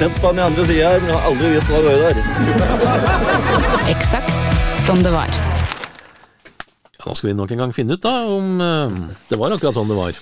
Sett 0.00 0.14
på 0.16 0.30
den 0.30 0.38
i 0.38 0.42
andre 0.46 0.62
sida 0.64 0.90
her, 0.94 1.02
men 1.02 1.10
jeg 1.10 1.16
har 1.18 1.26
aldri 1.28 1.48
visst 1.52 1.68
hva 1.68 1.78
det 1.84 1.90
var 1.90 1.98
der. 2.06 2.14
Eksakt 3.92 4.54
som 4.80 5.02
det 5.04 5.10
var. 5.12 5.34
Ja, 6.96 7.02
nå 7.04 7.16
skal 7.18 7.28
vi 7.28 7.34
nok 7.36 7.52
en 7.52 7.60
gang 7.60 7.74
finne 7.76 7.98
ut 7.98 8.04
da 8.06 8.14
om 8.32 8.62
eh, 8.64 8.94
det 9.28 9.36
var 9.36 9.52
akkurat 9.52 9.76
sånn 9.76 9.92
det 9.92 9.98
var. 9.98 10.16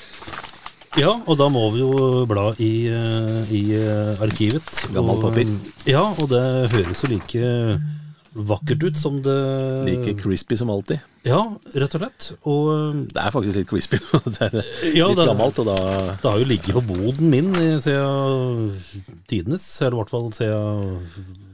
Ja, 0.99 1.13
og 1.15 1.39
da 1.39 1.47
må 1.55 1.63
vi 1.77 1.85
jo 1.85 2.25
bla 2.27 2.49
i, 2.59 2.73
eh, 2.91 3.55
i 3.55 3.63
eh, 3.79 4.19
arkivet. 4.27 4.67
Gammelt 4.97 5.23
Og, 5.23 5.29
papir. 5.29 5.55
Ja, 5.87 6.09
og 6.11 6.27
det 6.35 6.43
høres 6.75 7.05
jo 7.05 7.13
like 7.15 7.55
vakkert 8.35 8.83
ut 8.85 8.97
som 8.99 9.21
det 9.23 9.35
Like 9.89 10.15
crispy 10.21 10.57
som 10.57 10.71
alltid. 10.71 11.01
Ja, 11.25 11.41
rett 11.75 11.95
og 11.97 12.01
slett. 12.03 12.27
Og 12.49 12.69
eh, 12.75 13.01
Det 13.15 13.23
er 13.25 13.33
faktisk 13.35 13.57
litt 13.61 13.69
crispy. 13.71 13.99
det 14.37 14.49
er 14.49 14.59
Ja, 14.97 15.09
litt 15.09 15.19
det- 15.19 15.27
gammelt, 15.31 15.59
og 15.59 15.67
da 15.71 15.77
det 16.15 16.31
har 16.31 16.39
jo 16.39 16.49
ligget 16.49 16.75
på 16.79 16.85
boden 16.89 17.31
min 17.33 17.51
i- 17.57 17.81
siden 17.85 18.77
tidenes, 19.29 19.67
eller 19.83 19.97
i 19.97 20.01
hvert 20.03 20.11
fall 20.15 20.29
siden 20.33 21.01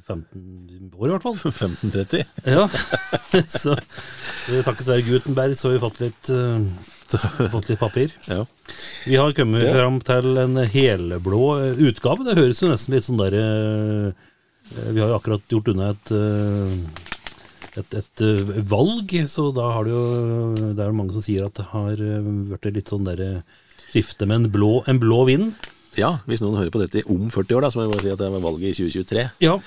15 0.05 0.91
år, 0.98 1.06
i 1.06 1.12
hvert 1.15 1.23
fall. 1.24 1.38
1530. 1.52 2.24
Ja, 2.45 2.66
så, 3.48 3.77
så 3.79 4.65
takket 4.66 4.91
være 4.91 5.06
Gutenberg 5.09 5.56
så 5.56 5.68
har 5.71 5.79
vi 5.79 5.82
fått 5.87 6.02
litt, 6.04 6.30
eh, 6.34 7.49
fått 7.54 7.71
litt 7.73 7.80
papir. 7.80 8.12
Ja. 8.29 8.45
Vi 9.06 9.16
har 9.16 9.32
kommet 9.37 9.65
Ja. 9.65 9.73
fram 9.79 9.99
til 10.04 10.37
en 10.45 10.56
helblå 10.56 11.43
utgave. 11.88 12.24
Det 12.29 12.37
høres 12.38 12.60
jo 12.62 12.68
nesten 12.73 12.95
litt 12.99 13.06
sånn 13.09 13.21
der 13.23 13.37
eh, 13.40 14.30
Vi 14.73 15.01
har 15.01 15.10
jo 15.12 15.18
akkurat 15.18 15.45
gjort 15.52 15.68
unna 15.74 15.90
et, 15.93 16.12
eh, 16.15 16.73
et, 17.82 17.96
et 18.01 18.23
eh, 18.24 18.54
valg, 18.71 19.12
så 19.30 19.51
da 19.54 19.68
har 19.76 19.84
det 19.87 19.93
jo 19.93 20.73
Det 20.74 20.84
er 20.87 20.96
mange 20.96 21.12
som 21.15 21.24
sier 21.24 21.45
at 21.46 21.54
det 21.60 21.66
har 21.74 22.01
blitt 22.01 22.71
litt 22.80 22.90
sånn 22.95 23.04
derre 23.06 23.45
skifte 23.90 24.26
med 24.26 24.40
en 24.40 24.51
blå, 24.51 24.73
en 24.90 24.98
blå 25.02 25.21
vind. 25.29 25.52
ja, 26.01 26.16
hvis 26.26 26.40
noen 26.43 26.56
hører 26.59 26.73
på 26.74 26.80
dette 26.82 27.04
om 27.06 27.29
40 27.30 27.54
år, 27.54 27.62
da, 27.62 27.71
så 27.71 27.79
må 27.79 27.84
jeg 27.84 27.93
bare 27.93 28.02
si 28.06 28.10
at 28.15 28.23
det 28.24 28.32
var 28.34 28.43
valget 28.48 28.73
i 28.73 28.88
2023. 28.88 29.29
Ja, 29.45 29.59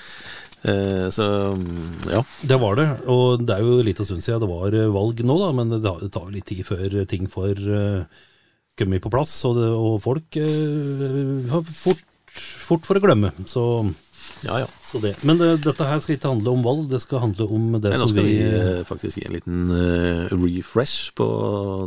Eh, 0.66 1.04
så 1.14 1.22
mm, 1.54 2.08
ja. 2.10 2.18
det 2.50 2.56
var 2.58 2.74
det. 2.74 2.86
Og 3.06 3.44
det 3.46 3.54
er 3.54 3.62
jo 3.62 3.76
litt 3.86 4.00
en 4.02 4.08
stund 4.08 4.24
siden 4.24 4.40
det 4.42 4.48
var 4.50 4.74
eh, 4.74 4.88
valg 4.90 5.20
nå, 5.22 5.36
da, 5.38 5.52
men 5.54 5.70
det 5.70 6.10
tar- 6.10 6.32
litt 6.34 6.48
tid 6.50 6.64
før 6.66 6.96
ting 7.06 7.28
får 7.30 7.60
kommet 8.78 9.02
på 9.04 9.12
plass, 9.14 9.36
og, 9.46 9.54
det, 9.54 9.68
og 9.78 10.00
folk 10.02 10.38
eh, 10.42 11.46
har 11.52 11.62
fort, 11.62 12.02
fort 12.34 12.82
for 12.90 12.98
å 12.98 13.02
glemme. 13.04 13.30
Så 13.46 13.62
Ja, 14.46 14.60
ja. 14.62 14.68
Så 14.84 15.00
det. 15.02 15.16
Men 15.26 15.40
det, 15.40 15.50
dette 15.64 15.86
her 15.88 16.00
skal 16.02 16.16
ikke 16.16 16.30
handle 16.30 16.54
om 16.54 16.62
valg, 16.64 16.84
det 16.92 17.00
skal 17.02 17.24
handle 17.24 17.48
om 17.50 17.72
det 17.78 17.90
Nei, 17.90 17.98
nå 17.98 18.06
som 18.06 18.12
skal 18.12 18.28
vi 18.28 18.36
vi 18.38 18.50
eh, 18.58 18.84
faktisk 18.88 19.18
gi 19.18 19.26
en 19.26 19.34
liten 19.34 19.64
uh, 19.72 20.36
refresh 20.38 21.10
på 21.18 21.26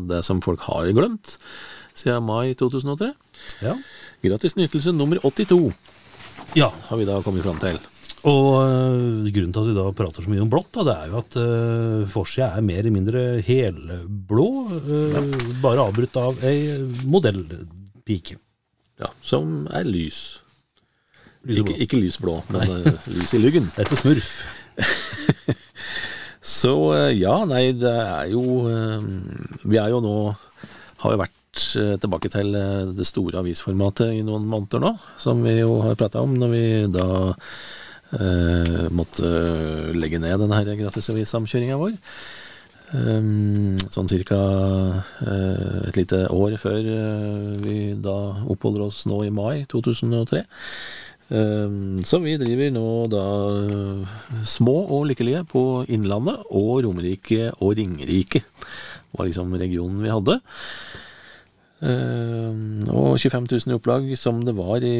det 0.10 0.24
som 0.28 0.44
folk 0.44 0.64
har 0.68 0.92
glemt 0.98 1.38
siden 1.98 2.28
mai 2.28 2.54
2003. 2.58 3.14
Ja. 3.64 3.78
Gratis 4.24 4.58
nytelse 4.60 4.94
nummer 4.96 5.20
82 5.24 5.72
ja. 6.60 6.70
har 6.90 7.00
vi 7.00 7.08
da 7.08 7.22
kommet 7.26 7.46
fram 7.46 7.60
til. 7.62 7.80
Og 8.30 8.48
uh, 8.62 9.30
grunnen 9.34 9.54
til 9.54 9.64
at 9.64 9.70
vi 9.72 9.78
da 9.80 9.88
prater 9.98 10.26
så 10.26 10.30
mye 10.30 10.44
om 10.44 10.52
blått, 10.52 10.70
da, 10.76 10.86
det 10.86 10.94
er 10.94 11.10
jo 11.10 11.22
at 11.24 11.38
uh, 11.42 12.10
forsida 12.12 12.52
er 12.54 12.66
mer 12.66 12.84
eller 12.84 12.94
mindre 12.94 13.24
helblå, 13.48 14.48
øh, 14.78 15.18
bare 15.64 15.88
avbrutt 15.88 16.20
av 16.22 16.46
ei 16.46 16.78
modellpike. 17.10 18.38
Ja, 19.02 19.10
som 19.26 19.66
er 19.74 19.88
lys. 19.90 20.22
Lys 21.42 21.62
og 21.64 21.70
Ikke, 21.72 21.78
ikke 21.86 22.00
lysblå, 22.02 22.38
men 22.54 22.74
eh, 22.78 23.10
lys 23.16 23.34
i 23.34 23.42
lyggen. 23.42 23.68
Dette 23.78 23.98
er 23.98 24.02
smurf. 24.02 24.32
Så 26.62 26.74
eh, 26.96 27.12
ja, 27.18 27.36
nei, 27.50 27.72
det 27.78 27.92
er 27.92 28.32
jo 28.34 28.64
eh, 28.70 29.04
Vi 29.70 29.78
er 29.78 29.92
jo 29.94 30.00
nå 30.02 30.16
Har 31.04 31.16
jo 31.16 31.22
vært 31.22 31.38
tilbake 32.02 32.30
til 32.32 32.54
det 32.96 33.04
store 33.04 33.42
avisformatet 33.42 34.14
i 34.16 34.22
noen 34.24 34.46
måneder 34.48 34.80
nå, 34.80 34.92
som 35.20 35.42
vi 35.44 35.58
jo 35.58 35.82
har 35.84 35.98
prata 36.00 36.22
om 36.24 36.38
når 36.40 36.54
vi 36.54 36.62
da 36.94 37.08
eh, 38.16 38.86
måtte 38.96 39.32
legge 39.92 40.22
ned 40.24 40.40
denne 40.40 40.62
her 40.62 40.80
gratisavissamkjøringa 40.80 41.76
vår. 41.82 41.98
Um, 42.92 43.76
sånn 43.92 44.10
cirka 44.12 44.40
Uh, 45.22 45.86
et 45.88 45.96
lite 46.00 46.18
år 46.34 46.56
før 46.60 46.80
uh, 46.82 47.52
vi 47.62 47.94
da 48.04 48.16
oppholder 48.50 48.88
oss 48.88 49.04
nå 49.08 49.20
i 49.28 49.30
mai 49.34 49.64
2003. 49.70 50.42
Um, 51.32 52.02
så 52.04 52.20
vi 52.20 52.34
driver 52.36 52.74
nå 52.76 52.88
da 53.08 53.24
eh, 53.64 54.16
små 54.44 54.74
og 54.92 55.06
lykkelige 55.08 55.46
på 55.48 55.62
Innlandet 55.88 56.42
og 56.52 56.82
Romerike 56.84 57.54
og 57.62 57.78
Ringerike. 57.80 58.44
var 59.16 59.28
liksom 59.30 59.54
regionen 59.56 60.04
vi 60.04 60.12
hadde. 60.12 60.40
Um, 61.82 62.84
og 62.92 63.16
25 63.18 63.48
000 63.48 63.72
i 63.72 63.78
opplag 63.80 64.12
som 64.20 64.44
det 64.46 64.58
var 64.60 64.84
i 64.84 64.98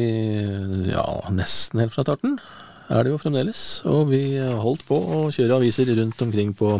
ja, 0.88 1.04
nesten 1.30 1.84
helt 1.84 1.94
fra 1.94 2.02
starten, 2.06 2.40
er 2.88 3.04
det 3.04 3.12
jo 3.12 3.20
fremdeles. 3.20 3.82
Og 3.84 4.08
vi 4.10 4.40
holdt 4.40 4.86
på 4.88 4.96
å 4.98 5.26
kjøre 5.34 5.60
aviser 5.60 5.92
rundt 6.00 6.24
omkring 6.24 6.56
på 6.56 6.78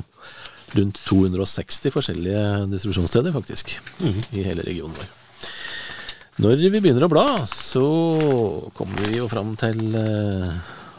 rundt 0.79 1.03
260 1.05 1.93
forskjellige 1.93 2.45
distribusjonssteder, 2.73 3.37
faktisk, 3.37 3.77
i 4.33 4.47
hele 4.49 4.65
regionen 4.65 4.97
vår. 4.97 5.22
Når 6.43 6.59
vi 6.59 6.71
begynner 6.75 7.05
å 7.07 7.11
bla, 7.13 7.25
så 7.47 7.83
kommer 8.75 9.05
vi 9.07 9.21
jo 9.21 9.29
fram 9.31 9.53
til 9.61 9.93
eh, 9.95 10.49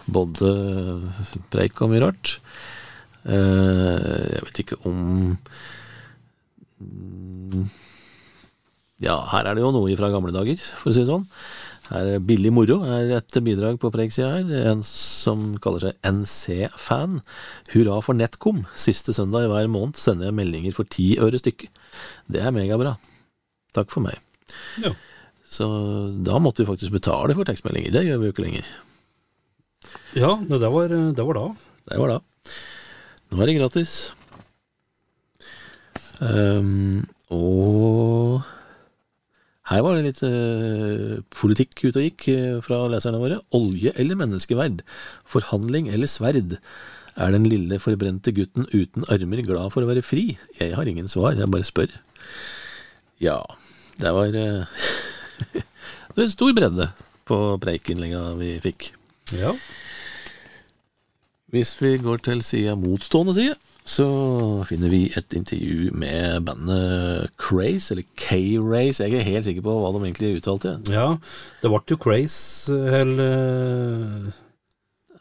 både 0.07 0.51
preik 1.51 1.81
og 1.83 1.91
mye 1.91 2.03
rart. 2.05 2.37
Eh, 3.27 4.37
jeg 4.37 4.45
vet 4.45 4.61
ikke 4.63 4.77
om 4.87 4.95
Ja, 9.03 9.17
her 9.33 9.49
er 9.49 9.57
det 9.57 9.65
jo 9.65 9.73
noe 9.75 9.99
fra 9.99 10.13
gamle 10.13 10.31
dager, 10.31 10.63
for 10.79 10.93
å 10.93 10.95
si 10.95 11.03
det 11.03 11.11
sånn. 11.11 11.27
Her 11.89 12.15
er 12.15 12.23
Billig 12.23 12.55
moro 12.55 12.79
er 12.87 13.11
et 13.17 13.43
bidrag 13.43 13.83
på 13.83 13.91
Preik-sida 13.91 14.31
her. 14.37 14.57
En 14.71 14.83
som 14.87 15.57
kaller 15.63 15.89
seg 15.89 16.07
NC-fan. 16.07 17.19
Hurra 17.75 17.99
for 18.05 18.15
NetCom. 18.15 18.63
Siste 18.79 19.11
søndag 19.11 19.49
i 19.49 19.51
hver 19.51 19.67
måned 19.71 19.99
sender 19.99 20.31
jeg 20.31 20.39
meldinger 20.39 20.77
for 20.77 20.87
ti 20.87 21.17
øre 21.19 21.43
stykket. 21.43 21.73
Det 22.31 22.39
er 22.39 22.55
megabra. 22.55 22.95
Takk 23.75 23.91
for 23.91 24.07
meg. 24.07 24.23
Ja. 24.79 24.95
Så 25.53 25.67
da 26.25 26.39
måtte 26.41 26.63
vi 26.63 26.71
faktisk 26.71 26.95
betale 26.95 27.35
for 27.37 27.45
tekstmeldinger. 27.47 27.93
Det 27.93 28.05
gjør 28.07 28.21
vi 28.21 28.29
jo 28.29 28.33
ikke 28.33 28.45
lenger. 28.47 28.71
Ja, 30.17 30.33
det 30.49 30.59
var, 30.73 30.89
det 30.89 31.27
var 31.27 31.37
da. 31.37 31.45
Det 31.91 31.99
var 32.01 32.15
da. 32.15 32.19
Nå 33.33 33.41
er 33.41 33.49
det 33.49 33.59
gratis. 33.59 33.93
Um, 36.23 37.03
og 37.33 38.41
her 39.71 39.79
var 39.79 39.95
det 39.95 40.03
litt 40.05 40.19
eh, 40.27 41.21
politikk 41.31 41.85
ute 41.85 41.95
og 41.95 42.03
gikk 42.03 42.25
eh, 42.33 42.57
fra 42.63 42.81
leserne 42.91 43.21
våre. 43.21 43.39
Olje 43.55 43.93
eller 43.99 44.19
menneskeverd? 44.19 44.83
Forhandling 45.29 45.87
eller 45.89 46.09
sverd? 46.11 46.57
Er 47.15 47.31
den 47.31 47.47
lille 47.47 47.79
forbrente 47.79 48.33
gutten 48.35 48.67
uten 48.73 49.07
armer 49.13 49.43
glad 49.45 49.71
for 49.71 49.85
å 49.85 49.89
være 49.89 50.03
fri? 50.03 50.33
Jeg 50.59 50.75
har 50.75 50.89
ingen 50.89 51.07
svar, 51.11 51.37
jeg 51.39 51.49
bare 51.53 51.67
spør. 51.67 51.95
Ja, 53.23 53.39
det 54.03 54.11
var 54.13 54.35
eh, 54.35 54.83
Det 56.15 56.23
er 56.25 56.31
stor 56.31 56.53
bredde 56.57 56.89
på 57.27 57.37
preikinnlegga 57.63 58.23
vi 58.39 58.55
fikk. 58.63 58.91
Ja. 59.37 59.53
Hvis 61.53 61.75
vi 61.81 61.97
går 62.01 62.21
til 62.25 62.41
sida 62.45 62.73
motstående 62.79 63.33
side, 63.37 63.55
så 63.83 64.05
finner 64.67 64.87
vi 64.89 65.01
et 65.11 65.33
intervju 65.35 65.89
med 65.99 66.45
bandet 66.47 67.27
Craze, 67.37 67.91
eller 67.93 68.05
K-Race. 68.15 69.03
Jeg 69.03 69.19
er 69.19 69.27
helt 69.27 69.45
sikker 69.49 69.65
på 69.65 69.73
hva 69.75 69.91
de 69.91 70.05
egentlig 70.07 70.37
uttalte. 70.39 70.77
ja. 70.91 71.09
Det 71.61 71.71
ble 71.71 71.81
jo 71.91 71.99
Craze, 71.99 72.77
eller 73.01 74.31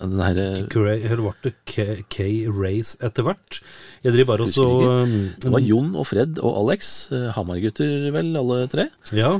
Den 0.02 0.18
herre 0.18 0.46
Eller 0.66 1.20
ble 1.22 1.34
det 1.44 1.52
K-Race 2.10 2.96
etter 3.02 3.26
hvert? 3.26 3.60
Jeg 4.02 4.14
driver 4.16 4.30
bare 4.32 4.46
og 4.48 4.54
så 4.54 4.66
Det 5.42 5.52
var 5.52 5.62
Jon 5.62 5.92
og 5.94 6.06
Fred 6.10 6.40
og 6.42 6.56
Alex, 6.64 7.10
eh, 7.12 7.28
Hamar-gutter 7.36 8.08
vel, 8.14 8.32
alle 8.38 8.64
tre. 8.72 8.88
Ja, 9.14 9.36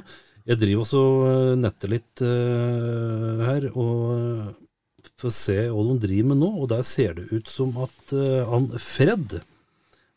jeg 0.49 0.59
driver 0.61 0.83
også 0.85 1.03
og 1.03 1.61
netter 1.63 1.93
litt 1.93 2.23
uh, 2.25 3.43
her, 3.47 3.69
og 3.73 4.59
får 5.23 5.35
se 5.37 5.59
hva 5.71 5.87
de 5.87 5.97
driver 6.03 6.33
med 6.33 6.41
nå, 6.43 6.51
og 6.65 6.69
der 6.73 6.83
ser 6.87 7.15
det 7.19 7.29
ut 7.31 7.49
som 7.51 7.77
at 7.85 8.15
uh, 8.17 8.43
han 8.51 8.67
Fred, 8.83 9.39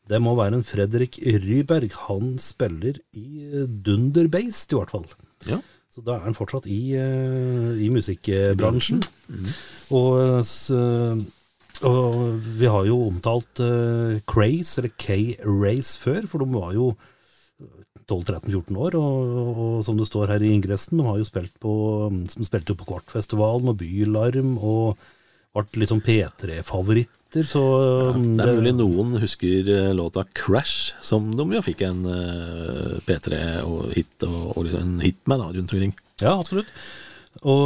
det 0.10 0.20
må 0.22 0.36
være 0.38 0.60
en 0.60 0.66
Fredrik 0.66 1.20
Ryberg, 1.22 1.94
han 2.08 2.36
spiller 2.42 2.98
i 3.18 3.66
Dunderbeist 3.66 4.74
i 4.74 4.80
hvert 4.80 4.94
fall. 4.94 5.08
Ja. 5.50 5.62
Så 5.94 6.04
da 6.04 6.18
er 6.18 6.26
han 6.26 6.36
fortsatt 6.38 6.66
i, 6.68 6.82
uh, 7.00 7.74
i 7.80 7.88
musikkbransjen. 7.94 9.06
Og 9.96 10.20
eh, 10.42 11.26
Og 11.86 12.14
vi 12.60 12.68
har 12.72 12.86
jo 12.88 13.02
omtalt 13.10 13.60
eh, 13.60 14.22
Craze, 14.32 14.80
eller 14.80 14.94
K-Race, 14.96 16.00
før, 16.00 16.28
for 16.32 16.40
de 16.40 16.48
var 16.54 16.72
jo 16.74 16.94
12-13-14 18.12 18.80
år, 18.86 18.98
og, 19.00 19.60
og 19.66 19.76
som 19.86 19.98
det 20.00 20.08
står 20.10 20.36
her 20.36 20.46
i 20.46 20.54
ingressen, 20.56 21.00
de 21.00 21.08
har 21.08 21.20
jo 21.20 21.28
spilt 21.28 21.54
på, 21.62 21.74
som 22.32 22.48
spilte 22.48 22.74
jo 22.74 22.80
på 22.80 22.88
Kvartfestivalen 22.92 23.72
og 23.72 23.80
Bylarm, 23.82 24.56
og 24.58 25.00
ble 25.56 25.82
litt 25.82 25.94
sånn 25.94 26.04
P3-favoritter, 26.04 27.48
så 27.48 27.62
Det 28.16 28.46
er 28.46 28.60
mulig 28.60 28.76
noen 28.78 29.18
husker 29.20 29.68
eh, 29.72 29.90
låta 29.96 30.24
'Crash', 30.24 30.96
som 31.04 31.34
de 31.36 31.46
jo 31.52 31.64
fikk 31.64 31.82
en 31.88 32.06
eh, 32.08 32.94
P3 33.08 33.40
og 33.68 33.90
hit, 33.96 34.24
og, 34.24 34.62
liksom 34.64 34.86
en 34.86 35.02
hit 35.04 35.20
med 35.28 35.42
da, 35.44 35.50
rundt 35.52 35.74
omkring. 35.74 35.96
Ja, 36.22 36.38
absolutt. 36.40 36.72
Og, 37.44 37.66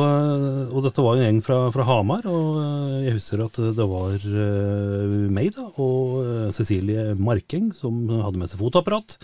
og 0.74 0.82
dette 0.82 1.04
var 1.06 1.20
en 1.20 1.28
gjeng 1.28 1.40
fra, 1.46 1.60
fra 1.74 1.86
Hamar, 1.86 2.26
og 2.26 2.58
eh, 2.64 2.96
jeg 3.06 3.20
husker 3.20 3.44
at 3.46 3.60
det 3.78 3.86
var 3.86 4.16
eh, 4.18 5.14
meg 5.30 5.52
da, 5.54 5.68
og 5.78 6.24
eh, 6.24 6.48
Cecilie 6.56 7.14
Markeng 7.20 7.70
som 7.76 8.02
hadde 8.10 8.42
med 8.42 8.50
seg 8.50 8.62
fotoapparat. 8.64 9.20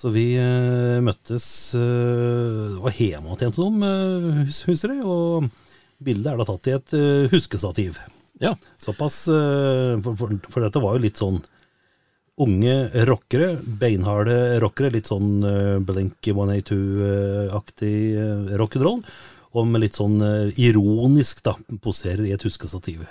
Så 0.00 0.08
vi 0.14 0.30
eh, 0.40 0.98
møttes 1.04 1.46
eh, 1.76 2.78
var 2.80 2.96
hjemme 2.96 3.34
hos 3.34 3.42
dem, 3.58 3.82
uh, 3.84 4.44
hus, 4.46 4.62
husker 4.64 4.94
jeg, 4.94 5.04
og 5.04 5.50
bildet 6.00 6.32
er 6.32 6.40
da 6.40 6.46
tatt 6.48 6.68
i 6.70 6.76
et 6.78 6.94
eh, 6.96 7.28
huskestativ. 7.32 7.98
Ja. 8.40 8.54
Såpass, 8.80 9.26
eh, 9.28 9.98
for, 10.00 10.16
for, 10.16 10.36
for 10.48 10.64
dette 10.64 10.80
var 10.80 10.96
jo 10.96 11.04
litt 11.04 11.20
sånn 11.20 11.42
unge 12.40 13.04
rockere, 13.04 13.52
beinharde 13.80 14.36
rockere, 14.62 14.94
litt 14.94 15.10
sånn 15.10 15.44
uh, 15.44 15.76
Blink 15.84 16.24
182-aktig 16.24 17.96
uh, 18.16 18.54
rock'n'roll, 18.56 19.02
og 19.50 19.66
med 19.68 19.82
litt 19.84 19.98
sånn 19.98 20.20
eh, 20.24 20.60
ironisk 20.62 21.42
da, 21.44 21.52
poserer 21.82 22.22
i 22.28 22.32
et 22.32 22.44
huskestativ. 22.46 23.02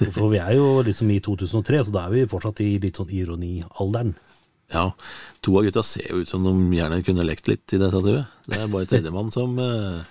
For 0.00 0.32
vi 0.32 0.40
er 0.40 0.56
jo 0.56 0.80
liksom 0.82 1.12
i 1.12 1.20
2003, 1.22 1.84
så 1.86 1.94
da 1.94 2.06
er 2.08 2.14
vi 2.16 2.28
fortsatt 2.30 2.64
i 2.64 2.70
litt 2.82 2.98
sånn 2.98 3.12
ironialderen. 3.14 4.14
Ja, 4.72 4.86
to 5.44 5.56
av 5.58 5.66
gutta 5.66 5.82
ser 5.86 6.08
jo 6.10 6.22
ut 6.22 6.30
som 6.32 6.44
de 6.46 6.52
gjerne 6.78 7.02
kunne 7.06 7.26
lekt 7.28 7.48
litt 7.50 7.74
i 7.76 7.80
det 7.82 7.90
stativet. 7.92 8.26
Det 8.48 8.60
er 8.62 8.70
bare 8.72 8.88
tredjemann 8.90 9.32
som 9.34 9.56
eh, 9.60 10.02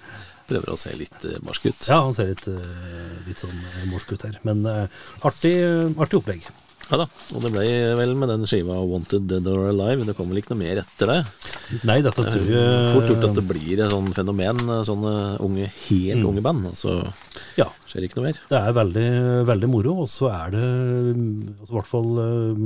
prøver 0.52 0.74
å 0.74 0.80
se 0.80 0.94
litt 1.00 1.26
eh, 1.28 1.40
morsk 1.46 1.70
ut. 1.72 1.84
Ja, 1.90 2.02
han 2.06 2.14
ser 2.18 2.34
litt, 2.34 2.48
eh, 2.52 3.14
litt 3.28 3.42
sånn 3.42 3.56
eh, 3.58 3.86
morsk 3.92 4.14
ut 4.18 4.28
her, 4.28 4.38
men 4.48 4.66
eh, 4.70 4.86
artig, 5.28 5.56
artig 5.98 6.22
opplegg. 6.22 6.50
Ja 6.92 6.98
da, 7.00 7.06
og 7.32 7.44
det 7.46 7.54
ble 7.54 7.66
vel 7.96 8.10
med 8.20 8.28
den 8.28 8.42
skiva 8.50 8.76
'Wanted 8.84 9.24
Dead 9.32 9.46
or 9.48 9.70
Alive'. 9.70 10.04
Det 10.04 10.12
kommer 10.18 10.34
vel 10.36 10.42
ikke 10.42 10.52
noe 10.52 10.60
mer 10.60 10.82
etter 10.82 11.08
det. 11.08 11.20
Nei, 11.88 12.02
dette 12.04 12.26
tror 12.26 12.50
jeg 12.52 12.90
Fort 12.92 13.08
gjort 13.08 13.28
at 13.30 13.38
det 13.38 13.46
blir 13.48 13.80
et 13.86 13.94
sånn 13.94 14.10
fenomen, 14.18 14.60
sånne 14.84 15.14
unge, 15.40 15.70
helt 15.88 16.26
unge 16.28 16.44
band. 16.44 16.68
Så 16.76 16.98
Ja, 17.56 17.70
skjer 17.88 18.10
ikke 18.10 18.20
noe 18.20 18.26
mer. 18.34 18.42
Det 18.52 18.60
er 18.60 18.76
veldig, 18.76 19.08
veldig 19.48 19.70
moro, 19.72 19.94
og 20.04 20.10
så 20.12 20.34
er 20.36 20.52
det 20.58 20.66
altså, 21.62 21.72
i 21.72 21.78
hvert 21.80 21.92
fall 21.94 22.12
eh, 22.26 22.66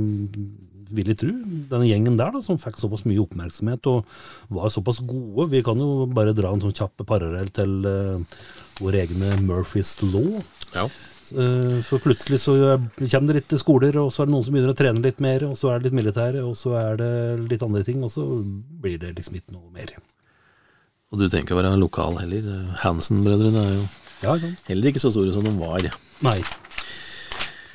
vil 0.94 1.10
jeg 1.10 1.18
tro, 1.22 1.32
denne 1.70 1.88
gjengen 1.88 2.18
der 2.18 2.32
da, 2.34 2.42
som 2.44 2.60
fikk 2.60 2.78
såpass 2.80 3.04
mye 3.08 3.22
oppmerksomhet 3.22 3.88
og 3.90 4.06
var 4.52 4.72
såpass 4.72 5.02
gode. 5.06 5.48
Vi 5.52 5.62
kan 5.66 5.80
jo 5.82 6.06
bare 6.12 6.34
dra 6.36 6.52
en 6.52 6.62
sånn 6.62 6.76
kjapp 6.76 7.04
parallell 7.08 7.50
til 7.56 7.76
uh, 7.86 8.40
våre 8.80 9.04
egne 9.04 9.34
Murphys 9.46 9.96
Law. 10.04 10.40
Ja. 10.76 10.86
Uh, 11.34 11.78
For 11.86 11.98
plutselig 12.02 12.38
så 12.44 12.54
kommer 12.98 13.32
det 13.32 13.40
litt 13.40 13.48
til 13.50 13.62
skoler, 13.62 13.98
og 14.02 14.12
så 14.14 14.22
er 14.22 14.28
det 14.28 14.36
noen 14.36 14.46
som 14.46 14.54
begynner 14.54 14.74
å 14.74 14.78
trene 14.78 15.02
litt 15.02 15.22
mer, 15.24 15.46
og 15.48 15.56
så 15.58 15.72
er 15.72 15.80
det 15.80 15.88
litt 15.88 15.98
militære, 15.98 16.44
og 16.46 16.54
så 16.58 16.76
er 16.78 17.00
det 17.00 17.12
litt 17.50 17.64
andre 17.66 17.82
ting, 17.86 18.04
og 18.06 18.12
så 18.14 18.26
blir 18.82 19.00
det 19.02 19.16
liksom 19.16 19.40
ikke 19.40 19.56
noe 19.56 19.72
mer. 19.74 19.96
Og 21.12 21.20
du 21.20 21.28
trenger 21.28 21.46
ikke 21.46 21.56
å 21.56 21.62
være 21.62 21.78
lokal 21.78 22.20
heller. 22.20 22.46
Hansen-brødrene 22.82 23.62
er 23.62 23.78
jo 23.78 23.86
Ja, 24.24 24.32
heller 24.70 24.88
ikke 24.88 25.02
så 25.02 25.10
store 25.12 25.34
som 25.34 25.44
de 25.44 25.52
var. 25.60 25.84
Nei. 26.24 26.38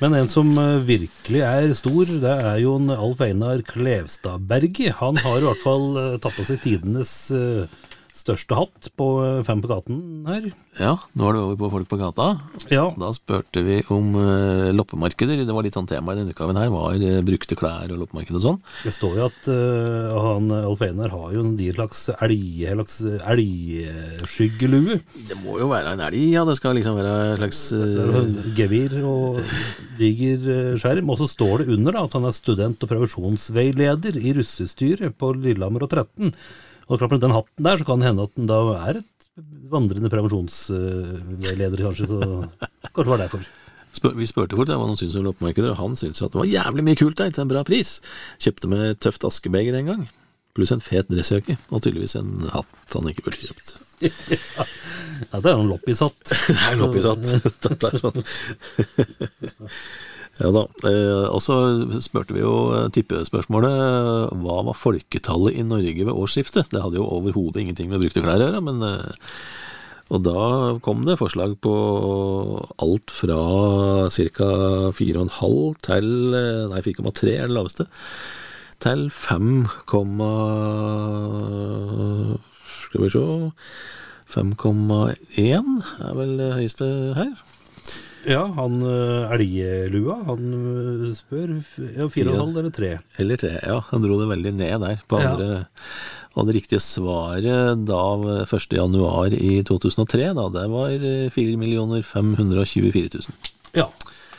Men 0.02 0.16
en 0.18 0.26
som 0.26 0.48
eh, 0.58 0.80
virkelig 0.82 1.42
er 1.46 1.72
stor, 1.78 2.08
det 2.24 2.30
er 2.32 2.56
jo 2.58 2.72
en 2.74 2.90
Alf 2.90 3.20
Einar 3.22 3.60
Klevstadberget. 3.68 4.96
Han 4.98 5.20
har 5.22 5.38
i 5.38 5.44
hvert 5.46 5.62
fall 5.62 5.84
eh, 6.00 6.16
tatt 6.18 6.34
på 6.34 6.46
seg 6.48 6.58
tidenes 6.64 7.12
eh, 7.30 7.70
største 8.12 8.56
hatt 8.58 8.90
på 8.98 9.06
eh, 9.24 9.38
Fem 9.46 9.60
på 9.64 9.68
gaten 9.70 9.98
her. 10.28 10.50
Ja, 10.80 10.94
nå 11.16 11.26
er 11.28 11.36
det 11.36 11.40
over 11.42 11.56
på 11.60 11.68
Folk 11.72 11.88
på 11.90 11.98
gata. 12.00 12.26
Ja, 12.72 12.86
Da 13.00 13.10
spurte 13.16 13.60
vi 13.64 13.78
om 13.92 14.14
uh, 14.16 14.70
loppemarkeder. 14.72 15.42
Det 15.44 15.52
var 15.52 15.64
litt 15.66 15.76
sånn 15.76 15.88
tema 15.88 16.12
i 16.14 16.18
denne 16.20 16.32
utgaven 16.32 16.56
her. 16.60 16.70
Var 16.72 16.96
uh, 17.00 17.18
brukte 17.24 17.56
klær 17.58 17.92
og 17.92 18.00
loppemarked 18.02 18.36
og 18.38 18.44
sånn. 18.44 18.58
det 18.84 18.92
står 18.96 19.18
jo 19.18 19.26
at 19.28 19.48
uh, 19.52 20.16
han, 20.26 20.48
Alf 20.62 20.84
Einar 20.86 21.12
har 21.12 21.34
jo 21.34 21.44
en 21.44 21.52
slags 21.76 22.06
elg- 22.24 22.64
elgskyggelue. 23.32 24.98
Det 25.28 25.38
må 25.42 25.58
jo 25.60 25.68
være 25.72 25.92
en 25.96 26.04
elg, 26.08 26.22
ja. 26.32 26.44
Det 26.48 26.56
skal 26.60 26.76
liksom 26.78 26.96
være 27.00 27.14
en 27.34 27.40
slags 27.40 27.62
uh, 27.76 28.50
Gevir 28.56 28.96
og 29.08 29.40
diger 30.00 30.76
skjerm. 30.80 31.12
Og 31.12 31.20
så 31.20 31.28
står 31.32 31.64
det 31.64 31.78
under 31.78 31.96
da, 31.96 32.04
at 32.08 32.16
han 32.18 32.28
er 32.28 32.36
student 32.36 32.80
og 32.84 32.92
prevensjonsveileder 32.92 34.20
i 34.20 34.36
russestyret 34.38 35.16
på 35.20 35.32
Lillehammer 35.36 35.84
og 35.88 35.92
13. 35.96 36.32
Og 36.88 36.98
klart 36.98 37.14
med 37.14 37.22
den 37.24 37.34
hatten 37.36 37.66
der, 37.66 37.80
så 37.80 37.88
kan 37.88 38.02
det 38.02 38.08
hende 38.10 38.26
at 38.28 38.36
den 38.38 38.48
da 38.50 38.60
er 38.88 39.00
et 39.00 39.08
vandrende 39.72 40.10
prevensjonsveileder, 40.12 41.84
kanskje. 41.86 42.08
Så 42.10 42.18
kanskje 42.92 43.04
det 43.04 43.12
var 43.12 43.22
derfor. 43.22 43.46
spør, 43.96 44.16
Vi 44.18 44.26
spurte 44.28 44.56
ja, 44.58 44.76
hva 44.76 44.88
han 44.88 44.98
syntes 44.98 45.16
om 45.20 45.28
loppemarkeder, 45.28 45.72
og 45.72 45.80
han 45.80 45.96
syntes 45.96 46.22
at 46.24 46.34
det 46.34 46.42
var 46.42 46.50
jævlig 46.50 46.84
mye 46.88 47.00
kult 47.00 47.20
der 47.20 47.30
til 47.32 47.44
en 47.46 47.52
bra 47.52 47.62
pris. 47.64 48.00
Kjøpte 48.42 48.72
med 48.72 49.00
tøft 49.00 49.24
askebeger 49.28 49.78
en 49.78 49.88
gang. 49.92 50.04
Pluss 50.52 50.72
en 50.74 50.84
fet 50.84 51.08
dressjakke, 51.08 51.56
og 51.72 51.80
tydeligvis 51.80 52.18
en 52.20 52.48
hatt 52.52 52.96
han 52.98 53.08
ikke 53.08 53.28
burde 53.28 53.40
kjøpt. 53.46 53.78
Ja, 55.22 55.38
det 55.38 55.52
er 55.52 55.58
noen 55.60 55.68
loppishatt. 55.70 56.18
Det 56.48 56.62
er 56.66 56.78
loppisatt. 56.80 57.22
Er 57.86 58.00
sånn. 58.02 58.24
Ja 60.42 60.50
da. 60.50 60.62
Eh, 60.88 61.26
og 61.30 61.38
så 61.44 61.56
spurte 62.02 62.34
vi 62.34 62.42
jo 62.42 62.72
eh, 62.74 62.88
tippespørsmålet 62.94 63.72
eh, 63.72 64.38
hva 64.42 64.62
var 64.66 64.78
folketallet 64.78 65.58
i 65.60 65.66
Norge 65.66 66.06
ved 66.08 66.14
årsskiftet? 66.14 66.72
Det 66.72 66.82
hadde 66.82 66.98
jo 66.98 67.06
overhodet 67.06 67.62
ingenting 67.62 67.92
med 67.92 68.02
brukte 68.02 68.24
klær 68.24 68.40
å 68.40 68.48
gjøre, 68.48 68.62
men 68.66 68.82
Og 70.12 70.20
da 70.26 70.42
kom 70.84 71.06
det 71.06 71.20
forslag 71.20 71.54
på 71.62 71.74
alt 72.84 73.14
fra 73.14 73.38
ca. 74.10 74.50
4,5 74.98 75.78
til 75.86 76.10
Nei, 76.72 76.82
4,3 76.84 77.36
er 77.38 77.46
det 77.46 77.56
laveste. 77.56 77.86
Til 78.82 79.08
5, 79.14 79.68
Skal 82.82 83.06
vi 83.06 83.12
se 83.14 83.24
5,1 84.32 85.82
er 86.02 86.14
vel 86.16 86.38
det 86.40 86.52
høyeste 86.56 86.86
her. 87.16 87.32
Ja, 88.28 88.42
han 88.56 88.78
elgelua, 88.82 89.28
elglua, 89.32 90.16
han 90.28 90.42
eh, 90.54 91.14
spør 91.16 91.54
ja, 91.56 92.06
fire 92.12 92.30
og 92.30 92.36
en 92.36 92.42
halv 92.44 92.60
eller 92.62 92.74
tre. 92.74 92.90
Eller 93.22 93.40
tre, 93.40 93.54
ja. 93.66 93.80
Han 93.90 94.04
dro 94.04 94.18
det 94.20 94.28
veldig 94.30 94.54
ned 94.60 94.84
der 94.86 95.02
på 95.10 95.20
Ja. 95.22 95.34
Og 96.32 96.46
det 96.48 96.54
riktige 96.56 96.80
svaret 96.80 97.82
da 97.84 98.02
1. 98.46 98.70
januar 98.78 99.34
i 99.36 99.58
2003, 99.68 100.30
da, 100.38 100.46
det 100.54 100.62
var 100.72 100.94
4 101.34 102.02
524 102.08 103.10
000. 103.18 103.50
Ja. 103.76 103.90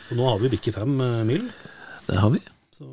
Og 0.10 0.18
nå 0.18 0.26
har 0.30 0.42
vi 0.42 0.50
bikket 0.56 0.76
fem 0.76 1.00
eh, 1.02 1.24
mil, 1.28 1.50
Det 2.08 2.18
har 2.20 2.30
vi. 2.34 2.40
så 2.74 2.86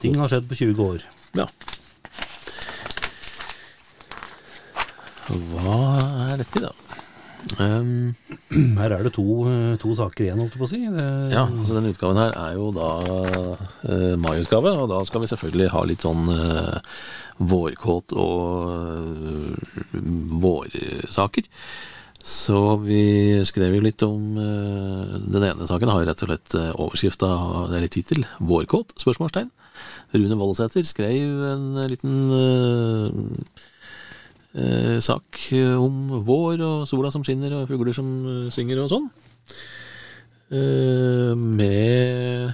ting 0.00 0.16
har 0.16 0.28
skjedd 0.28 0.48
på 0.48 0.56
20 0.56 0.82
år. 0.82 1.04
Ja. 1.38 1.46
Hva 5.30 5.80
er 6.32 6.40
dette, 6.40 6.62
da? 6.64 6.72
Um, 7.60 8.14
Her 8.78 8.94
er 8.96 9.04
det 9.06 9.12
to, 9.16 9.24
eh, 9.48 9.76
to 9.80 9.94
saker 9.96 10.26
igjen, 10.26 10.40
holdt 10.42 10.56
jeg 10.56 10.60
på 10.60 10.66
å 10.66 10.70
si. 10.70 10.80
Det, 10.90 11.06
ja, 11.32 11.44
altså 11.46 11.76
Denne 11.76 11.92
utgaven 11.94 12.20
her 12.20 12.34
er 12.36 12.56
jo 12.58 12.70
da 12.76 12.90
uh, 13.06 14.16
mai-utgave, 14.20 14.74
og 14.82 14.90
da 14.92 15.00
skal 15.08 15.24
vi 15.24 15.30
selvfølgelig 15.30 15.70
ha 15.74 15.84
litt 15.88 16.04
sånn 16.04 16.26
uh, 16.28 16.80
vårkåt 17.52 18.16
og 18.18 18.42
uh, 18.74 20.02
vårsaker. 20.42 21.48
Så 22.20 22.76
vi 22.82 23.40
skrev 23.48 23.78
jo 23.78 23.84
litt 23.86 24.02
om 24.04 24.34
uh, 24.36 25.14
Den 25.24 25.46
ene 25.46 25.68
saken 25.68 25.88
har 25.88 26.02
jo 26.02 26.10
rett 26.10 26.24
og 26.26 26.28
slett 26.28 26.58
uh, 26.58 26.72
overskrifta, 26.76 27.30
eller 27.70 27.88
tittel, 27.88 28.26
'Vårkåt?' 28.40 28.98
spørsmålstegn. 29.00 29.48
Rune 30.12 30.36
Voldsæter 30.36 30.84
skrev 30.84 31.44
en 31.52 31.78
liten 31.90 32.14
eh, 32.34 33.68
eh, 34.54 34.98
sak 35.04 35.40
om 35.78 36.22
vår 36.26 36.62
og 36.64 36.88
sola 36.90 37.10
som 37.12 37.24
skinner 37.26 37.54
og 37.58 37.68
fugler 37.70 37.94
som 37.96 38.08
eh, 38.24 38.48
synger 38.54 38.84
og 38.84 38.90
sånn. 38.92 39.10
Eh, 40.50 41.32
med 41.38 42.50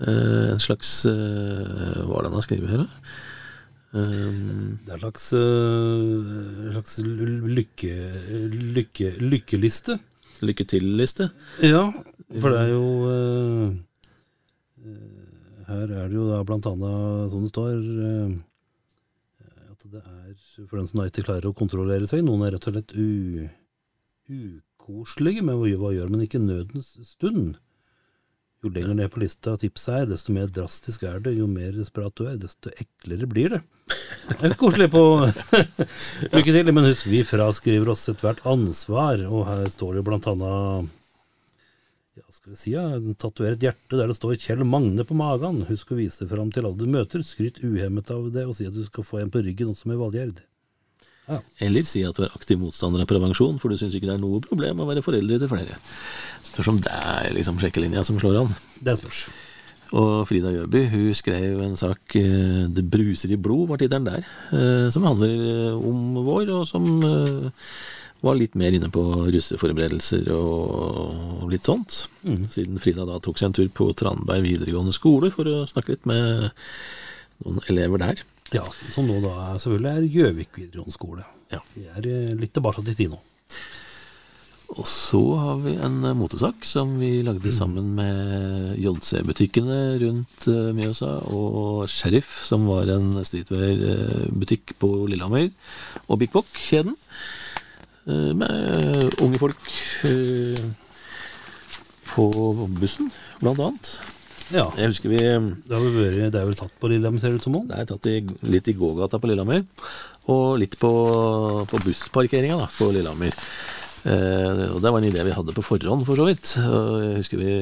eh, 0.00 0.46
en 0.54 0.62
slags 0.62 0.92
eh, 1.10 2.04
Hva 2.08 2.20
er 2.20 2.22
det 2.24 2.30
han 2.30 2.38
har 2.38 2.46
skrevet 2.46 2.72
her, 2.72 2.84
da? 2.84 2.88
Eh, 3.98 4.30
det 4.84 4.92
er 4.92 4.96
en 4.96 5.02
slags, 5.02 5.26
en 5.36 6.72
slags 6.76 6.94
lykke, 7.58 7.94
lykke, 8.78 9.12
lykkeliste. 9.20 9.98
lykke 10.40 10.64
til-liste. 10.70 11.28
Ja, 11.64 11.84
for 12.40 12.52
det 12.52 12.58
er 12.60 12.68
jo 12.72 12.84
eh, 13.10 13.68
Her 15.68 15.86
er 15.88 16.08
det 16.08 16.16
jo 16.16 16.28
da 16.30 16.42
blant 16.48 16.66
annet, 16.68 17.30
som 17.32 17.42
det 17.44 17.50
står 17.52 17.74
uh, 17.76 18.30
at 19.72 19.80
det 19.92 20.00
er 20.00 20.17
for 20.66 20.80
den 20.80 20.88
som 20.90 21.04
ikke 21.04 21.26
klarer 21.28 21.50
å 21.50 21.56
kontrollere 21.56 22.08
seg, 22.10 22.24
noen 22.26 22.46
er 22.46 22.56
rett 22.56 22.66
og 22.66 22.74
slett 22.74 22.94
ukoselige 24.28 25.44
med 25.46 25.60
men 25.60 25.78
hva 25.78 25.94
gjør 25.94 26.10
man 26.12 26.24
ikke 26.24 26.42
nødens 26.42 26.96
stund? 27.06 27.58
Jo 28.58 28.72
lenger 28.74 28.96
ned 28.98 29.12
på 29.14 29.20
lista 29.22 29.52
tipset 29.54 29.94
er, 29.94 30.06
desto 30.10 30.34
mer 30.34 30.48
drastisk 30.50 31.04
er 31.06 31.20
det. 31.22 31.36
Jo 31.38 31.46
mer 31.46 31.76
desperat 31.76 32.16
du 32.18 32.24
er, 32.26 32.40
desto 32.42 32.72
eklere 32.74 33.28
blir 33.30 33.52
det. 33.54 33.60
Det 34.32 34.48
er 34.48 34.56
koselig 34.58 34.88
på 34.90 35.02
Lykke 36.34 36.54
til. 36.56 36.72
Men 36.74 36.88
husk, 36.88 37.06
vi 37.06 37.22
fraskriver 37.22 37.92
oss 37.94 38.08
ethvert 38.10 38.42
ansvar, 38.50 39.22
og 39.30 39.46
her 39.46 39.62
står 39.70 40.00
det 40.00 40.02
blant 40.08 40.26
annet 40.32 40.90
skal 42.38 42.52
vi 42.54 42.58
si, 42.58 42.72
ja, 42.74 42.84
tatover 43.18 43.56
et 43.56 43.64
hjerte 43.66 43.98
der 43.98 44.10
det 44.10 44.16
står 44.18 44.36
Kjell 44.38 44.62
Magne 44.66 45.04
på 45.06 45.16
magen. 45.18 45.64
Husk 45.68 45.90
å 45.92 45.98
vise 45.98 46.28
fram 46.30 46.52
til 46.54 46.68
alle 46.68 46.78
du 46.78 46.86
møter. 46.90 47.24
Skryt 47.26 47.58
uhemmet 47.66 48.12
av 48.14 48.28
det, 48.34 48.46
og 48.46 48.54
si 48.56 48.68
at 48.68 48.76
du 48.76 48.84
skal 48.86 49.06
få 49.06 49.20
en 49.22 49.32
på 49.34 49.42
ryggen 49.42 49.72
også 49.72 49.90
med 49.90 49.98
Valgjerd. 50.00 50.44
Eller 51.60 51.84
si 51.84 52.00
at 52.08 52.16
du 52.16 52.24
er 52.24 52.32
aktiv 52.32 52.56
motstander 52.60 53.02
av 53.04 53.10
prevensjon, 53.10 53.58
for 53.60 53.68
du 53.68 53.76
syns 53.76 53.96
ikke 53.98 54.08
det 54.08 54.14
er 54.16 54.22
noe 54.22 54.40
problem 54.44 54.80
å 54.80 54.86
være 54.88 55.02
foreldre 55.04 55.36
til 55.42 55.50
flere. 55.50 55.76
Spørs 56.46 56.70
om 56.72 56.80
det 56.80 56.94
er 56.94 57.34
liksom 57.36 57.58
sjekkelinja 57.60 58.06
som 58.06 58.16
slår 58.22 58.40
an. 58.44 58.54
Det 58.80 58.96
spørs. 59.02 59.26
Og 59.98 60.24
Frida 60.28 60.52
Jøby, 60.52 60.82
hun 60.92 61.12
skrev 61.16 61.60
en 61.64 61.76
sak 61.76 62.16
eh, 62.20 62.64
'Det 62.68 62.84
bruser 62.92 63.32
i 63.32 63.40
blod' 63.40 63.68
var 63.68 63.80
tittelen 63.80 64.04
der. 64.08 64.24
eh, 64.52 64.88
Som 64.92 65.04
handler 65.08 65.32
eh, 65.32 65.74
om 65.76 66.14
vår, 66.24 66.48
og 66.60 66.66
som 66.68 66.84
var 68.24 68.38
litt 68.38 68.56
mer 68.58 68.74
inne 68.74 68.90
på 68.92 69.02
russeforberedelser 69.30 70.30
og 70.34 71.46
litt 71.52 71.68
sånt. 71.68 72.04
Siden 72.50 72.80
Frida 72.82 73.06
da 73.08 73.20
tok 73.22 73.38
seg 73.38 73.50
en 73.50 73.58
tur 73.60 73.70
på 73.74 73.92
Tranberg 73.98 74.46
videregående 74.46 74.94
skole 74.96 75.30
for 75.34 75.48
å 75.50 75.62
snakke 75.70 75.94
litt 75.94 76.08
med 76.08 76.48
noen 77.44 77.62
elever 77.70 78.02
der. 78.02 78.24
Ja, 78.54 78.64
som 78.64 79.06
nå 79.08 79.20
da 79.22 79.54
selvfølgelig 79.60 79.90
er 79.92 80.12
Gjøvik 80.18 80.56
videregående 80.56 80.94
skole. 80.96 81.26
Ja. 81.52 81.60
Vi 81.74 81.86
er 81.88 82.06
eh, 82.08 82.36
litt 82.38 82.54
tilbake 82.56 82.84
til 82.84 82.96
tid 82.96 83.12
nå. 83.12 83.20
Og 84.76 84.84
så 84.84 85.20
har 85.40 85.60
vi 85.62 85.74
en 85.80 86.02
eh, 86.04 86.16
motesak 86.16 86.66
som 86.68 86.94
vi 87.00 87.22
lagde 87.24 87.52
sammen 87.54 87.94
med 87.96 88.76
JC-butikkene 88.80 89.78
rundt 90.02 90.48
eh, 90.50 90.70
Mjøsa, 90.76 91.14
og 91.32 91.86
Sheriff, 91.92 92.42
som 92.48 92.66
var 92.68 92.90
en 92.92 93.16
streetwear-butikk 93.24 94.76
på 94.80 94.92
Lillehammer, 95.08 95.48
og 96.06 96.20
Big 96.20 96.32
Bock-kjeden, 96.34 96.96
med 98.08 99.18
unge 99.24 99.40
folk 99.40 99.72
eh, 100.08 100.62
på 102.14 102.28
bussen, 102.80 103.10
blant 103.42 103.60
annet. 103.60 103.90
Ja, 104.48 104.64
Jeg 104.80 104.94
husker 104.94 105.12
vi 105.12 105.18
det 105.20 105.74
har 105.74 105.82
vel 105.82 105.92
vært, 105.92 106.32
det 106.32 106.40
er 106.40 106.46
vel 106.48 106.56
tatt 106.56 106.72
på 106.80 106.88
Lillehammer, 106.88 107.20
ser 107.20 107.34
det 107.34 107.42
ut 107.42 107.44
som 107.44 107.56
det 107.68 107.76
er 107.76 107.88
tatt 107.90 108.06
i, 108.08 108.20
litt 108.48 108.70
i 108.72 108.76
gågata 108.78 109.20
på 109.20 109.28
Lillehammer, 109.28 109.66
og 110.32 110.56
litt 110.62 110.78
på, 110.80 110.92
på 111.68 111.82
bussparkeringa 111.84 112.56
da, 112.62 112.68
på 112.72 112.88
Lillehammer. 112.94 113.34
Eh, 114.08 114.64
og 114.72 114.80
Det 114.80 114.92
var 114.92 115.02
en 115.02 115.08
idé 115.10 115.24
vi 115.26 115.36
hadde 115.36 115.54
på 115.56 115.64
forhånd, 115.66 116.06
for 116.08 116.16
så 116.16 116.28
vidt. 116.28 116.54
Og 116.64 116.96
jeg 117.04 117.18
husker 117.20 117.42
vi 117.42 117.52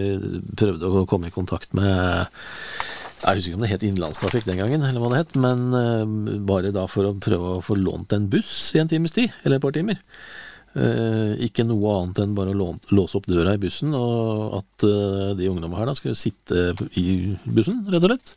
prøvde 0.59 0.93
å 0.93 1.07
komme 1.11 1.31
i 1.31 1.35
kontakt 1.35 1.75
med 1.75 2.31
Jeg 3.17 3.39
husker 3.39 3.49
ikke 3.49 3.57
om 3.57 3.63
det 3.65 3.71
het 3.71 3.85
innenlandstrafikk 3.87 4.45
den 4.45 4.59
gangen, 4.61 4.83
eller 4.85 5.01
hva 5.01 5.09
det 5.13 5.21
het, 5.23 5.37
men 5.41 5.63
eh, 5.77 6.03
bare 6.47 6.73
da 6.75 6.85
for 6.91 7.09
å 7.09 7.15
prøve 7.17 7.55
å 7.57 7.63
få 7.65 7.79
lånt 7.81 8.13
en 8.13 8.29
buss 8.33 8.75
i 8.77 8.83
en 8.83 8.91
times 8.91 9.17
tid, 9.17 9.33
eller 9.43 9.57
et 9.57 9.65
par 9.65 9.73
timer. 9.73 9.97
Eh, 10.77 11.33
ikke 11.49 11.65
noe 11.65 11.95
annet 12.03 12.21
enn 12.21 12.37
bare 12.37 12.53
å 12.53 12.71
låse 12.93 13.17
opp 13.17 13.29
døra 13.31 13.57
i 13.57 13.63
bussen, 13.63 13.97
og 13.97 14.59
at 14.61 14.87
eh, 14.91 15.33
de 15.41 15.49
ungdommene 15.49 15.81
her 15.81 15.89
da 15.89 15.97
skulle 15.97 16.19
sitte 16.19 16.69
i 17.01 17.35
bussen, 17.49 17.87
rett 17.89 18.05
og 18.05 18.13
slett, 18.13 18.35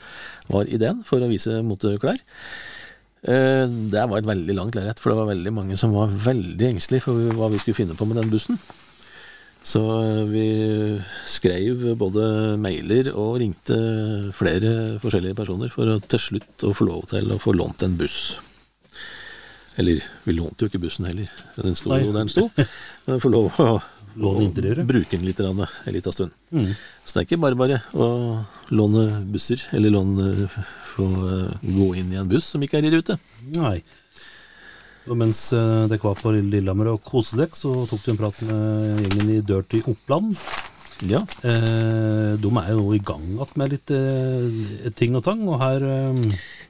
var 0.55 0.71
ideen 0.71 1.03
for 1.07 1.19
å 1.19 1.31
vise 1.31 1.59
moteklær. 1.59 2.23
Det 3.19 4.03
var 4.07 4.21
et 4.21 4.27
veldig 4.29 4.53
langt 4.55 4.77
lerret, 4.79 5.01
for 5.03 5.11
det 5.11 5.17
var 5.19 5.33
veldig 5.33 5.51
mange 5.51 5.75
som 5.75 5.91
var 5.91 6.13
veldig 6.23 6.69
engstelige 6.69 7.03
for 7.03 7.33
hva 7.35 7.49
vi 7.51 7.59
skulle 7.59 7.75
finne 7.81 7.97
på 7.99 8.07
med 8.07 8.15
den 8.21 8.31
bussen. 8.31 8.55
Så 9.63 9.81
eh, 10.03 10.23
vi 10.29 10.45
skrev 11.27 11.83
både 11.99 12.57
mailer 12.61 13.11
og 13.13 13.39
ringte 13.41 13.79
flere 14.35 14.99
forskjellige 15.03 15.37
personer 15.37 15.73
for 15.73 15.91
å 15.91 15.99
til 15.99 16.23
slutt 16.23 16.67
å 16.67 16.73
få 16.75 16.87
lov 16.87 17.09
til 17.11 17.33
å 17.35 17.39
få 17.41 17.55
lånt 17.57 17.83
en 17.85 17.97
buss. 17.99 18.37
Eller, 19.79 20.01
vi 20.25 20.35
lånte 20.35 20.65
jo 20.65 20.71
ikke 20.71 20.81
bussen 20.83 21.07
heller, 21.07 21.29
den 21.55 21.77
sto 21.77 21.95
jo 21.95 22.11
der 22.11 22.23
den 22.23 22.31
sto. 22.31 22.49
Men 23.07 23.21
få 23.23 23.31
lov 23.31 23.59
å, 23.63 23.77
å 24.27 24.33
bruke 24.49 25.15
den 25.15 25.27
litt 25.27 25.39
en 25.43 25.61
liten 25.95 26.15
stund. 26.15 26.33
Mm. 26.51 26.73
Så 27.05 27.15
det 27.15 27.21
er 27.21 27.27
ikke 27.27 27.41
bare 27.41 27.59
bare 27.59 27.79
å 27.95 28.09
låne 28.75 29.05
busser, 29.31 29.61
eller 29.75 29.93
låne 29.93 30.49
få 30.95 31.07
eh, 31.29 31.69
gå 31.77 31.93
inn 32.01 32.11
i 32.13 32.19
en 32.19 32.31
buss 32.31 32.51
som 32.53 32.63
ikke 32.63 32.79
er 32.79 32.89
i 32.89 32.93
rute. 32.97 33.19
Nei. 33.55 33.79
Og 35.09 35.17
mens 35.17 35.39
eh, 35.57 35.87
dere 35.89 36.03
var 36.05 36.13
på 36.19 36.29
Lillehammer 36.35 36.91
og 36.93 36.99
koste 37.07 37.39
dere, 37.39 37.55
så 37.57 37.71
tok 37.89 38.03
du 38.05 38.11
en 38.13 38.19
prat 38.19 38.37
med 38.45 38.99
gjengen 39.07 39.31
i 39.33 39.39
Dirty 39.41 39.79
Oppland. 39.89 40.35
Ja, 41.07 41.21
Eh, 41.47 42.35
de 42.43 42.49
er 42.59 42.73
jo 42.75 42.89
i 42.91 42.99
gang 42.99 43.21
igjen 43.23 43.55
med 43.57 43.71
litt 43.71 43.87
eh, 43.95 44.89
ting 44.99 45.15
og 45.15 45.23
tang, 45.23 45.45
og 45.47 45.55
her 45.61 45.79
eh, 45.87 46.17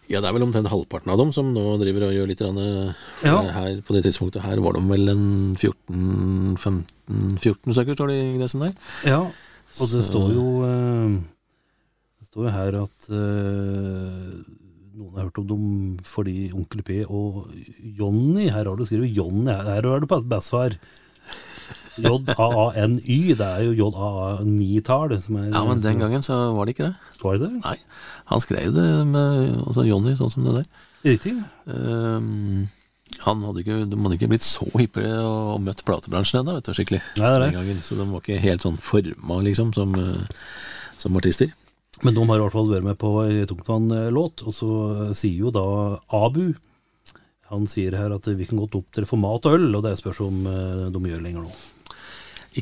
ja, 0.09 0.19
det 0.21 0.27
er 0.29 0.35
vel 0.37 0.45
omtrent 0.45 0.69
halvparten 0.69 1.09
av 1.09 1.17
dem 1.17 1.31
som 1.33 1.49
nå 1.53 1.63
driver 1.81 2.05
og 2.07 2.13
gjør 2.13 2.27
litt 2.29 2.37
grann, 2.43 2.59
eh, 2.61 2.93
Ja. 3.25 3.41
her 3.57 3.81
på 3.81 3.93
det 3.97 4.03
tidspunktet. 4.05 4.43
Her 4.45 4.61
var 4.61 4.73
de 4.77 4.81
vel 4.85 5.09
en 5.15 5.25
14-15-14 5.57 7.73
stykker, 7.73 7.97
står 7.97 8.07
det 8.13 8.19
i 8.21 8.37
gressen 8.37 8.61
der. 8.67 8.73
Ja, 9.09 9.21
og 9.25 9.85
det 9.89 10.03
Så- 10.05 10.09
står 10.11 10.27
jo 10.37 10.45
eh, 10.69 11.09
Det 12.21 12.25
står 12.29 12.43
jo 12.45 12.51
her 12.53 12.71
at 12.83 12.97
noen 14.99 15.15
har 15.17 15.29
hørt 15.29 15.39
om 15.41 15.47
dem 15.49 15.67
fordi 16.07 16.49
Onkel 16.55 16.83
P 16.85 17.01
og 17.07 17.45
Jonny 17.99 18.49
Her 18.51 18.67
har 18.67 18.75
du 18.75 18.85
skrevet 18.87 19.15
Jonny, 19.15 19.53
her 19.53 19.85
er 19.87 20.03
det 20.03 20.09
på 20.11 20.19
bestefar. 20.27 20.75
J-A-A-N-Y. 21.99 23.35
Det 23.39 23.45
er 23.45 23.63
jo 23.67 23.75
J-A-A-9-tall 23.77 25.15
som 25.21 25.39
er 25.39 25.49
Ja, 25.51 25.63
men 25.67 25.81
den 25.83 26.01
gangen 26.03 26.25
så 26.25 26.37
var 26.55 26.67
det 26.67 26.75
ikke 26.75 26.89
det. 26.89 27.15
Var 27.21 27.37
det 27.37 27.47
det? 27.47 27.61
Nei, 27.65 27.77
han 28.31 28.43
skrev 28.43 28.73
det 28.75 28.89
med 29.09 29.55
altså 29.65 29.85
Johnny, 29.87 30.15
sånn 30.15 30.31
som 30.31 30.47
det 30.47 30.59
der. 30.61 30.67
Riktig. 31.07 31.33
Um, 31.65 32.67
han 33.25 33.41
hadde 33.43 33.63
ikke, 33.63 33.79
de 33.89 33.99
hadde 33.99 34.19
ikke 34.19 34.29
blitt 34.31 34.45
så 34.45 34.67
hippe 34.77 35.03
og, 35.03 35.57
møtt 35.65 35.83
platebransjen 35.87 36.43
ennå, 36.43 36.59
skikkelig. 36.63 37.01
Nei, 37.19 37.25
det 37.25 37.35
er 37.35 37.45
Den 37.47 37.57
gangen, 37.57 37.81
så 37.83 37.97
de 37.99 38.07
var 38.07 38.23
ikke 38.23 38.43
helt 38.43 38.65
sånn 38.65 38.77
forma, 38.83 39.41
liksom, 39.47 39.73
som, 39.75 39.95
eh, 39.99 40.53
som 41.01 41.17
artister. 41.19 41.51
Men 42.05 42.15
de 42.15 42.23
har 42.29 42.39
i 42.39 42.43
hvert 42.45 42.55
fall 42.55 42.69
vært 42.71 42.85
med 42.87 42.97
på 43.01 43.09
ei 43.25 43.41
tungtvann-låt, 43.49 44.45
og 44.47 44.53
så 44.55 44.69
sier 45.19 45.41
jo 45.47 45.51
da 45.51 45.63
Abu 46.15 46.53
Han 47.49 47.65
sier 47.67 47.95
her 47.97 48.13
at 48.15 48.27
vi 48.29 48.45
kan 48.47 48.59
godt 48.61 48.77
opptre 48.79 49.07
for 49.09 49.19
mat 49.19 49.47
og 49.49 49.57
øl, 49.57 49.69
og 49.75 49.83
det 49.83 49.95
spørs 49.99 50.19
om 50.23 50.43
eh, 50.47 50.83
de 50.93 51.01
gjør 51.09 51.23
lenger 51.25 51.43
nå. 51.47 51.53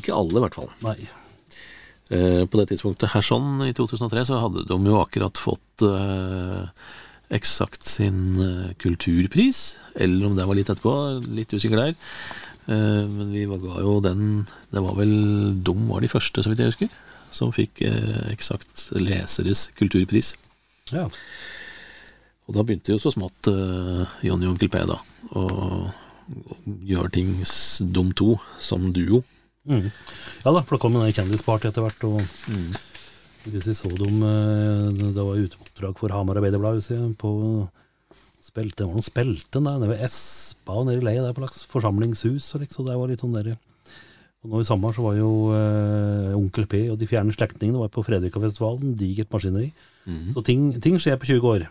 Ikke 0.00 0.14
alle, 0.16 0.38
i 0.40 0.42
hvert 0.46 0.56
fall. 0.56 0.70
Nei. 0.84 0.96
Eh, 2.08 2.44
på 2.48 2.56
det 2.60 2.70
tidspunktet 2.72 3.12
her 3.12 3.24
sånn, 3.24 3.60
i 3.68 3.74
2003, 3.76 4.24
så 4.30 4.38
hadde 4.40 4.64
de 4.70 4.78
jo 4.88 4.96
akkurat 5.02 5.36
fått 5.36 5.84
eh, 5.84 6.64
eksakt 7.36 7.84
sin 7.84 8.22
eh, 8.40 8.70
kulturpris, 8.80 9.60
eller 10.00 10.30
om 10.30 10.38
det 10.40 10.48
var 10.48 10.56
litt 10.56 10.72
etterpå, 10.72 10.94
litt 11.36 11.52
usikker 11.52 11.82
der. 11.84 11.92
Eh, 12.72 13.04
men 13.12 13.28
vi 13.36 13.44
var- 13.48 13.60
ga 13.60 13.84
jo 13.84 13.98
den 14.04 14.46
Det 14.72 14.80
var 14.84 14.96
vel 14.96 15.12
de 15.64 15.74
var 15.88 16.00
de 16.00 16.08
første, 16.08 16.40
så 16.44 16.48
vidt 16.48 16.64
jeg 16.64 16.72
husker, 16.72 16.88
som 17.38 17.54
fikk 17.54 17.84
eh, 17.86 18.26
eksakt 18.32 18.88
leseres 18.98 19.68
kulturpris. 19.78 20.34
Ja. 20.90 21.06
Og 22.48 22.56
da 22.56 22.64
begynte 22.64 22.94
jo 22.94 23.00
så 23.00 23.12
smått 23.14 23.50
eh, 23.50 24.04
Johnny 24.26 24.48
og 24.48 24.56
Onkel 24.56 24.70
P 24.72 24.84
da 24.88 24.98
å 25.36 25.44
gjøre 26.88 27.12
ting 27.12 27.32
dum 27.94 28.12
to 28.16 28.34
som 28.60 28.90
duo. 28.92 29.22
Mm. 29.68 29.88
Ja 30.44 30.52
da, 30.54 30.62
for 30.62 30.76
det 30.76 30.82
kom 30.82 30.96
en 30.96 31.12
kjendisparty 31.12 31.68
etter 31.68 31.84
hvert, 31.84 32.04
og 32.08 32.20
hvis 33.48 33.68
vi 33.68 33.74
så 33.76 33.90
dem 33.96 34.22
eh, 34.24 35.10
Det 35.14 35.24
var 35.24 35.38
ute 35.38 35.60
på 35.60 35.92
for 35.96 36.12
Hamar 36.12 36.40
Arbeiderblad, 36.40 36.80
på 37.20 37.32
spilte, 38.42 38.80
Det 38.80 38.88
var 38.88 38.96
noen 38.96 39.06
spelten 39.06 39.68
der, 39.68 39.78
nede 39.78 39.92
ved 39.92 40.04
Espa 40.08 40.80
og 40.80 40.88
nede 40.88 41.02
i 41.02 41.06
Leia 41.06 41.24
der 41.24 41.36
på 41.36 41.44
slags 41.44 41.64
forsamlingshus, 41.70 42.48
og 42.54 42.64
liksom, 42.64 42.88
det 42.88 42.96
var 42.98 43.12
litt 43.12 43.24
sånn 43.24 43.36
der 43.36 43.52
Og 44.44 44.52
nå 44.52 44.60
i 44.62 44.66
sommer 44.68 44.94
så 44.94 45.02
var 45.02 45.16
jo 45.18 45.30
eh, 45.56 46.34
Onkel 46.38 46.68
P 46.70 46.84
og 46.92 46.98
de 47.00 47.08
fjerne 47.10 47.34
slektningene 47.34 47.80
var 47.82 47.90
på 47.90 48.04
Fredrikafestivalen, 48.06 48.94
digert 48.98 49.32
maskineri. 49.34 49.72
Så 50.32 50.40
ting, 50.46 50.70
ting 50.80 50.94
skjer 51.02 51.18
på 51.20 51.28
20 51.28 51.48
år. 51.50 51.64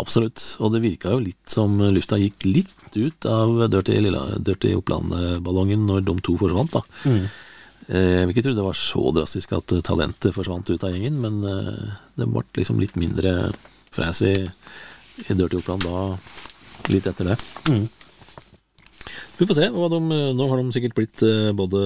Absolutt. 0.00 0.40
Og 0.64 0.72
det 0.72 0.80
virka 0.82 1.12
jo 1.12 1.20
litt 1.22 1.52
som 1.52 1.76
lufta 1.92 2.16
gikk 2.18 2.46
litt 2.48 2.96
ut 2.96 3.28
av 3.28 3.68
Dirty, 3.70 3.98
Lilla, 4.00 4.22
Dirty 4.40 4.72
Oppland-ballongen 4.78 5.84
når 5.86 6.02
de 6.08 6.16
to 6.24 6.34
forsvant, 6.40 6.72
da. 6.74 6.82
Mm. 7.04 7.26
Eh, 7.88 8.14
Jeg 8.22 8.26
vil 8.26 8.34
ikke 8.34 8.44
tro 8.48 8.54
det 8.56 8.66
var 8.66 8.78
så 8.78 9.04
drastisk 9.14 9.52
at 9.58 9.74
eh, 9.76 9.84
talentet 9.84 10.34
forsvant 10.34 10.70
ut 10.72 10.84
av 10.86 10.94
gjengen, 10.94 11.18
men 11.22 11.42
eh, 11.44 11.96
det 12.18 12.28
ble 12.30 12.44
liksom 12.56 12.80
litt 12.80 12.96
mindre 13.00 13.50
fres 13.92 14.22
i, 14.24 14.34
i 15.28 15.36
Dirty 15.36 15.60
Oppland 15.60 15.84
da, 15.84 16.04
litt 16.92 17.08
etter 17.10 17.32
det. 17.32 17.38
Mm. 17.68 17.84
Vi 19.38 19.46
får 19.48 19.56
se. 19.58 19.66
De, 19.72 20.00
nå 20.38 20.46
har 20.50 20.60
de 20.62 20.72
sikkert 20.74 20.94
blitt 20.98 21.22
eh, 21.26 21.50
både 21.56 21.82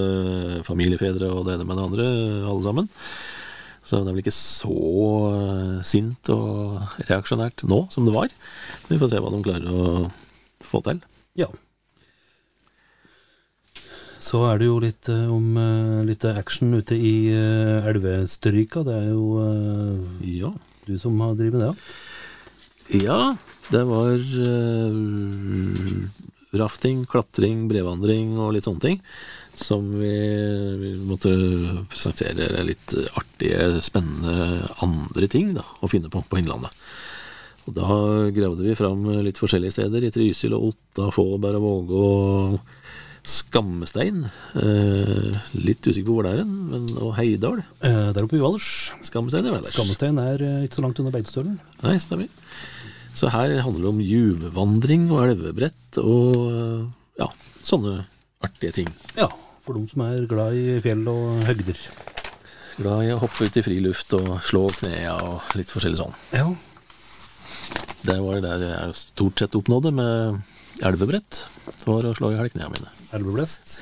familiefedre 0.67 1.31
og 1.33 1.47
det 1.49 1.57
ene 1.57 1.67
med 1.69 1.79
det 1.81 1.87
andre, 1.89 2.07
alle 2.51 2.65
sammen. 2.67 2.89
Så 3.87 4.01
det 4.03 4.11
er 4.11 4.17
vel 4.17 4.25
ikke 4.25 4.35
så 4.35 4.75
eh, 5.31 5.77
sint 5.87 6.29
og 6.35 6.81
reaksjonært 7.09 7.63
nå 7.71 7.85
som 7.95 8.09
det 8.09 8.15
var. 8.17 8.33
Vi 8.91 8.99
får 9.01 9.13
se 9.13 9.21
hva 9.23 9.31
de 9.33 9.45
klarer 9.47 9.71
å 9.71 10.11
få 10.67 10.81
til. 10.89 11.01
Ja. 11.39 11.47
Så 14.27 14.41
er 14.49 14.59
det 14.59 14.67
jo 14.67 14.81
litt 14.83 15.07
eh, 15.13 15.27
om 15.31 15.53
eh, 15.63 16.01
litt 16.09 16.25
action 16.27 16.75
ute 16.75 16.97
i 16.99 17.15
eh, 17.31 17.87
elvestryka. 17.93 18.83
Det 18.89 18.97
er 19.05 19.11
jo 19.13 19.27
eh, 19.45 20.33
Ja. 20.43 20.51
du 20.87 20.97
som 20.99 21.15
har 21.23 21.37
drevet 21.39 21.61
med 21.61 21.69
det. 21.71 21.75
ja. 23.07 23.21
Det 23.67 23.81
var 23.83 24.13
eh, 24.15 24.99
rafting, 26.55 27.05
klatring, 27.11 27.67
brevandring 27.71 28.37
og 28.39 28.55
litt 28.55 28.69
sånne 28.69 28.85
ting. 28.85 29.01
Som 29.57 29.89
vi, 29.97 30.13
vi 30.83 30.91
måtte 31.09 31.33
presentere 31.89 32.61
litt 32.69 32.93
artige, 33.17 33.81
spennende 33.83 34.67
andre 34.85 35.31
ting 35.33 35.55
da, 35.57 35.65
å 35.81 35.89
finne 35.89 36.13
på 36.13 36.21
på 36.29 36.43
Innlandet. 36.43 36.75
Og 37.67 37.75
da 37.75 37.87
gravde 38.37 38.63
vi 38.63 38.77
fram 38.79 39.09
litt 39.27 39.41
forskjellige 39.41 39.75
steder. 39.75 40.05
I 40.07 40.13
Trysil 40.15 40.55
og 40.55 40.69
Otta, 40.69 41.09
Fåberg 41.15 41.59
og 41.59 41.65
Våge 41.65 42.03
og 42.05 42.61
Skammestein. 43.27 44.21
Eh, 44.55 45.49
litt 45.59 45.83
usikker 45.83 46.07
på 46.07 46.15
hvor 46.15 46.29
det 46.29 46.37
er 46.37 46.45
hen, 46.45 46.93
og 47.01 47.17
Heidal. 47.17 47.59
Eh, 47.81 48.13
Der 48.15 48.23
oppe 48.23 48.39
i 48.39 48.43
Valdres. 48.45 48.93
Skammestein. 49.09 49.49
Skammestein 49.73 50.21
er 50.23 50.45
eh, 50.47 50.61
ikke 50.69 50.79
så 50.79 50.85
langt 50.85 51.01
unna 51.03 51.11
Beitostølen. 51.15 51.57
Nei, 51.83 51.97
stemmer. 52.03 52.31
Så 53.17 53.31
her 53.33 53.55
handler 53.65 53.87
det 53.87 53.93
om 53.95 54.01
juvvandring 54.05 55.07
og 55.09 55.23
elvebrett 55.31 55.99
og 56.03 56.91
ja, 57.17 57.31
sånne 57.65 58.03
artige 58.45 58.75
ting. 58.83 58.91
Ja, 59.17 59.31
for 59.65 59.79
de 59.79 59.87
som 59.89 60.03
er 60.05 60.27
glad 60.29 60.57
i 60.59 60.77
fjell 60.85 61.07
og 61.09 61.47
høgder. 61.49 61.81
Glad 62.77 63.07
i 63.07 63.15
å 63.15 63.21
hoppe 63.23 63.49
ut 63.49 63.57
i 63.57 63.65
friluft 63.65 64.13
og 64.19 64.35
slå 64.45 64.67
knea 64.83 65.15
og 65.25 65.57
litt 65.57 65.73
forskjellig 65.73 66.03
sånn. 66.03 66.19
Ja. 66.37 66.51
Det 68.07 68.19
var 68.21 68.37
det 68.37 68.45
der 68.45 68.67
jeg 68.69 68.99
stort 69.01 69.41
sett 69.41 69.57
oppnådde 69.57 69.95
med 69.97 70.85
elvebrett. 70.85 71.47
Det 71.73 71.89
var 71.89 72.05
å 72.05 72.13
slå 72.19 72.35
i 72.35 72.37
hjel 72.37 72.53
knærne 72.53 72.77
mine. 72.77 72.93
Elveblest. 73.17 73.79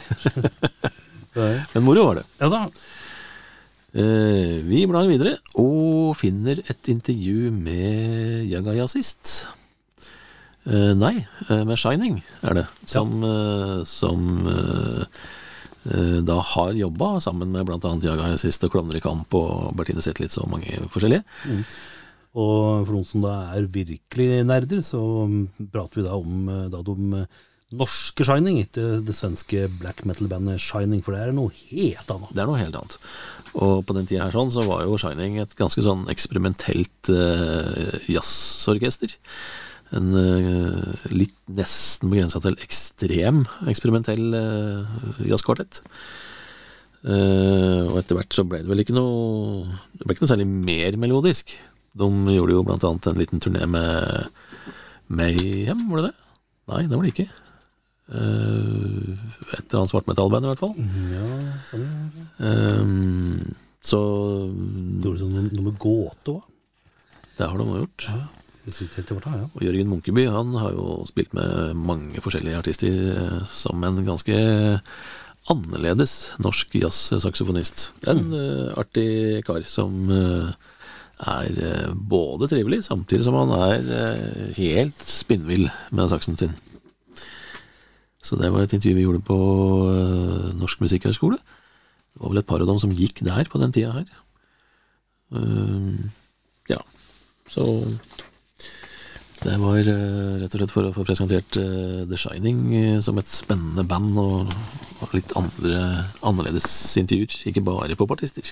Men 1.75 1.83
moro 1.83 2.07
var 2.07 2.21
det. 2.23 2.29
ja 2.39 2.53
da. 2.53 2.69
Eh, 3.95 4.59
vi 4.67 4.81
blar 4.91 5.07
videre 5.07 5.37
og 5.55 6.17
finner 6.19 6.59
et 6.67 6.89
intervju 6.91 7.53
med 7.55 8.49
Jagayasist. 8.51 9.47
Eh, 10.67 10.95
nei, 10.99 11.27
eh, 11.51 11.63
med 11.63 11.79
Shining 11.79 12.23
er 12.43 12.55
det. 12.59 12.67
Som, 12.91 13.23
eh, 13.23 13.85
som 13.85 14.49
da 16.25 16.39
har 16.41 16.73
jobba 16.73 17.21
sammen 17.21 17.51
med 17.53 17.67
bl.a. 17.69 17.77
Jaga 18.01 18.31
Jazzist 18.31 18.65
og 18.65 18.71
Klovner 18.73 18.97
i 18.97 19.03
kamp 19.05 19.35
og 19.37 19.75
Bertine 19.77 20.01
Zetlitz 20.01 20.39
og 20.41 20.49
mange 20.49 20.79
forskjellige. 20.89 21.21
Og 22.33 22.87
for 22.87 22.93
noen 22.95 23.05
som 23.05 23.21
da 23.21 23.35
er 23.53 23.69
virkelig 23.69 24.47
nerder, 24.49 24.81
så 24.81 25.29
prater 25.61 26.01
vi 26.01 26.07
da 26.07 26.17
om 26.17 26.49
da 26.73 26.81
de 26.81 27.27
norske 27.77 28.25
Shining, 28.25 28.63
ikke 28.65 29.05
det 29.05 29.13
svenske 29.13 29.69
black 29.77 30.07
metal-bandet 30.09 30.57
Shining, 30.57 31.05
for 31.05 31.13
det 31.13 31.21
er 31.21 31.37
noe 31.37 31.53
helt 31.53 32.09
annet. 32.17 32.33
Det 32.33 32.41
er 32.41 32.49
noe 32.49 32.63
helt 32.65 32.81
annet. 32.81 32.97
Og 33.55 33.85
på 33.87 33.95
den 33.95 34.09
tida 34.11 34.27
her 34.27 34.35
sånn, 34.35 34.51
så 34.51 34.65
var 34.67 34.83
jo 34.83 34.99
Shining 34.99 35.39
et 35.39 35.55
ganske 35.59 35.83
sånn 35.85 36.09
eksperimentelt 36.11 37.11
uh, 37.13 37.95
jazzorkester. 38.11 39.15
En 39.95 40.11
uh, 40.17 41.07
litt 41.15 41.37
nesten 41.55 42.11
begrensa 42.11 42.41
til 42.43 42.59
ekstrem 42.65 43.45
eksperimentell 43.71 44.35
uh, 44.35 44.97
jazzkvartett. 45.29 45.85
Uh, 47.05 47.85
og 47.93 48.01
etter 48.01 48.19
hvert 48.19 48.35
så 48.35 48.47
ble 48.49 48.63
det 48.65 48.71
vel 48.71 48.81
ikke 48.81 48.95
noe 48.97 49.67
Det 49.93 50.07
ble 50.07 50.15
ikke 50.15 50.25
noe 50.25 50.31
særlig 50.31 50.49
mer 50.49 50.97
melodisk. 50.99 51.53
De 51.95 52.09
gjorde 52.35 52.57
jo 52.57 52.67
blant 52.67 52.87
annet 52.89 53.11
en 53.11 53.21
liten 53.21 53.45
turné 53.45 53.69
med 53.71 54.31
Mayhem, 55.15 55.85
var 55.91 56.01
det 56.01 56.09
det? 56.09 56.15
Nei, 56.73 56.87
det 56.89 56.97
var 56.97 57.05
det 57.05 57.13
ikke. 57.13 57.44
Eh, 58.13 59.13
et 59.55 59.65
eller 59.65 59.81
annet 59.81 59.93
svartmetallband, 59.93 60.45
i 60.45 60.51
hvert 60.51 60.61
fall. 60.61 60.75
Ja, 61.15 61.29
sånn. 61.71 61.85
um, 62.39 63.55
så 63.85 64.01
Gjorde 65.05 65.21
du 65.21 65.29
noe, 65.29 65.45
noe 65.49 65.67
med 65.71 65.79
gåte 65.81 66.37
òg. 66.37 66.43
det 67.39 67.49
har 67.49 67.61
de 67.61 67.69
gjort. 67.85 68.09
Ja. 68.09 68.25
Og 68.65 69.61
Jørgen 69.61 69.91
Munkeby 69.91 70.23
han 70.33 70.55
har 70.57 70.73
jo 70.73 71.03
spilt 71.05 71.35
med 71.37 71.77
mange 71.77 72.23
forskjellige 72.25 72.63
artister 72.63 72.95
eh, 73.13 73.43
som 73.51 73.83
en 73.85 74.01
ganske 74.07 74.37
annerledes 75.53 76.33
norsk 76.41 76.73
jazzsaksofonist. 76.81 77.91
En 78.09 78.33
eh, 78.33 78.71
artig 78.81 79.43
kar 79.45 79.67
som 79.69 80.09
uh, 80.09 80.49
er 81.29 81.93
både 81.95 82.49
trivelig, 82.51 82.87
samtidig 82.89 83.27
som 83.29 83.37
han 83.37 83.53
er 83.69 83.85
helt 84.57 85.05
spinnvill 85.05 85.69
med 85.93 86.09
saksen 86.11 86.41
sin. 86.41 86.57
Så 88.25 88.39
det 88.41 88.49
var 88.53 88.65
et 88.65 88.73
intervju 88.73 88.97
vi 88.97 89.05
gjorde 89.05 89.25
på 89.27 89.39
eh, 89.91 90.53
Norsk 90.57 90.81
Musikkhøgskole. 90.81 91.39
Det 92.15 92.23
var 92.23 92.33
vel 92.33 92.41
et 92.41 92.49
par 92.49 92.63
av 92.63 92.71
dem 92.71 92.79
som 92.81 92.93
gikk 92.95 93.21
der 93.27 93.49
på 93.51 93.61
den 93.61 93.75
tida 93.75 93.93
her. 93.99 94.07
Ehm, 95.35 96.13
ja, 96.71 96.79
så 97.51 97.67
det 99.45 99.59
var 99.61 99.77
eh, 99.77 100.37
rett 100.41 100.55
og 100.55 100.63
slett 100.63 100.73
for 100.73 100.89
å 100.89 100.95
få 100.95 101.05
presentert 101.05 101.59
eh, 101.61 102.05
The 102.09 102.17
Shining 102.21 102.63
eh, 102.79 103.01
som 103.05 103.19
et 103.21 103.29
spennende 103.29 103.85
band 103.89 104.17
og, 104.21 104.55
litt 105.13 105.35
andre, 105.37 105.83
annerledes 106.25 106.67
intervjuer, 106.97 107.35
ikke 107.51 107.63
bare 107.67 107.99
popartister. 107.99 108.49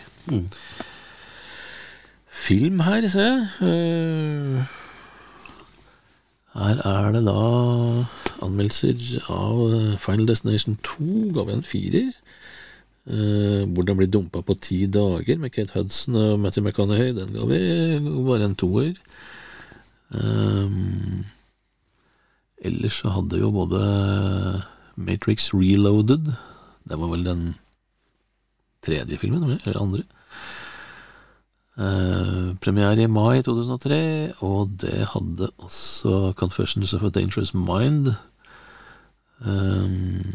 Film 2.42 2.82
her, 2.84 3.08
ser 3.08 3.30
jeg. 3.30 4.68
Eh, 6.52 6.60
her 6.60 6.80
er 6.84 7.12
det 7.14 7.24
da 7.26 7.36
anmeldelser 8.44 9.22
av 9.32 9.60
eh, 9.72 9.94
Final 10.00 10.28
Destination 10.28 10.76
2, 10.84 11.30
ga 11.36 11.46
vi 11.48 11.56
en 11.56 11.64
firer. 11.66 12.10
Uh, 13.02 13.66
hvordan 13.74 13.96
bli 13.98 14.06
dumpa 14.06 14.44
på 14.46 14.54
ti 14.62 14.84
dager 14.86 15.40
med 15.42 15.50
Kate 15.50 15.74
Hudson 15.74 16.14
og 16.14 16.36
Matthew 16.38 16.62
McConaughey, 16.62 17.10
den 17.16 17.32
ga 17.34 17.48
vi 17.50 17.58
bare 18.28 18.46
en 18.46 18.54
toer. 18.54 18.92
Um, 20.14 21.24
ellers 22.62 23.00
så 23.02 23.10
hadde 23.10 23.40
jo 23.40 23.50
både 23.50 23.80
Matrix 24.94 25.48
Reloaded 25.54 26.28
Det 26.84 26.98
var 27.00 27.08
vel 27.08 27.24
den 27.24 27.54
tredje 28.86 29.18
filmen, 29.18 29.50
eller 29.50 29.82
andre. 29.82 30.04
Uh, 31.72 32.52
premiere 32.60 33.00
i 33.00 33.08
mai 33.08 33.40
2003, 33.42 33.98
og 34.44 34.74
det 34.82 35.06
hadde 35.14 35.48
også 35.64 36.32
Confessions 36.36 36.92
of 36.92 37.02
a 37.02 37.08
Dangerous 37.08 37.54
Mind. 37.56 38.10
Um, 39.42 40.34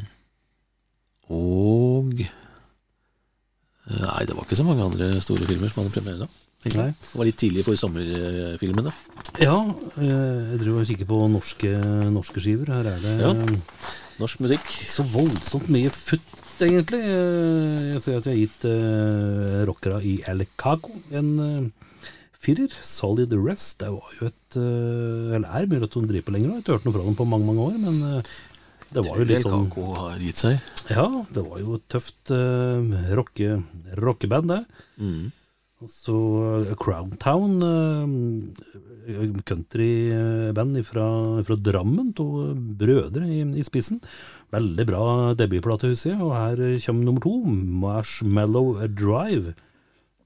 og 1.30 2.20
eh, 2.24 4.02
Nei, 4.02 4.26
det 4.28 4.36
var 4.36 4.44
ikke 4.48 4.58
så 4.60 4.66
mange 4.68 4.84
andre 4.84 5.08
store 5.24 5.46
filmer 5.48 5.72
som 5.72 5.84
hadde 5.84 5.94
premiere 5.96 6.26
da. 6.26 6.28
Nei. 6.74 6.88
Det 6.92 7.14
var 7.16 7.28
litt 7.30 7.38
tidlig 7.40 7.64
for 7.64 7.78
sommerfilmene. 7.80 8.92
Ja, 9.40 9.56
eh, 10.02 10.08
jeg 10.08 10.60
driver 10.64 10.82
og 10.82 10.90
kikker 10.90 11.08
på 11.08 11.20
norske, 11.32 11.72
norske 12.12 12.44
skiver. 12.44 12.72
Her 12.74 12.90
er 12.96 13.00
det 13.04 13.14
Ja. 13.22 13.32
eh, 13.32 13.60
Norsk 14.18 14.40
musikk. 14.42 14.66
så 14.90 15.04
voldsomt 15.06 15.70
mye 15.70 15.92
futt, 15.94 16.26
egentlig. 16.66 17.02
Eh, 17.04 17.94
Jeg 17.94 18.02
ser 18.04 18.18
at 18.20 18.28
jeg 18.30 18.36
har 18.36 18.42
gitt 18.44 18.66
uh, 18.70 19.66
rockera 19.70 20.02
i 20.02 20.18
El 20.28 20.46
Cago 20.60 20.94
en 21.12 21.30
uh, 21.40 21.88
firer. 22.42 22.74
Solid 22.84 23.34
Rest. 23.38 23.80
Det 23.82 23.90
var 23.94 24.12
jo 24.20 24.30
et 24.32 24.58
uh, 24.60 25.36
Eller 25.38 25.48
er 25.48 25.70
mulig 25.70 25.90
at 25.90 25.98
hun 25.98 26.10
driver 26.10 26.28
på 26.30 26.36
lenger, 26.36 26.50
jeg 26.50 26.56
har 26.56 26.66
ikke 26.66 26.78
hørt 26.78 26.88
noe 26.88 26.98
fra 26.98 27.08
dem 27.08 27.18
på 27.20 27.30
mange 27.30 27.50
mange 27.50 27.66
år. 27.70 27.80
Men 27.86 28.00
uh, 28.04 28.36
det 28.94 29.04
var 29.04 29.20
jo 29.20 29.28
litt 29.28 29.44
sånn 29.44 29.68
Kako 29.68 29.88
har 29.98 30.22
gitt 30.24 30.44
seg. 30.46 30.70
Ja, 30.94 31.08
det 31.36 31.44
var 31.44 31.60
jo 31.64 31.80
et 31.80 31.88
tøft 31.92 32.32
uh, 32.32 32.80
rockeband, 33.20 34.00
rock 34.00 34.24
det. 34.28 34.62
Mm. 35.02 35.28
Så 35.86 36.14
uh, 36.18 36.72
Crowntown, 36.82 37.62
uh, 37.62 39.26
countryband 39.46 40.80
fra, 40.88 41.06
fra 41.46 41.58
Drammen, 41.62 42.10
to 42.18 42.56
brødre 42.80 43.28
i, 43.30 43.44
i 43.46 43.66
spissen. 43.66 44.00
Veldig 44.56 44.88
bra 44.90 45.04
debutplate, 45.38 45.92
husker 45.94 46.16
jeg. 46.16 46.24
Og 46.26 46.34
her 46.34 46.64
kommer 46.88 47.06
nummer 47.06 47.22
to, 47.22 47.36
Marshmallow 47.86 48.74
Drive. 48.90 49.54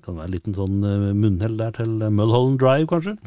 Kan 0.05 0.17
være 0.17 0.31
en 0.31 0.35
liten 0.37 0.55
sånn 0.55 0.79
uh, 0.87 1.11
munnhell 1.11 1.59
der 1.59 1.75
til 1.75 1.99
Mulholland 1.99 2.61
Drive, 2.63 2.87
kanskje. 2.93 3.17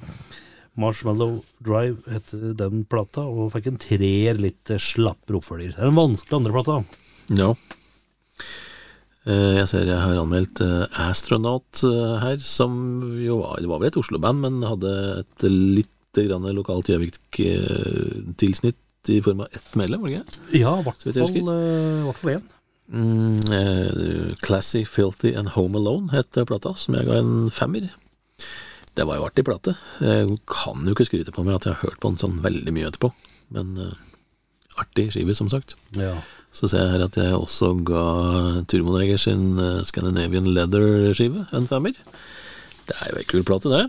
Marshmallow 0.81 1.43
Drive 1.63 2.01
heter 2.11 2.57
den 2.59 2.87
plata, 2.89 3.29
og 3.29 3.53
fikk 3.53 3.69
en 3.69 3.81
treer, 3.85 4.41
litt 4.41 4.65
slappere 4.65 4.89
slapper 4.89 5.43
oppfølger. 5.43 5.77
Det 5.77 5.85
er 5.85 5.93
en 5.93 6.01
vanskelig 6.01 6.41
andre 6.41 6.57
plata. 6.57 6.81
Ja. 7.37 7.53
Eh, 9.25 9.57
Jeg 9.57 9.69
ser 9.71 9.87
jeg 9.89 9.97
har 10.01 10.19
anmeldt 10.21 10.61
eh, 10.65 10.85
Astronaut 11.07 11.81
eh, 11.89 12.17
her, 12.21 12.39
som 12.45 12.75
jo 13.25 13.39
var, 13.41 13.61
det 13.63 13.71
var 13.71 13.81
vel 13.81 13.89
et 13.89 13.97
Oslo-band, 14.01 14.43
men 14.45 14.59
hadde 14.69 14.91
et 15.23 15.47
lite 15.49 16.27
grann 16.29 16.45
lokalt 16.55 16.91
Gjøvik-tilsnitt 16.93 18.77
i 19.13 19.19
form 19.25 19.41
av 19.45 19.49
ett 19.57 19.71
medlem, 19.77 20.01
var 20.05 20.09
det 20.13 20.21
ikke? 20.21 20.37
Ja, 20.61 20.75
i 20.81 20.85
hvert 20.85 22.21
fall 22.21 22.35
én. 22.37 22.45
Mm, 22.85 23.41
Classy, 24.45 24.85
Filthy 24.85 25.33
and 25.37 25.49
Home 25.57 25.77
Alone 25.81 26.13
het 26.13 26.37
plata, 26.49 26.75
som 26.77 26.97
jeg 26.99 27.09
ga 27.09 27.19
en 27.21 27.51
femmer. 27.53 27.89
Det 28.95 29.05
var 29.09 29.19
jo 29.19 29.27
artig 29.27 29.45
plate. 29.49 29.73
Jeg 30.05 30.37
kan 30.49 30.85
jo 30.87 30.93
ikke 30.95 31.09
skryte 31.09 31.33
på 31.35 31.45
meg 31.45 31.57
at 31.59 31.67
jeg 31.69 31.75
har 31.79 31.85
hørt 31.89 32.01
på 32.01 32.13
den 32.13 32.21
sånn 32.21 32.43
veldig 32.45 32.73
mye 32.77 32.89
etterpå, 32.93 33.09
men 33.57 33.75
artig 34.81 35.09
skive, 35.17 35.35
som 35.37 35.49
sagt. 35.53 35.77
Ja. 35.97 36.15
Så 36.55 36.71
ser 36.71 36.85
jeg 36.85 36.93
her 36.95 37.05
at 37.09 37.17
jeg 37.19 37.35
også 37.35 37.73
ga 37.87 38.05
Turmoneger 38.71 39.19
sin 39.19 39.59
eh, 39.59 39.83
Scandinavian 39.89 40.47
Leather-skive 40.55 41.49
en 41.57 41.67
femmer. 41.71 41.99
Det 42.87 42.99
er 43.01 43.11
jo 43.11 43.21
ei 43.21 43.27
kul 43.27 43.43
plate, 43.47 43.73
det. 43.73 43.89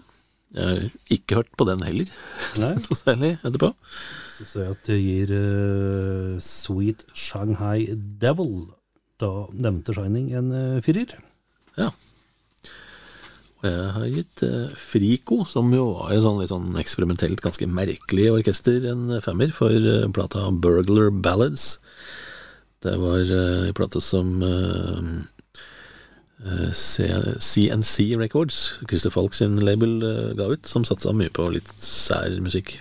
Jeg 0.56 0.66
har 0.66 0.86
ikke 1.12 1.42
hørt 1.42 1.52
på 1.60 1.68
den 1.68 1.84
heller, 1.84 2.10
noe 2.62 2.98
særlig 2.98 3.36
etterpå. 3.44 3.74
Så 4.36 4.48
ser 4.48 4.66
jeg 4.66 4.76
at 4.76 4.88
det 4.88 4.98
gir 5.02 5.34
uh, 5.36 6.40
Sweet 6.44 7.06
Shanghai 7.16 7.86
Devil, 8.22 8.70
da 9.22 9.30
nevnte 9.52 9.94
Shining, 9.96 10.32
en 10.36 10.52
uh, 10.56 10.82
firer. 10.86 11.14
Ja. 11.78 11.92
Og 13.60 13.68
jeg 13.68 13.92
har 13.98 14.08
gitt 14.14 14.46
uh, 14.48 14.76
Frico, 14.80 15.42
som 15.50 15.74
jo 15.76 15.90
var 16.00 16.16
et 16.16 16.24
sånn 16.24 16.40
litt 16.42 16.54
sånn 16.54 16.72
eksperimentelt, 16.82 17.44
ganske 17.44 17.68
merkelig 17.70 18.30
orkester, 18.38 18.88
en 18.92 19.20
femmer 19.26 19.52
for 19.56 19.92
plata 20.16 20.48
Burglar 20.52 21.12
Ballads. 21.12 21.76
Det 22.86 22.96
var 23.02 23.32
eh, 23.34 23.68
en 23.68 23.78
plate 23.78 24.02
som 24.04 24.44
eh, 24.46 25.00
eh, 26.46 27.40
CNC 27.40 28.12
Records, 28.20 28.60
Christer 28.90 29.14
Falk 29.14 29.34
sin 29.34 29.58
label, 29.66 29.98
eh, 30.06 30.34
ga 30.38 30.52
ut, 30.54 30.70
som 30.70 30.86
satsa 30.86 31.14
mye 31.16 31.34
på 31.34 31.48
litt 31.56 31.72
sær 31.82 32.38
musikk. 32.46 32.78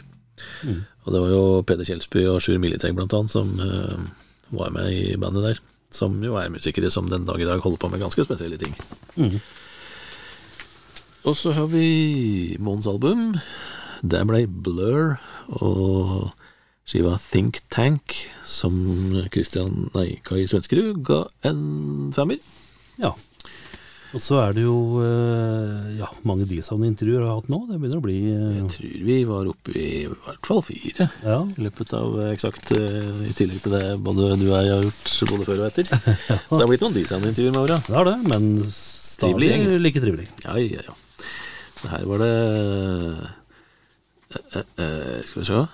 Og 1.05 1.13
det 1.13 1.21
var 1.21 1.33
jo 1.33 1.43
Peder 1.69 1.89
Kjelsby 1.89 2.25
og 2.29 2.41
Sjur 2.45 2.61
Militeng 2.61 2.97
blant 2.97 3.13
annet 3.17 3.33
som 3.33 3.51
uh, 3.61 3.99
var 4.57 4.73
med 4.73 4.89
i 4.89 5.17
bandet 5.21 5.45
der. 5.45 5.59
Som 5.95 6.17
jo 6.25 6.39
er 6.41 6.49
musikere 6.51 6.89
som 6.91 7.11
den 7.13 7.27
dag 7.29 7.41
i 7.41 7.47
dag 7.47 7.61
holder 7.61 7.81
på 7.83 7.91
med 7.93 8.01
ganske 8.03 8.25
spesielle 8.25 8.57
ting. 8.59 8.73
Og 11.29 11.37
så 11.37 11.53
har 11.57 11.69
vi 11.73 12.57
Mons 12.61 12.89
album. 12.89 13.37
Der 14.01 14.25
ble 14.29 14.47
Blur 14.49 15.21
og 15.61 16.33
skiva 16.85 17.17
Think 17.19 17.63
Tank, 17.73 18.17
som 18.45 18.75
Christian, 19.33 19.89
nei, 19.95 20.19
Kai 20.25 20.45
Svenskerud 20.51 21.01
ga 21.07 21.25
en 21.49 22.13
femmer. 22.15 22.43
Ja. 23.01 23.15
Og 24.15 24.23
så 24.23 24.37
er 24.39 24.53
det 24.55 24.63
jo 24.63 25.01
eh, 25.03 25.95
ja, 25.99 26.07
mange 26.29 26.47
D-Sound-intervjuer 26.47 27.25
har 27.25 27.41
hatt 27.41 27.49
nå. 27.51 27.65
Det 27.67 27.81
begynner 27.81 27.99
å 27.99 28.05
bli 28.05 28.19
eh, 28.31 28.61
Jeg 28.61 28.69
tror 28.71 28.93
vi 29.09 29.17
var 29.27 29.49
oppe 29.51 29.73
i 29.75 29.87
i 30.05 30.11
hvert 30.13 30.47
fall 30.47 30.63
fire 30.63 31.09
Ja. 31.25 31.41
i 31.43 31.65
løpet 31.67 31.95
av 31.99 32.15
eh, 32.23 32.31
eksakt 32.37 32.71
I 32.77 33.33
tillegg 33.35 33.65
til 33.65 33.75
det 33.75 33.83
både 34.07 34.37
du 34.39 34.47
og 34.53 34.55
jeg 34.55 34.71
har 34.71 34.87
gjort 34.87 35.33
både 35.33 35.49
før 35.49 35.65
og 35.65 35.67
etter. 35.67 35.91
Så 36.47 36.55
det 36.55 36.63
har 36.63 36.71
blitt 36.71 36.85
noen 36.87 36.95
design-intervjuer 36.95 37.57
med 37.57 37.63
åra. 37.65 37.81
Det 37.89 38.05
det, 38.13 38.17
men 38.31 38.47
stadig 38.71 39.51
trivelig. 39.51 39.81
like 39.83 40.05
trivelig. 40.07 40.29
Ja, 40.45 40.59
ja, 40.63 40.85
ja. 40.87 41.27
Så 41.75 41.91
her 41.91 42.07
var 42.07 42.23
det 42.23 42.31
uh, 42.55 43.25
uh, 44.39 44.63
uh, 44.63 45.19
Skal 45.27 45.41
vi 45.43 45.49
se 45.51 45.65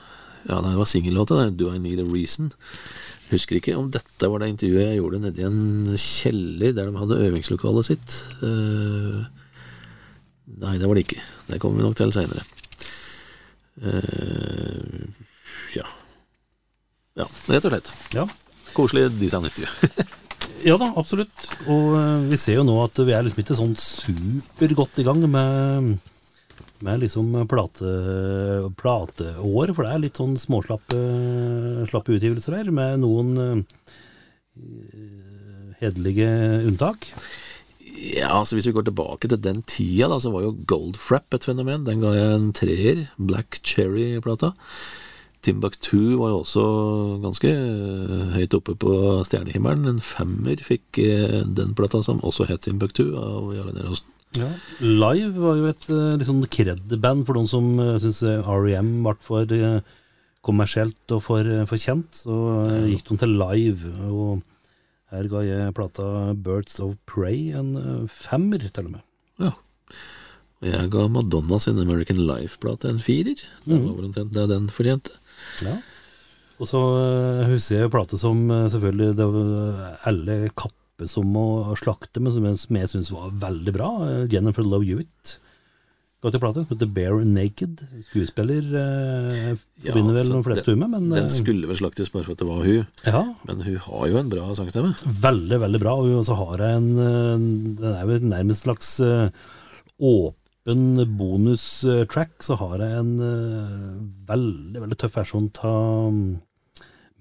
Ja, 0.48 0.60
det 0.64 0.76
var 0.78 0.88
singellåta. 0.88 1.50
'Do 1.50 1.74
I 1.74 1.78
Need 1.78 2.00
a 2.00 2.06
Reason'. 2.08 2.50
Husker 3.30 3.56
ikke 3.60 3.76
om 3.78 3.90
dette 3.90 4.28
var 4.28 4.42
det 4.42 4.48
intervjuet 4.50 4.88
jeg 4.88 4.98
gjorde 4.98 5.20
nedi 5.22 5.44
en 5.46 5.96
kjeller 5.96 6.72
der 6.74 6.88
de 6.90 6.98
hadde 6.98 7.20
øvingslokalet 7.28 7.86
sitt. 7.86 8.16
Uh, 8.42 9.22
nei, 10.58 10.78
det 10.78 10.88
var 10.88 10.98
det 10.98 11.04
ikke. 11.06 11.22
Det 11.46 11.60
kommer 11.62 11.78
vi 11.78 11.86
nok 11.86 11.96
til 11.96 12.12
seinere. 12.12 12.42
ja. 15.76 15.86
Ja, 17.16 17.26
rett 17.48 17.64
og 17.64 17.70
slett. 17.70 17.92
Ja. 18.14 18.26
Koselig 18.74 19.10
designintervju. 19.20 19.68
Ja 20.60 20.76
da, 20.76 20.90
absolutt. 21.00 21.32
Og 21.72 21.94
eh, 21.96 22.26
vi 22.28 22.36
ser 22.40 22.58
jo 22.58 22.64
nå 22.68 22.74
at 22.82 22.98
vi 23.00 23.14
er 23.16 23.24
liksom 23.24 23.40
ikke 23.40 23.56
sånn 23.56 23.72
supergodt 23.80 24.98
i 25.00 25.06
gang 25.06 25.22
med, 25.32 25.94
med 26.86 27.02
liksom 27.02 27.34
plate, 27.50 27.90
plateår, 28.80 29.74
for 29.74 29.86
det 29.86 29.92
er 29.92 30.02
litt 30.04 30.20
sånn 30.20 30.36
småslappe 30.40 30.98
slappe 31.90 32.16
utgivelser 32.16 32.58
her, 32.60 32.72
med 32.74 33.02
noen 33.04 33.30
eh, 33.44 33.60
hederlige 35.80 36.30
unntak. 36.68 37.10
Ja, 38.00 38.30
altså 38.38 38.56
Hvis 38.56 38.66
vi 38.70 38.72
går 38.72 38.86
tilbake 38.88 39.28
til 39.28 39.40
den 39.42 39.60
tida, 39.68 40.08
da, 40.08 40.16
så 40.22 40.32
var 40.32 40.46
jo 40.46 40.56
Goldfrap 40.68 41.36
et 41.36 41.44
fenomen. 41.44 41.84
Den 41.84 42.00
ga 42.00 42.14
jeg 42.16 42.34
en 42.36 42.50
treer. 42.56 43.02
Black 43.18 43.60
Cherry-plata. 43.60 44.54
Timbuktu 45.44 46.16
var 46.20 46.32
jo 46.32 46.40
også 46.42 46.64
ganske 47.22 47.48
øh, 47.48 48.32
høyt 48.36 48.56
oppe 48.56 48.74
på 48.76 48.94
stjernehimmelen. 49.28 49.88
En 49.88 50.00
femmer 50.04 50.60
fikk 50.64 51.00
øh, 51.00 51.42
den 51.48 51.76
plata, 51.76 52.02
som 52.04 52.20
også 52.24 52.48
het 52.48 52.64
Timbuktu, 52.68 53.06
av 53.16 53.52
Jarle 53.56 53.76
Neråsen. 53.76 54.16
Ja. 54.38 54.46
Live 54.78 55.40
var 55.42 55.56
jo 55.58 55.70
et 55.72 55.88
eh, 55.90 56.12
litt 56.14 56.28
sånn 56.28 56.44
kred-band 56.46 57.24
for 57.26 57.34
noen 57.34 57.50
som 57.50 57.72
uh, 57.82 57.96
syns 57.98 58.20
REM 58.22 58.92
ble 59.02 59.16
for 59.26 59.56
eh, 59.56 59.80
kommersielt 60.46 61.14
og 61.14 61.22
for, 61.24 61.44
eh, 61.44 61.66
for 61.68 61.80
kjent. 61.80 62.22
Så 62.22 62.36
eh, 62.66 62.88
gikk 62.94 63.10
de 63.10 63.18
til 63.22 63.36
live, 63.40 63.92
og 64.08 64.40
her 65.10 65.28
ga 65.30 65.42
jeg 65.44 65.74
plata 65.76 66.06
Birds 66.38 66.78
of 66.84 66.96
Prey 67.10 67.50
en 67.58 67.74
eh, 67.80 68.06
femmer, 68.10 68.62
til 68.62 68.90
og 68.90 68.96
med. 68.96 69.04
Ja. 69.42 69.54
Og 70.60 70.68
jeg 70.68 70.90
ga 70.92 71.06
Madonna 71.08 71.58
sin 71.62 71.80
American 71.80 72.20
Life-plate 72.28 72.90
en 72.90 73.00
firer. 73.02 73.40
Det 73.64 73.78
var 73.78 73.96
vel 73.96 74.10
omtrent 74.10 74.34
det 74.36 74.50
den 74.50 74.68
fortjente. 74.72 75.16
Ja. 75.64 75.78
Og 76.60 76.68
så 76.68 76.80
eh, 77.00 77.46
husker 77.54 77.82
jeg 77.82 77.92
plate 77.92 78.20
som 78.20 78.44
eh, 78.52 78.68
selvfølgelig 78.72 79.16
det 79.18 79.28
var 79.34 79.94
kappes 81.00 81.16
om 81.16 81.36
å 81.36 81.76
slakte, 81.78 82.20
men 82.20 82.32
som 82.58 82.76
jeg, 82.76 82.88
syns 82.90 83.10
var 83.12 83.30
veldig 83.32 83.72
bra. 83.72 83.88
eh, 84.04 84.26
Jennifer 84.30 84.62
Love 84.62 84.84
Hewitt 84.84 85.38
en 86.20 86.34
plate 86.36 86.60
som 86.66 86.76
heter 86.76 86.90
Bare 86.92 87.24
Naked. 87.24 87.80
Skuespiller 88.04 88.60
eh, 88.76 89.54
forbinder 89.86 90.18
vel 90.18 90.28
de 90.28 90.42
fleste 90.44 90.70
hun 90.74 90.82
med, 90.82 90.90
men 90.92 91.06
Den 91.08 91.24
eh, 91.24 91.30
skulle 91.32 91.66
vel 91.70 91.78
slaktes 91.78 92.10
bare 92.12 92.26
for 92.26 92.34
at 92.34 92.42
det 92.42 92.48
var 92.48 92.60
hun. 92.60 92.82
ja, 93.06 93.22
Men 93.48 93.62
hun 93.64 93.78
har 93.86 94.02
jo 94.10 94.18
en 94.20 94.28
bra 94.28 94.50
sangstemme. 94.52 94.92
veldig, 95.00 95.60
veldig 95.62 95.80
bra. 95.80 95.94
Og 95.96 96.26
så 96.28 96.36
har 96.36 96.60
en 96.74 96.90
eh, 97.00 97.46
Den 97.80 97.94
er 97.96 98.04
jo 98.04 98.18
nærmest 98.34 98.66
slags 98.66 98.92
åpen 99.00 100.36
åpen 100.60 101.16
bonustrack. 101.16 102.36
Så 102.44 102.58
har 102.60 102.84
jeg 102.84 103.00
en 103.00 103.14
veldig, 104.28 104.82
veldig 104.84 105.00
tøff 105.00 105.16
versjon 105.16 105.48
av 105.64 106.20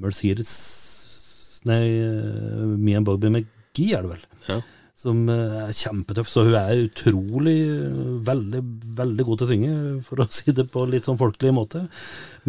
Mercedes 0.03 0.51
Nei, 1.67 1.87
Me 2.79 2.95
and 2.99 3.07
Bobby 3.07 3.31
McGee 3.69 3.95
er 3.97 4.03
det 4.05 4.11
vel. 4.15 4.23
Ja. 4.49 4.59
Som 4.99 5.29
eh, 5.31 5.59
er 5.69 5.75
kjempetøff. 5.75 6.27
Så 6.27 6.43
hun 6.47 6.55
er 6.59 6.81
utrolig 6.87 7.53
eh, 7.71 7.99
veldig, 8.27 8.61
veldig 8.97 9.25
god 9.27 9.37
til 9.39 9.47
å 9.47 9.51
synge, 9.53 9.75
for 10.03 10.19
å 10.19 10.27
si 10.39 10.51
det 10.55 10.65
på 10.73 10.83
litt 10.89 11.05
sånn 11.07 11.19
folkelig 11.19 11.53
måte. 11.55 11.85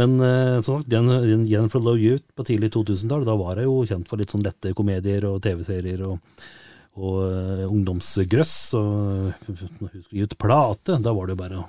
Men 0.01 0.17
eh, 0.25 0.57
som 0.65 0.81
sagt, 0.81 0.91
Jen- 0.91 1.13
Jen- 1.29 1.47
Jennifer 1.51 1.81
Love 1.85 2.01
Youth 2.03 2.27
på 2.35 2.47
tidlig 2.49 2.73
2000-tall, 2.75 3.23
da 3.29 3.37
var 3.39 3.61
jeg 3.61 3.69
jo 3.71 3.77
kjent 3.87 4.09
for 4.11 4.19
litt 4.19 4.33
sånn 4.35 4.43
lette 4.47 4.73
komedier 4.75 5.29
og 5.31 5.39
TV-serier 5.45 6.03
og, 6.09 6.19
og 6.99 7.21
uh, 7.23 7.65
ungdomsgrøss. 7.71 8.57
Og 8.81 9.31
hun 9.47 9.61
skulle 9.61 10.03
gi 10.11 10.27
ut 10.27 10.35
plate, 10.41 10.99
da 11.05 11.15
var 11.15 11.29
det 11.31 11.37
jo 11.37 11.43
bare 11.45 11.61
å 11.63 11.69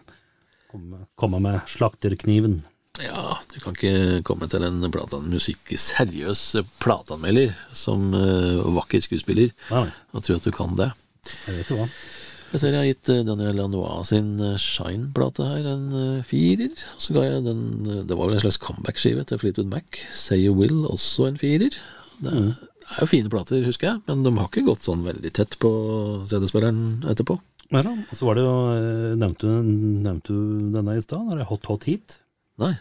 komme, 0.71 1.03
komme 1.19 1.43
med 1.45 1.61
slakterkniven. 1.69 2.61
Ja, 2.99 3.37
du 3.53 3.59
kan 3.63 3.75
ikke 3.77 4.19
komme 4.27 4.49
til 4.51 4.65
en 4.67 4.83
platan 4.91 5.29
musikk 5.31 5.69
seriøs 5.79 6.41
plateanmelder 6.81 7.53
som 7.77 8.09
uh, 8.11 8.67
vakker 8.75 8.99
skuespiller 9.05 9.53
Nei, 9.69 9.85
nei, 9.87 9.93
og 10.11 10.25
tro 10.25 10.35
at 10.35 10.47
du 10.47 10.51
kan 10.55 10.75
det. 10.75 10.89
jeg 11.47 11.61
vet 11.61 11.71
jo 11.71 11.77
hva. 11.79 11.87
Jeg 12.51 12.59
ser 12.59 12.73
jeg 12.75 12.81
har 12.81 12.89
gitt 12.89 13.09
eh, 13.13 13.21
Daniel 13.23 13.55
Lanois 13.61 14.09
sin 14.09 14.33
eh, 14.43 14.57
Shine-plate 14.59 15.45
her 15.47 15.69
en 15.71 15.85
firer. 16.27 16.73
Så 16.99 17.13
ga 17.15 17.21
jeg 17.23 17.45
den 17.45 17.61
Det 18.09 18.11
var 18.11 18.27
vel 18.27 18.35
en 18.35 18.43
slags 18.43 18.59
comeback-skive 18.59 19.23
til 19.23 19.39
Fleetwood 19.39 19.69
Mac. 19.71 20.01
Say 20.11 20.41
You 20.41 20.57
Will, 20.59 20.81
også 20.83 21.29
en 21.29 21.39
firer. 21.39 21.77
Det 22.19 22.33
er, 22.33 22.49
det 22.59 22.97
er 22.97 23.05
jo 23.05 23.07
fine 23.07 23.31
plater, 23.31 23.63
husker 23.63 23.93
jeg, 23.93 24.01
men 24.09 24.25
de 24.27 24.35
har 24.35 24.51
ikke 24.51 24.65
gått 24.67 24.83
sånn 24.83 25.07
veldig 25.07 25.31
tett 25.39 25.55
på 25.63 25.71
CD-spilleren 26.27 27.05
etterpå. 27.13 27.39
Ja, 27.71 27.85
da. 27.87 27.95
Så 28.11 28.27
var 28.27 28.35
det 28.35 28.43
jo, 28.43 28.57
nevnte 29.23 29.47
du, 29.47 29.71
nevnte 30.03 30.35
du 30.35 30.75
denne 30.75 30.99
i 30.99 31.05
stad, 31.07 31.31
Hot 31.47 31.71
Hot 31.71 31.87
Heat. 31.87 32.19
Nei. 32.61 32.73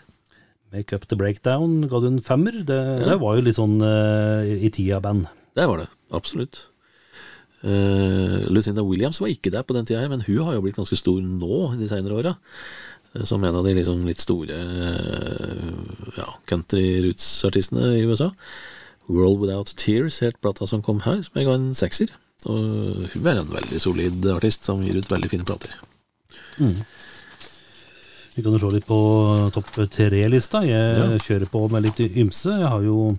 Make 0.70 0.94
Up 0.94 1.06
The 1.10 1.18
Breakdown 1.18 1.88
ga 1.90 2.00
du 2.02 2.10
en 2.10 2.22
femmer. 2.22 2.60
Det, 2.66 2.80
det 3.02 3.16
var 3.22 3.38
jo 3.38 3.46
litt 3.46 3.58
sånn 3.58 3.80
uh, 3.82 4.46
i 4.46 4.70
tida-band. 4.74 5.26
Det 5.58 5.66
var 5.66 5.82
det. 5.82 5.88
Absolutt. 6.14 6.60
Uh, 7.60 8.46
Lucinda 8.48 8.84
Williams 8.86 9.20
var 9.20 9.32
ikke 9.32 9.52
der 9.52 9.66
på 9.66 9.74
den 9.76 9.88
tida, 9.88 10.04
her, 10.04 10.12
men 10.12 10.22
hun 10.24 10.46
har 10.46 10.56
jo 10.56 10.62
blitt 10.64 10.78
ganske 10.78 10.96
stor 10.96 11.18
nå 11.24 11.64
de 11.80 11.90
seinere 11.90 12.20
åra. 12.22 12.36
Eh, 13.16 13.26
Som 13.26 13.44
en 13.44 13.58
av 13.58 13.66
de 13.66 13.74
liksom 13.80 14.06
litt 14.06 14.22
store 14.22 14.54
uh, 14.54 16.14
ja, 16.16 16.28
country-roots-artistene 16.50 17.96
i 17.98 18.06
USA. 18.06 18.30
World 19.10 19.42
Without 19.42 19.74
Tears, 19.74 20.20
helt 20.22 20.38
plata 20.40 20.68
som 20.70 20.84
kom 20.86 21.02
her, 21.02 21.24
som 21.26 21.40
jeg 21.40 21.50
ga 21.50 21.58
en 21.58 21.72
sekser. 21.74 22.14
Og 22.46 23.10
hun 23.12 23.26
er 23.26 23.42
en 23.42 23.52
veldig 23.52 23.82
solid 23.82 24.24
artist 24.32 24.64
som 24.64 24.84
gir 24.86 24.96
ut 24.96 25.10
veldig 25.10 25.28
fine 25.32 25.48
plater. 25.48 25.74
Vi 28.36 28.42
kan 28.44 28.54
jo 28.54 28.60
se 28.62 28.70
litt 28.76 28.86
på 28.86 28.98
topp 29.54 29.70
tre-lista. 29.90 30.62
Jeg 30.66 30.98
Ja. 30.98 31.18
kjører 31.18 31.48
på 31.50 31.64
med 31.70 31.82
litt 31.82 31.98
ymse. 32.16 32.50
Jeg 32.60 32.68
har 32.68 32.82
jo 32.82 33.16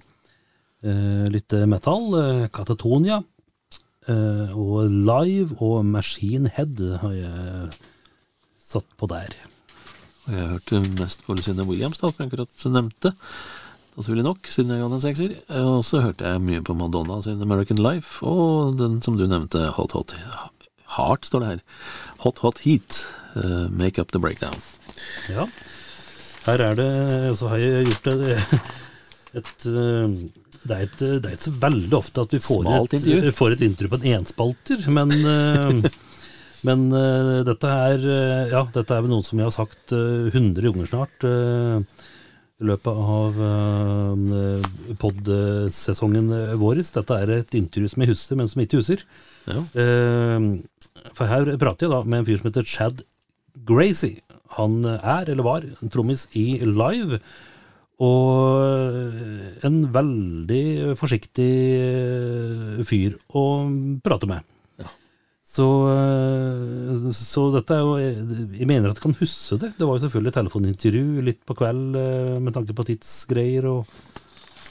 eh, 0.84 1.26
litt 1.30 1.52
metal. 1.68 2.06
Eh, 2.16 2.48
Katatonia. 2.50 3.24
Eh, 4.08 4.50
og 4.58 4.90
Live 4.90 5.58
og 5.62 5.86
Machine 5.86 6.50
Head 6.56 6.80
har 7.04 7.14
jeg 7.14 7.70
satt 8.64 8.88
på 8.98 9.08
der. 9.12 9.30
Og 10.28 10.34
jeg 10.34 10.48
hørte 10.56 10.82
mest 11.00 11.24
på 11.26 11.36
Lucinda 11.36 11.64
Williams, 11.68 12.00
da, 12.00 12.10
som 12.12 12.26
jeg 12.26 12.32
akkurat 12.32 12.66
nevnte. 12.72 13.14
naturlig 13.98 14.24
nok, 14.24 14.48
siden 14.48 14.70
jeg 14.72 14.80
den 14.80 14.94
en 14.94 15.02
sekser. 15.04 15.36
Eh, 15.50 15.62
Og 15.66 15.84
så 15.84 16.02
hørte 16.02 16.24
jeg 16.26 16.42
mye 16.42 16.62
på 16.64 16.74
Madonna 16.76 17.22
sin 17.22 17.42
American 17.42 17.78
Life, 17.78 18.24
og 18.26 18.78
den 18.78 19.02
som 19.02 19.18
du 19.18 19.28
nevnte, 19.28 19.68
Hot 19.74 19.92
Hot 19.92 20.16
Heart, 20.98 21.22
står 21.26 21.40
det 21.42 21.48
her. 21.50 21.62
Hot 22.20 22.38
Hot 22.40 22.60
Heat. 22.60 23.06
uh, 23.36 23.70
Make 23.70 23.98
Up 23.98 24.12
The 24.12 24.20
Breakdown. 24.20 24.56
Ja. 25.32 25.48
Her 26.46 26.64
er 26.72 26.78
det 26.80 26.92
Så 27.38 27.52
har 27.52 27.62
jeg 27.62 27.90
gjort 27.90 28.08
det 28.10 28.38
et, 29.32 29.66
eh, 29.70 30.16
det, 30.68 30.76
er 30.76 30.82
et, 30.84 30.98
det 31.00 31.30
er 31.30 31.36
ikke 31.38 31.54
veldig 31.62 31.98
ofte 32.02 32.26
at 32.26 32.34
vi 32.36 32.40
får 32.44 32.64
Smalt 32.66 32.94
et, 32.94 32.96
intervju. 33.00 33.34
får 33.38 33.56
et 33.56 33.66
intervju 33.70 33.92
på 33.94 34.00
en 34.02 34.08
enspalter, 34.18 34.88
men 34.92 35.14
eh, 35.20 35.92
Men 36.68 36.92
eh, 36.94 37.40
dette 37.48 37.70
er 37.74 38.04
Ja, 38.52 38.66
dette 38.70 38.94
er 38.94 39.02
vel 39.02 39.10
noe 39.10 39.26
som 39.26 39.40
jeg 39.40 39.48
har 39.48 39.56
sagt 39.56 39.94
hundre 39.96 40.68
100 40.68 40.68
ganger 40.68 40.90
snart 40.92 41.26
i 42.62 42.68
løpet 42.70 42.94
av 42.94 43.38
uh, 43.42 44.66
pod-sesongen 45.02 46.28
vår. 46.62 46.84
Dette 46.94 47.18
er 47.18 47.32
et 47.40 47.56
intervju 47.58 47.90
som 47.90 48.04
jeg 48.04 48.12
husker, 48.12 48.38
men 48.38 48.52
som 48.52 48.62
jeg 48.62 48.70
ikke 48.70 48.82
husker. 48.84 49.02
Ja. 49.50 49.64
Uh, 49.74 51.10
for 51.18 51.26
her 51.32 51.50
prater 51.58 51.88
jeg 51.88 51.94
da 51.96 52.04
med 52.06 52.22
en 52.22 52.28
fyr 52.28 52.38
som 52.38 52.52
heter 52.52 52.68
Chad 52.70 53.02
Gracie. 53.66 54.22
Han 54.58 54.82
er, 54.86 55.30
eller 55.32 55.48
var, 55.48 55.66
trommis 55.94 56.28
i 56.38 56.60
Live. 56.66 57.22
Og 58.02 59.66
en 59.68 59.82
veldig 59.94 60.96
forsiktig 60.98 61.52
eh, 61.78 62.80
fyr 62.90 63.20
å 63.38 63.44
prate 64.02 64.30
med. 64.30 64.48
Så, 65.52 65.66
eh, 65.92 67.10
så 67.12 67.50
dette 67.52 67.76
er 67.76 67.82
jo 67.84 67.98
Jeg 68.00 68.68
mener 68.70 68.92
at 68.92 69.00
jeg 69.02 69.04
kan 69.04 69.18
huske 69.20 69.58
det. 69.60 69.74
Det 69.76 69.88
var 69.88 69.98
jo 69.98 70.06
selvfølgelig 70.06 70.36
telefonintervju 70.38 71.26
litt 71.28 71.42
på 71.44 71.58
kveld 71.60 71.98
eh, 72.00 72.38
med 72.40 72.56
tanke 72.56 72.76
på 72.78 72.86
tidsgreier, 72.88 73.68
og, 73.68 73.84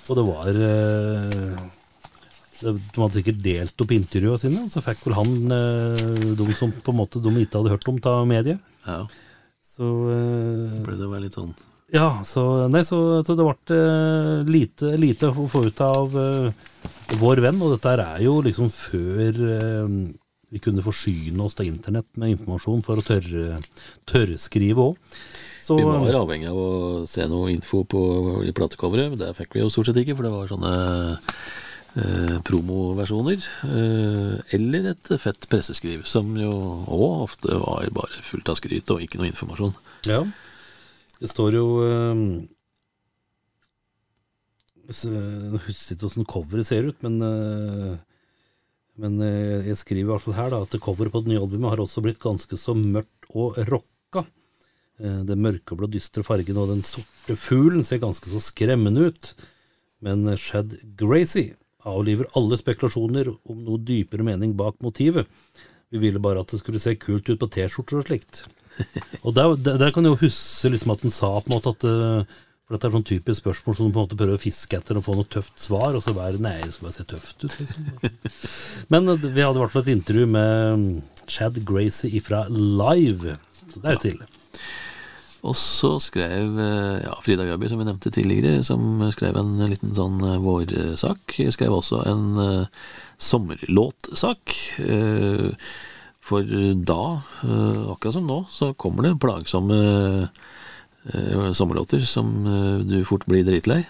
og 0.09 0.17
det 0.17 0.25
var 0.25 0.61
eh, 0.71 1.67
De 2.65 3.03
hadde 3.03 3.17
sikkert 3.19 3.43
delt 3.45 3.85
opp 3.85 3.93
intervjuene 3.93 4.41
sine, 4.41 4.65
og 4.65 4.73
så 4.73 4.83
fikk 4.85 5.05
vel 5.05 5.19
han 5.21 5.57
eh, 5.59 6.31
de 6.41 6.57
som 6.57 6.73
på 6.73 6.95
en 6.95 7.03
måte 7.03 7.21
de 7.21 7.35
ikke 7.43 7.61
hadde 7.61 7.75
hørt 7.77 7.93
om 7.93 8.01
ta 8.01 8.23
mediet. 8.29 8.63
ja. 8.89 9.05
Så 9.81 9.89
uh, 9.89 10.79
Ble 10.85 10.97
det 11.01 11.09
være 11.09 11.25
litt 11.27 11.41
sånn 11.41 11.57
ja, 11.91 12.21
så, 12.23 12.69
nei, 12.71 12.85
så, 12.87 13.19
så 13.27 13.35
det 13.35 13.43
ble 13.43 13.75
eh, 13.75 14.45
lite, 14.47 14.93
lite 14.95 15.33
å 15.33 15.47
få 15.51 15.65
ut 15.67 15.81
av 15.83 16.13
uh, 16.15 16.69
vår 17.19 17.43
venn, 17.43 17.59
og 17.59 17.73
dette 17.75 17.95
er 17.99 18.21
jo 18.23 18.37
liksom 18.47 18.69
før 18.71 19.41
eh, 19.57 19.89
vi 20.55 20.63
kunne 20.63 20.85
forsyne 20.87 21.43
oss 21.43 21.59
til 21.59 21.73
internett 21.73 22.07
med 22.15 22.37
informasjon 22.37 22.85
for 22.87 23.03
å 23.03 23.07
tørre, 23.07 23.59
tørrskrive 24.07 24.85
òg. 24.85 25.19
Vi 25.71 25.83
var 25.87 26.21
avhengig 26.21 26.51
av 26.51 26.59
å 26.59 26.71
se 27.11 27.27
noe 27.31 27.51
info 27.53 27.83
på, 27.91 28.05
i 28.47 28.55
platecoveret, 28.55 29.19
det 29.19 29.35
fikk 29.39 29.59
vi 29.59 29.65
jo 29.65 29.71
stort 29.75 29.91
sett 29.91 29.99
ikke, 30.03 30.15
for 30.19 30.27
det 30.27 30.33
var 30.35 30.51
sånne 30.51 30.73
eh, 31.97 32.37
promoversjoner. 32.47 33.49
Eh, 33.67 34.55
eller 34.57 34.93
et 34.93 35.11
fett 35.23 35.49
presseskriv, 35.51 36.05
som 36.09 36.31
jo 36.39 36.53
òg 36.87 37.27
ofte 37.27 37.59
var 37.59 37.91
bare 37.97 38.23
fullt 38.27 38.53
av 38.53 38.61
skryt 38.61 38.93
og 38.95 39.03
ikke 39.05 39.21
noe 39.21 39.31
informasjon. 39.33 39.75
Ja. 40.11 40.23
Det 41.21 41.29
står 41.29 41.59
jo 41.59 41.67
eh, 41.85 42.23
Jeg 44.89 45.61
husker 45.67 45.95
ikke 45.95 46.07
hvordan 46.07 46.31
coveret 46.31 46.71
ser 46.71 46.89
ut, 46.89 46.99
men, 47.07 47.21
eh, 47.27 47.95
men 49.01 49.21
eh, 49.27 49.69
jeg 49.69 49.83
skriver 49.83 50.09
i 50.09 50.11
hvert 50.15 50.25
fall 50.25 50.39
her 50.39 50.51
da, 50.55 50.65
at 50.65 50.81
coveret 50.83 51.13
på 51.15 51.23
det 51.25 51.35
nye 51.35 51.45
albumet 51.45 51.75
har 51.75 51.85
også 51.85 52.03
blitt 52.05 52.23
ganske 52.23 52.59
så 52.59 52.77
mørkt 52.77 53.31
og 53.31 53.61
rocka. 53.71 53.87
Den 55.01 55.41
mørkeblå, 55.41 55.87
dystre 55.89 56.21
fargen 56.21 56.59
og 56.61 56.75
den 56.75 56.83
sorte 56.85 57.33
fuglen 57.39 57.87
ser 57.87 58.03
ganske 58.03 58.29
så 58.29 58.37
skremmende 58.45 59.07
ut. 59.09 59.31
Men 60.05 60.29
Shad 60.37 60.75
Gracie 61.01 61.55
avliver 61.89 62.29
alle 62.39 62.59
spekulasjoner 62.61 63.31
om 63.31 63.65
noe 63.65 63.81
dypere 63.81 64.27
mening 64.27 64.55
bak 64.59 64.79
motivet. 64.85 65.29
Vi 65.91 65.99
ville 66.03 66.23
bare 66.23 66.45
at 66.45 66.53
det 66.53 66.61
skulle 66.61 66.83
se 66.83 66.95
kult 67.01 67.29
ut 67.31 67.41
på 67.41 67.49
T-skjorter 67.51 68.01
og 68.01 68.07
slikt. 68.07 68.45
Og 69.27 69.35
der, 69.35 69.57
der, 69.59 69.81
der 69.81 69.91
kan 69.93 70.07
jeg 70.07 70.15
jo 70.15 70.23
huske 70.23 70.71
liksom 70.73 70.95
at 70.95 71.03
han 71.05 71.13
sa 71.13 71.33
på 71.37 71.51
en 71.51 71.57
måte 71.57 71.73
at 71.75 71.85
eh, 71.85 72.37
For 72.65 72.77
dette 72.77 72.87
er 72.87 72.95
sånn 72.95 73.05
typisk 73.09 73.43
spørsmål 73.43 73.77
som 73.77 73.89
du 73.89 73.93
på 73.93 73.99
en 73.99 74.07
måte 74.07 74.17
prøver 74.17 74.39
å 74.39 74.41
fiske 74.41 74.79
etter 74.79 74.97
og 74.97 75.05
få 75.05 75.17
noe 75.19 75.29
tøft 75.29 75.59
svar, 75.61 75.97
og 75.99 76.05
så 76.07 76.15
bare 76.17 76.41
Nei, 76.41 76.55
det 76.63 76.71
skal 76.77 76.87
bare 76.87 76.97
se 76.97 77.07
tøft 77.11 77.45
ut, 77.45 77.57
liksom. 77.59 77.89
Men 78.95 79.11
eh, 79.11 79.27
vi 79.27 79.43
hadde 79.43 79.59
i 79.59 79.65
hvert 79.65 79.75
fall 79.75 79.85
et 79.85 79.95
intervju 79.97 80.29
med 80.39 80.85
mm, 80.85 80.93
Chad 81.27 81.59
Gracie 81.67 82.15
ifra 82.21 82.45
Live. 82.49 83.37
Så 83.67 83.83
det 83.83 83.91
er 83.91 83.99
jo 83.99 84.05
tidlig. 84.07 84.31
Og 85.47 85.57
så 85.57 85.95
skrev 86.03 86.59
eh, 86.61 86.99
ja, 87.07 87.15
Frida 87.25 87.47
Jøby, 87.49 87.69
som 87.71 87.81
vi 87.81 87.87
nevnte 87.89 88.13
tidligere, 88.13 88.61
som 88.67 89.01
skrev 89.15 89.39
en 89.41 89.55
liten 89.71 89.95
sånn 89.97 90.19
eh, 90.27 90.41
vårsak. 90.45 91.39
Skrev 91.55 91.77
også 91.79 92.03
en 92.11 92.27
uh, 92.37 92.91
sommerlåtsak. 93.21 94.57
Uh, 94.85 95.49
for 96.31 96.45
da, 96.45 97.05
uh, 97.47 97.81
akkurat 97.95 98.19
som 98.19 98.29
nå, 98.29 98.43
så 98.53 98.73
kommer 98.79 99.09
det 99.09 99.17
plagsomme 99.23 99.81
uh, 100.29 101.49
sommerlåter 101.57 102.05
som 102.05 102.29
du 102.85 103.01
fort 103.09 103.25
blir 103.25 103.47
dritlei. 103.47 103.81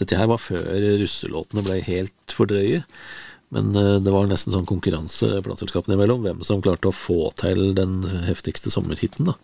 Dette 0.00 0.16
her 0.16 0.30
var 0.32 0.40
før 0.40 0.64
russelåtene 1.02 1.64
ble 1.66 1.76
helt 1.84 2.32
for 2.32 2.48
drøye. 2.48 2.80
Men 3.54 3.70
eh, 3.78 3.96
det 4.02 4.10
var 4.10 4.26
nesten 4.26 4.54
sånn 4.54 4.66
konkurranse 4.66 5.40
plateselskapene 5.44 5.94
imellom, 5.94 6.24
hvem 6.24 6.42
som 6.46 6.62
klarte 6.64 6.90
å 6.90 6.96
få 6.96 7.30
til 7.38 7.70
den 7.78 8.00
heftigste 8.26 8.72
sommerhiten. 8.74 9.28
da. 9.30 9.36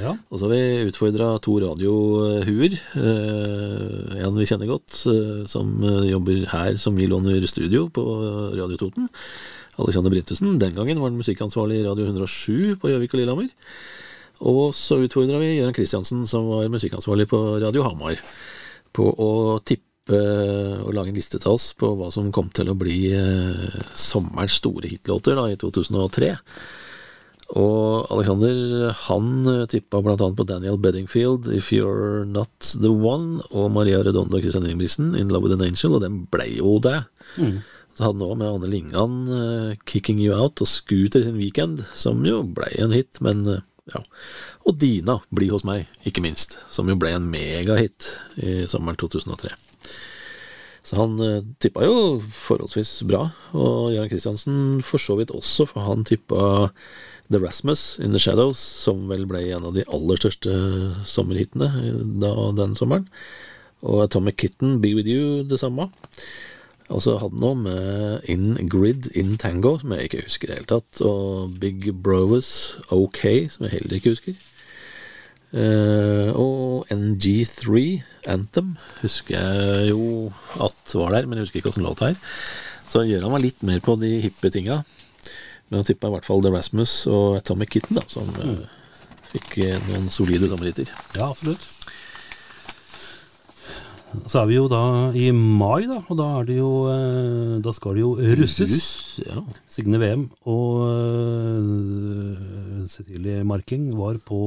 Ja. 0.00 0.14
Og 0.28 0.40
så 0.40 0.48
har 0.48 0.54
vi 0.56 0.90
utfordra 0.90 1.30
to 1.44 1.56
radiohuer. 1.62 2.78
Eh, 2.98 4.16
en 4.24 4.40
vi 4.40 4.48
kjenner 4.50 4.70
godt, 4.70 5.04
eh, 5.10 5.44
som 5.50 5.76
jobber 6.08 6.48
her 6.50 6.80
som 6.82 6.98
vi 6.98 7.06
låner 7.10 7.46
studio 7.50 7.86
på 7.94 8.04
Radio 8.58 8.80
Toten. 8.80 9.08
Alexander 9.78 10.10
Brittussen. 10.10 10.58
Den 10.58 10.74
gangen 10.74 11.00
var 11.00 11.10
han 11.10 11.18
musikkansvarlig 11.18 11.80
i 11.80 11.86
Radio 11.86 12.06
107 12.06 12.76
på 12.78 12.90
Gjøvik 12.90 13.14
og 13.14 13.20
Lillehammer. 13.20 13.48
Og 14.44 14.74
så 14.74 14.98
utfordra 15.02 15.38
vi 15.38 15.56
Gøran 15.60 15.74
Kristiansen, 15.74 16.26
som 16.26 16.46
var 16.50 16.70
musikkansvarlig 16.70 17.28
på 17.30 17.40
Radio 17.62 17.86
Hamar, 17.86 18.18
på 18.94 19.08
å 19.14 19.58
tippe 19.62 19.93
og 20.12 20.90
lage 20.92 21.12
en 21.12 21.16
liste 21.16 21.40
til 21.40 21.54
oss 21.54 21.70
på 21.78 21.94
hva 21.96 22.10
som 22.12 22.32
kom 22.34 22.50
til 22.52 22.68
å 22.68 22.76
bli 22.76 22.98
eh, 23.16 23.78
sommerens 23.96 24.58
store 24.60 24.90
hitlåter 24.90 25.38
da, 25.38 25.46
i 25.48 25.56
2003. 25.60 26.34
Og 27.52 28.08
Alexander 28.12 28.94
han 29.04 29.44
eh, 29.50 29.66
tippa 29.68 30.00
annet 30.00 30.38
på 30.38 30.46
Daniel 30.48 30.78
Beddingfield, 30.80 31.50
If 31.52 31.70
You're 31.72 32.24
Not 32.24 32.72
The 32.80 32.88
One, 32.88 33.42
og 33.52 33.70
Maria 33.74 34.00
Redondo 34.02 34.38
og 34.38 34.42
Christian 34.42 34.66
Ingebrigtsen, 34.66 35.12
In 35.18 35.28
Love 35.28 35.48
With 35.48 35.58
An 35.58 35.66
Angel, 35.66 35.94
og 35.98 36.02
den 36.06 36.24
ble 36.32 36.48
jo 36.56 36.78
det. 36.82 37.02
Så 37.94 38.08
hadde 38.08 38.16
han 38.16 38.24
òg 38.26 38.38
med 38.40 38.48
Anne 38.48 38.70
Lingan, 38.72 39.20
eh, 39.28 39.76
Kicking 39.84 40.22
You 40.24 40.34
Out, 40.34 40.64
og 40.64 40.70
Scooter 40.70 41.22
sin 41.22 41.38
Weekend, 41.38 41.84
som 41.94 42.24
jo 42.26 42.42
ble 42.56 42.70
en 42.80 42.96
hit, 42.96 43.20
men 43.20 43.44
eh, 43.46 43.62
ja. 43.92 44.00
Og 44.64 44.80
Dina, 44.80 45.18
Bli 45.28 45.50
hos 45.52 45.66
meg, 45.68 45.84
ikke 46.08 46.24
minst, 46.24 46.56
som 46.72 46.88
jo 46.88 46.96
ble 46.96 47.12
en 47.12 47.28
megahit 47.28 48.14
i 48.40 48.64
sommeren 48.70 48.96
2003. 48.96 49.52
Så 50.84 50.98
han 50.98 51.16
uh, 51.20 51.40
tippa 51.64 51.86
jo 51.86 52.20
forholdsvis 52.28 52.98
bra, 53.08 53.26
og 53.56 53.94
Jørgen 53.94 54.10
Kristiansen 54.12 54.58
for 54.84 55.00
så 55.00 55.16
vidt 55.16 55.32
også, 55.32 55.66
for 55.70 55.86
han 55.86 56.04
tippa 56.04 56.68
The 57.32 57.40
Rasmus 57.40 57.98
In 58.04 58.12
The 58.12 58.20
Shadows, 58.20 58.60
som 58.60 59.06
vel 59.08 59.24
ble 59.28 59.46
en 59.48 59.70
av 59.70 59.76
de 59.76 59.86
aller 59.88 60.20
største 60.20 60.52
sommerhitene 61.08 61.70
da, 62.20 62.34
den 62.58 62.76
sommeren. 62.76 63.08
Og 63.84 64.04
Atomic 64.04 64.36
Kitten, 64.40 64.78
Be 64.84 64.92
With 64.96 65.08
You, 65.08 65.42
det 65.48 65.60
samme. 65.60 65.88
Og 66.92 67.00
så 67.00 67.16
hadde 67.16 67.32
han 67.32 67.40
noe 67.40 67.56
med 67.56 68.28
In 68.28 68.68
Grid 68.68 69.08
In 69.16 69.38
Tango, 69.40 69.78
som 69.80 69.94
jeg 69.96 70.10
ikke 70.10 70.24
husker 70.26 70.48
i 70.48 70.52
det 70.52 70.58
hele 70.58 70.72
tatt, 70.76 71.00
og 71.04 71.56
Big 71.60 71.88
Brothers 72.04 72.76
OK, 72.92 73.24
som 73.52 73.64
jeg 73.64 73.78
heller 73.78 73.96
ikke 73.96 74.12
husker. 74.12 74.36
Eh, 75.54 76.30
og 76.34 76.88
NG3 76.90 77.82
Anthem 78.32 78.72
husker 79.04 79.36
jeg 79.36 79.92
jo 79.92 80.32
at 80.64 80.94
var 80.98 81.14
der, 81.14 81.28
men 81.28 81.38
jeg 81.38 81.46
husker 81.46 81.60
ikke 81.60 81.70
åssen 81.70 81.86
låt 81.86 82.02
det 82.02 82.10
er. 82.10 82.22
Så 82.84 83.04
han 83.04 83.30
meg 83.30 83.44
litt 83.44 83.62
mer 83.66 83.78
på 83.84 83.94
de 84.00 84.16
hippe 84.24 84.50
tinga. 84.50 84.82
Men 85.68 85.80
han 85.80 85.86
tippa 85.86 86.10
i 86.10 86.16
hvert 86.16 86.26
fall 86.26 86.42
The 86.42 86.50
Rasmus 86.52 87.04
og 87.10 87.38
Atomic 87.38 87.70
Kitten, 87.76 88.00
da, 88.00 88.04
som 88.10 88.26
eh, 88.42 88.66
fikk 89.30 89.60
eh, 89.62 89.78
noen 89.92 90.10
solide 90.12 90.50
sommerhiter. 90.50 90.90
Ja, 91.14 91.30
absolutt. 91.30 91.70
Så 94.30 94.40
er 94.40 94.50
vi 94.50 94.58
jo 94.58 94.66
da 94.70 94.82
i 95.18 95.30
mai, 95.34 95.86
da, 95.90 96.00
og 96.06 96.18
da 96.20 96.28
det 96.46 96.60
jo 96.60 96.68
Da 97.64 97.72
skal 97.74 97.96
det 97.96 98.04
jo 98.04 98.12
russes. 98.38 98.70
Russ, 98.70 99.16
ja. 99.26 99.42
Signe 99.66 99.98
VM 99.98 100.28
og 100.46 100.84
Cecilie 102.86 103.42
Marking 103.42 103.88
var 103.98 104.20
på 104.22 104.38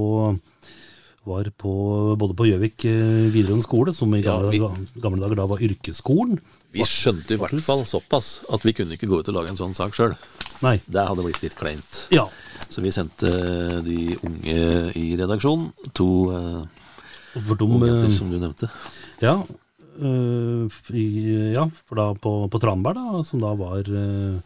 var 1.28 1.50
på, 1.60 1.74
både 2.20 2.36
på 2.40 2.48
Gjøvik 2.50 2.86
eh, 2.90 3.28
videregående 3.34 3.66
skole, 3.68 3.94
som 3.96 4.13
i 4.16 4.22
Ja, 4.24 4.38
gamle, 4.40 4.52
vi- 4.56 5.02
gamle 5.04 5.22
dager 5.24 5.40
da 5.42 5.46
var 5.52 5.62
yrkesskolen. 5.63 6.40
Vi 6.74 6.84
skjønte 6.88 7.36
i 7.36 7.40
hvert 7.42 7.62
fall 7.63 7.84
såpass 7.88 8.46
at 8.54 8.66
vi 8.66 8.74
kunne 8.76 8.96
ikke 8.98 9.08
gå 9.12 9.20
ut 9.22 9.30
og 9.32 9.38
lage 9.38 9.52
en 9.54 9.60
sånn 9.60 9.76
sak 9.78 9.96
sjøl. 9.96 10.16
Det 10.62 11.06
hadde 11.08 11.24
blitt 11.28 11.42
litt 11.46 11.56
kleint. 11.60 12.08
Ja. 12.12 12.26
Så 12.68 12.82
vi 12.84 12.92
sendte 12.92 13.30
de 13.86 14.18
unge 14.28 14.58
i 14.98 15.06
redaksjonen, 15.20 15.70
to 15.96 16.08
uh, 16.34 16.66
For 17.38 17.56
de, 17.56 17.68
unge 17.68 17.92
eh, 18.04 18.12
som 18.12 18.32
du 18.34 18.40
nevnte. 18.42 18.68
Ja, 19.24 19.38
øh, 20.02 20.68
i, 20.92 21.06
ja 21.56 21.68
for 21.86 22.00
da 22.00 22.08
på, 22.20 22.34
på 22.52 22.60
Tranberg, 22.62 22.98
da, 23.00 23.24
som 23.28 23.40
da 23.44 23.54
var 23.58 23.88
øh, 23.88 24.40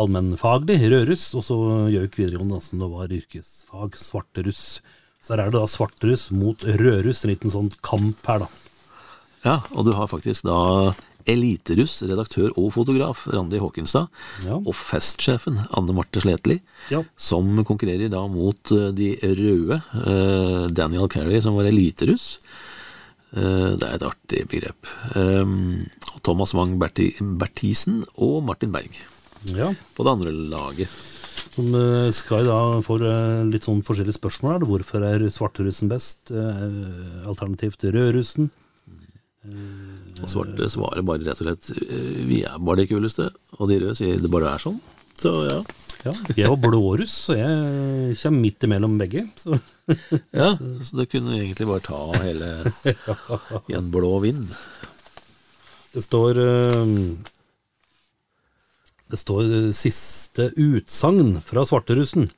allmennfaglig, 0.00 0.78
rødruss, 0.90 1.28
og 1.38 1.44
så 1.46 1.58
Gjøvik 1.92 2.18
videregående, 2.20 2.60
som 2.64 2.82
da 2.82 2.88
var 2.90 3.12
yrkesfag, 3.12 3.96
svarteruss. 4.00 4.80
Så 5.20 5.34
her 5.34 5.42
er 5.44 5.50
det 5.52 5.60
da 5.60 5.66
svarteruss 5.68 6.30
mot 6.32 6.62
rødruss, 6.64 7.24
en 7.24 7.30
liten 7.34 7.52
sånn 7.52 7.70
kamp 7.84 8.20
her, 8.26 8.38
da. 8.46 8.48
Ja, 9.44 9.58
og 9.76 9.86
du 9.86 9.92
har 9.96 10.08
faktisk 10.08 10.44
da 10.48 10.92
eliteruss, 11.28 11.98
redaktør 12.08 12.48
og 12.58 12.70
fotograf 12.74 13.26
Randi 13.28 13.58
Håkenstad, 13.60 14.08
Ja. 14.46 14.56
og 14.56 14.72
festsjefen 14.74 15.58
Anne 15.76 15.92
Marte 15.94 16.20
Sletli, 16.24 16.60
Ja. 16.90 17.02
som 17.16 17.62
konkurrerer 17.64 18.08
da 18.10 18.26
mot 18.26 18.72
eh, 18.72 18.90
de 18.96 19.10
røde, 19.20 19.82
eh, 19.94 20.68
Daniel 20.72 21.08
Carey, 21.08 21.40
som 21.42 21.54
var 21.54 21.64
eliteruss. 21.68 22.38
Eh, 23.36 23.76
Det 23.76 23.82
er 23.86 23.94
et 23.94 24.02
artig 24.02 24.48
begrep. 24.48 24.86
Um, 25.14 25.86
Thomas 26.22 26.52
Wang 26.54 26.78
Berti, 26.80 27.12
Bertisen 27.20 28.04
og 28.18 28.42
Martin 28.44 28.72
Berg 28.72 28.90
ja. 29.44 29.72
på 29.94 30.02
det 30.02 30.10
andre 30.10 30.32
laget. 30.32 30.88
Som 31.54 31.74
øh, 31.74 32.12
da 32.46 32.60
få 32.84 32.96
øh, 33.02 33.48
litt 33.50 33.66
sånn 33.66 33.82
forskjellige 33.86 34.18
spørsmål 34.18 34.54
her. 34.54 34.66
Hvorfor 34.68 35.04
er 35.08 35.26
svarterussen 35.32 35.90
best? 35.90 36.30
Øh, 36.30 37.26
Alternativt 37.28 37.84
rødrussen. 37.84 38.50
Og 40.20 40.28
svarte 40.28 40.68
svarer 40.68 41.04
bare 41.06 41.24
rett 41.24 41.40
og 41.40 41.46
slett 41.46 41.70
eh, 41.80 42.24
vi 42.28 42.42
er 42.44 42.58
bare 42.60 42.82
de 42.82 42.90
kuleste, 42.90 43.30
og 43.56 43.70
de 43.70 43.78
røde 43.80 43.96
sier 43.96 44.20
det 44.20 44.30
bare 44.32 44.52
er 44.52 44.62
sånn. 44.62 44.80
Så 45.20 45.32
ja. 45.48 45.60
Ja, 46.00 46.12
jeg 46.32 46.48
var 46.48 46.60
blåruss, 46.62 47.12
så 47.26 47.34
jeg 47.36 48.14
kommer 48.22 48.40
midt 48.40 48.64
imellom 48.64 48.94
begge. 49.00 49.26
Så. 49.36 49.58
ja. 50.40 50.54
Så 50.56 50.96
det 50.96 51.10
kunne 51.12 51.36
egentlig 51.36 51.66
bare 51.68 51.84
ta 51.84 51.98
hele 52.22 52.48
i 53.72 53.76
en 53.76 53.90
blå 53.92 54.14
vind. 54.24 54.46
Det 55.92 56.04
står 56.06 56.40
øh, 56.40 56.94
Det 59.10 59.18
står 59.18 59.42
øh, 59.48 59.72
siste 59.74 60.50
utsagn 60.60 61.40
fra 61.46 61.64
svarterussen. 61.66 62.28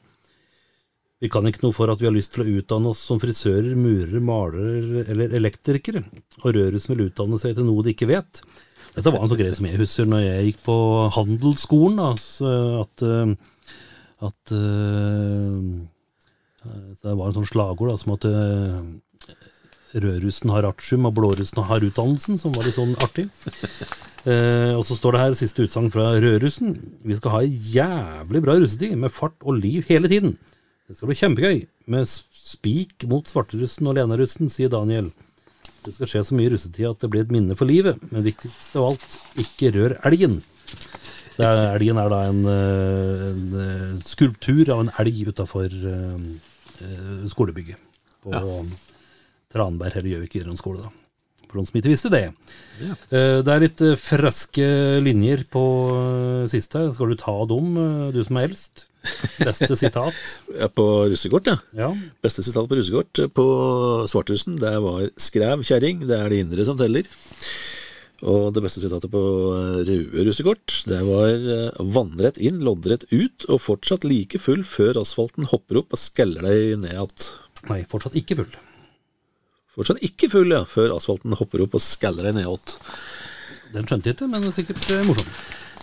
Vi 1.22 1.30
kan 1.30 1.46
ikke 1.46 1.62
noe 1.62 1.76
for 1.76 1.92
at 1.92 2.00
vi 2.02 2.08
har 2.08 2.14
lyst 2.14 2.32
til 2.34 2.42
å 2.42 2.58
utdanne 2.58 2.90
oss 2.90 3.04
som 3.06 3.20
frisører, 3.22 3.76
murere, 3.78 4.18
malere 4.24 5.04
eller 5.12 5.36
elektrikere, 5.38 6.02
og 6.42 6.48
rødrussen 6.56 6.96
vil 6.96 7.06
utdanne 7.10 7.38
seg 7.38 7.54
til 7.54 7.68
noe 7.68 7.84
de 7.86 7.94
ikke 7.94 8.10
vet. 8.10 8.42
Dette 8.96 9.12
var 9.12 9.22
en 9.22 9.30
sånn 9.30 9.38
greie 9.40 9.54
som 9.56 9.68
jeg 9.68 9.78
husker 9.80 10.08
når 10.08 10.24
jeg 10.24 10.48
gikk 10.48 10.64
på 10.66 10.76
handelsskolen, 11.14 12.00
da, 12.02 12.10
at, 12.82 13.06
øh, 13.06 13.36
at 14.28 14.54
øh, 14.58 15.56
Det 17.02 17.14
var 17.18 17.26
en 17.26 17.36
sånn 17.38 17.48
slagord 17.48 17.90
da, 17.90 17.96
som 17.98 18.12
at 18.14 18.26
rødrussen 20.02 20.52
har 20.54 20.68
artium 20.68 21.08
og 21.08 21.16
blårussen 21.16 21.64
har 21.68 21.84
utdannelsen, 21.84 22.38
som 22.38 22.54
var 22.54 22.66
litt 22.66 22.78
sånn 22.78 22.94
artig. 23.02 23.28
Eh, 24.22 24.74
og 24.78 24.84
så 24.86 24.94
står 24.94 25.16
det 25.16 25.22
her 25.22 25.36
siste 25.38 25.64
utsagn 25.66 25.90
fra 25.90 26.12
rødrussen. 26.22 26.76
Vi 27.02 27.16
skal 27.18 27.34
ha 27.34 27.40
ei 27.42 27.56
jævlig 27.74 28.42
bra 28.44 28.54
russetid 28.54 28.94
med 28.98 29.14
fart 29.14 29.34
og 29.42 29.58
liv 29.58 29.88
hele 29.88 30.10
tiden. 30.10 30.36
Det 30.86 30.98
skal 30.98 31.10
bli 31.10 31.18
kjempegøy 31.18 31.58
med 31.90 32.06
spik 32.06 33.06
mot 33.10 33.26
svarterussen 33.26 33.88
og 33.90 33.96
lenarussen, 33.98 34.50
sier 34.52 34.70
Daniel. 34.70 35.10
Det 35.82 35.96
skal 35.96 36.10
skje 36.10 36.24
så 36.28 36.38
mye 36.38 36.46
i 36.46 36.54
russetid 36.54 36.86
at 36.92 37.02
det 37.02 37.10
blir 37.10 37.26
et 37.26 37.34
minne 37.34 37.56
for 37.58 37.66
livet, 37.66 37.98
men 38.12 38.22
viktigst 38.22 38.76
av 38.78 38.92
alt, 38.92 39.18
ikke 39.42 39.72
rør 39.74 39.96
elgen. 40.06 40.38
Er, 41.42 41.72
elgen 41.72 41.98
er 41.98 42.12
da 42.12 42.22
en, 42.28 42.42
eh, 42.46 43.26
en 43.32 43.60
eh, 43.64 44.00
skulptur 44.06 44.70
av 44.70 44.84
en 44.84 44.94
elg 45.02 45.26
utafor 45.32 45.74
skolebygget 47.30 47.78
på 48.24 48.32
Tranberg 49.52 49.98
eller 49.98 50.14
Gjøvik 50.16 50.34
videregående 50.34 50.58
skole. 50.58 50.82
da. 50.82 51.01
Som 51.52 51.78
ikke 51.78 51.92
visste 51.92 52.10
det. 52.12 52.24
Eh, 53.12 53.42
Det 53.44 53.52
er 53.52 53.60
litt 53.60 53.82
eh, 53.84 53.98
friske 54.00 54.64
linjer 55.04 55.44
på 55.52 55.62
eh, 55.98 56.46
siste 56.50 56.80
her. 56.80 56.92
Skal 56.96 57.12
du 57.12 57.18
ta 57.20 57.34
dem, 57.50 57.74
du 58.14 58.22
som 58.24 58.38
er 58.40 58.48
eldst? 58.48 58.86
Beste 59.42 59.76
sitat? 59.76 60.14
Ja, 60.62 60.68
på 60.70 60.86
russekort, 61.10 61.48
ja. 61.50 61.58
Ja. 61.76 61.90
Beste 62.22 62.44
sitat 62.46 62.68
på 62.70 62.78
russekort 62.78 63.20
på 63.34 63.46
Svarthusen, 64.08 64.58
det 64.62 64.72
var 64.84 65.08
'skræv 65.18 65.64
kjerring, 65.66 66.06
det 66.06 66.18
er 66.18 66.28
det 66.30 66.42
indre 66.46 66.64
som 66.64 66.78
teller'. 66.78 67.08
Og 68.22 68.52
det 68.54 68.62
beste 68.62 68.78
sitatet 68.78 69.10
på 69.10 69.18
røde 69.82 70.24
russekort, 70.28 70.84
det 70.86 71.00
var 71.02 71.32
'vannrett 71.82 72.38
inn, 72.38 72.60
loddrett 72.62 73.04
ut, 73.10 73.44
og 73.50 73.60
fortsatt 73.60 74.04
like 74.06 74.38
full 74.38 74.62
før 74.62 75.00
asfalten 75.02 75.50
hopper 75.50 75.82
opp 75.82 75.92
og 75.92 75.98
skeller 75.98 76.40
deg 76.46 76.78
ned 76.78 76.94
att'. 76.94 77.32
Nei, 77.68 77.82
fortsatt 77.90 78.14
ikke 78.14 78.38
full. 78.38 78.54
Fortsatt 79.72 80.02
ikke 80.04 80.28
full, 80.32 80.50
ja, 80.52 80.62
før 80.68 80.92
asfalten 80.98 81.32
hopper 81.38 81.62
opp 81.64 81.74
og 81.78 81.80
skaller 81.84 82.28
deg 82.28 82.34
ned 82.40 82.46
att. 82.50 82.74
Den 83.72 83.86
skjønte 83.88 84.10
jeg 84.10 84.16
ikke, 84.18 84.28
men 84.28 84.42
det 84.44 84.50
er 84.52 84.58
sikkert 84.58 84.90
eh, 84.92 85.04
morsom. 85.08 85.30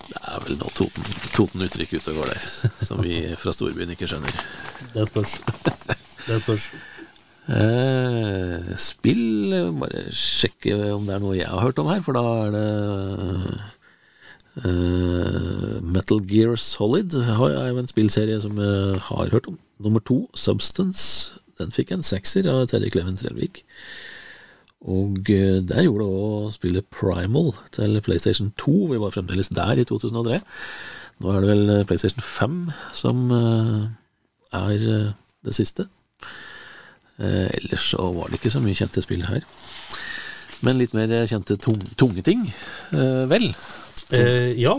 Det 0.10 0.19
er 0.30 0.43
vel 0.45 0.56
noe 0.60 0.71
Toten, 0.78 1.04
Toten-uttrykk 1.36 1.91
ute 1.97 2.12
og 2.13 2.19
går 2.19 2.30
der, 2.34 2.45
som 2.86 3.02
vi 3.06 3.15
fra 3.38 3.54
storbyen 3.54 3.91
ikke 3.95 4.08
skjønner. 4.10 4.38
Det 4.93 5.08
spørs. 5.10 5.36
Det 6.28 6.38
spørs. 6.43 6.69
Eh, 7.49 8.69
spill, 8.78 9.54
bare 9.82 10.04
sjekke 10.13 10.75
om 10.93 11.06
det 11.10 11.15
er 11.17 11.23
noe 11.23 11.38
jeg 11.39 11.49
har 11.49 11.65
hørt 11.65 11.82
om 11.82 11.89
her, 11.89 12.02
for 12.06 12.13
da 12.17 12.23
er 12.45 12.54
det 12.54 12.67
eh, 14.65 15.80
Metal 15.82 16.21
Gear 16.30 16.56
Solid 16.62 17.13
har- 17.25 17.56
er 17.58 17.69
jo 17.73 17.78
en 17.82 17.88
spillserie 17.89 18.39
som 18.41 18.58
jeg 18.58 18.99
har 19.10 19.30
hørt 19.34 19.47
om. 19.47 19.58
Nummer 19.80 19.99
to, 20.06 20.28
Substance, 20.36 21.39
den 21.60 21.76
fikk 21.76 21.93
en 21.95 22.06
sekser 22.06 22.48
av 22.52 22.65
Terje 22.72 22.91
Kleven 22.93 23.19
Trellvik. 23.19 23.63
Og 24.89 25.30
eh, 25.34 25.60
der 25.60 25.86
gjorde 25.86 26.08
det 26.08 26.24
òg 26.24 26.52
spillet 26.56 26.89
Primal 26.93 27.52
til 27.76 28.00
PlayStation 28.06 28.54
2. 28.60 28.76
Vi 28.93 29.02
var 29.04 29.15
fremdeles 29.15 29.52
der 29.52 29.82
i 29.82 29.88
2003. 29.88 30.39
Nå 31.19 31.34
er 31.34 31.43
det 31.43 31.52
vel 31.52 31.74
eh, 31.76 31.86
PlayStation 31.88 32.24
5 32.24 32.60
som 32.95 33.26
eh, 33.36 33.82
er 34.56 34.86
det 35.45 35.56
siste. 35.56 35.89
Ellers 37.19 37.89
så 37.91 38.06
var 38.15 38.30
det 38.30 38.39
ikke 38.39 38.54
så 38.54 38.62
mye 38.63 38.78
kjente 38.80 39.04
spill 39.04 39.26
her. 39.28 39.43
Men 40.65 40.80
litt 40.80 40.95
mer 40.95 41.12
kjente 41.28 41.56
tung, 41.60 41.80
tunge 42.00 42.24
ting, 42.26 42.41
eh, 42.95 43.24
vel. 43.32 43.50
Eh, 44.15 44.56
ja, 44.60 44.76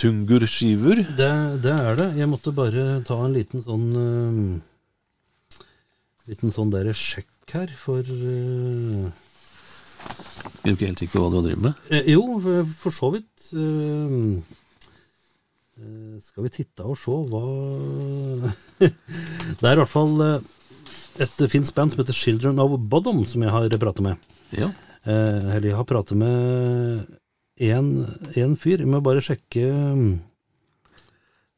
Tungur 0.00 0.46
Syvur. 0.48 0.96
det, 0.96 1.30
det 1.64 1.72
er 1.72 1.96
det. 1.96 2.08
Jeg 2.16 2.28
måtte 2.28 2.52
bare 2.56 3.02
ta 3.04 3.18
en 3.24 3.36
liten 3.36 3.64
sånn 3.64 4.60
Liten 6.30 6.52
sånn 6.54 6.70
der 6.72 6.92
sjekk 6.94 7.54
her, 7.56 7.70
for 7.80 8.06
uh, 8.06 9.10
Jeg 10.60 10.70
er 10.70 10.76
ikke 10.76 10.86
helt 10.90 11.02
sikker 11.02 11.16
på 11.18 11.24
hva 11.24 11.30
du 11.34 11.40
driver 11.48 11.64
med. 11.66 11.80
Eh, 11.90 12.10
jo, 12.14 12.22
for- 12.44 12.68
for 12.84 12.94
så 12.94 13.10
vidt. 13.16 13.48
Uh, 13.50 14.38
uh, 15.80 16.16
skal 16.22 16.46
vi 16.46 16.52
titte 16.54 16.86
og 16.86 16.96
se 17.00 17.10
hva 17.32 17.42
Det 19.58 19.66
er 19.66 19.74
i 19.74 19.80
hvert 19.82 19.90
fall 19.90 20.14
eh, 20.24 20.48
et 21.26 21.42
finsk 21.52 21.74
band 21.76 21.92
som 21.92 22.00
heter 22.04 22.16
Children 22.16 22.62
of 22.62 22.78
Bodom, 22.92 23.24
som 23.28 23.42
jeg 23.44 23.50
har 23.52 23.66
pratet 23.82 24.04
med. 24.06 24.30
Ja. 24.56 24.70
Eh, 25.04 25.56
eller 25.56 25.66
jeg 25.72 25.76
har 25.80 25.88
pratet 25.88 26.16
med 26.16 27.06
én 27.60 28.54
fyr. 28.56 28.78
Jeg 28.80 28.88
må 28.88 29.02
bare 29.04 29.20
sjekke 29.24 29.66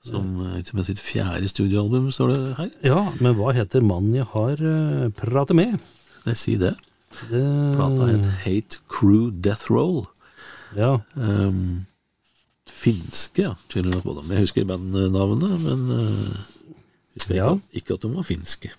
Som 0.02 0.40
eh, 0.42 0.62
med 0.74 0.86
sitt 0.88 0.98
fjerde 1.02 1.46
studioalbum, 1.50 2.08
står 2.14 2.32
det 2.32 2.38
her. 2.58 2.70
Ja, 2.82 3.02
men 3.22 3.36
hva 3.38 3.52
heter 3.54 3.84
mannen 3.86 4.16
jeg 4.18 4.26
har 4.32 4.58
eh, 4.58 5.06
pratet 5.14 5.54
med? 5.58 5.76
Jeg 6.26 6.38
sier 6.40 6.58
det. 6.62 6.72
Det, 7.30 7.42
Plata 7.76 8.08
het 8.08 8.26
Hate 8.42 8.80
Crew 8.90 9.30
Death 9.44 9.70
Roll. 9.70 10.04
Ja, 10.78 10.94
Um, 11.14 11.84
finske, 12.72 13.44
ja. 13.44 13.50
Of 13.52 14.02
Bodom. 14.06 14.30
Jeg 14.32 14.42
husker 14.46 14.64
bandnavnet, 14.66 15.52
men 15.62 15.82
uh, 15.92 16.38
husker 17.14 17.36
Ja. 17.36 17.50
ikke, 17.52 17.82
ikke 17.82 17.94
at 17.98 18.06
de 18.06 18.10
var 18.16 18.26
finske. 18.26 18.70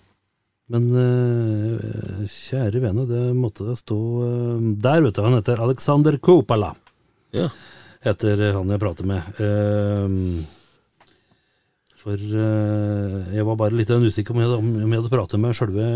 men 0.68 0.90
uh, 0.96 2.24
kjære 2.28 2.82
vene, 2.82 3.06
det 3.08 3.22
måtte 3.38 3.64
det 3.68 3.78
stå 3.80 3.96
uh, 3.96 4.66
Der, 4.82 5.00
vet 5.06 5.14
du. 5.16 5.22
Han 5.24 5.38
heter 5.38 5.62
Alexander 5.62 6.18
Kopala. 6.18 6.74
Ja. 7.32 7.48
heter 8.04 8.44
han 8.58 8.68
jeg 8.74 8.80
prater 8.82 9.06
med. 9.08 9.22
Ehm, 9.40 10.44
for 12.04 12.20
eh, 12.20 13.20
jeg 13.34 13.46
var 13.48 13.56
bare 13.60 13.76
litt 13.78 13.88
usikker 13.90 14.34
om 14.36 14.42
jeg, 14.44 14.50
om 14.60 14.74
jeg 14.92 15.00
hadde 15.00 15.12
pratet 15.14 15.40
med 15.40 15.56
sjølve 15.56 15.88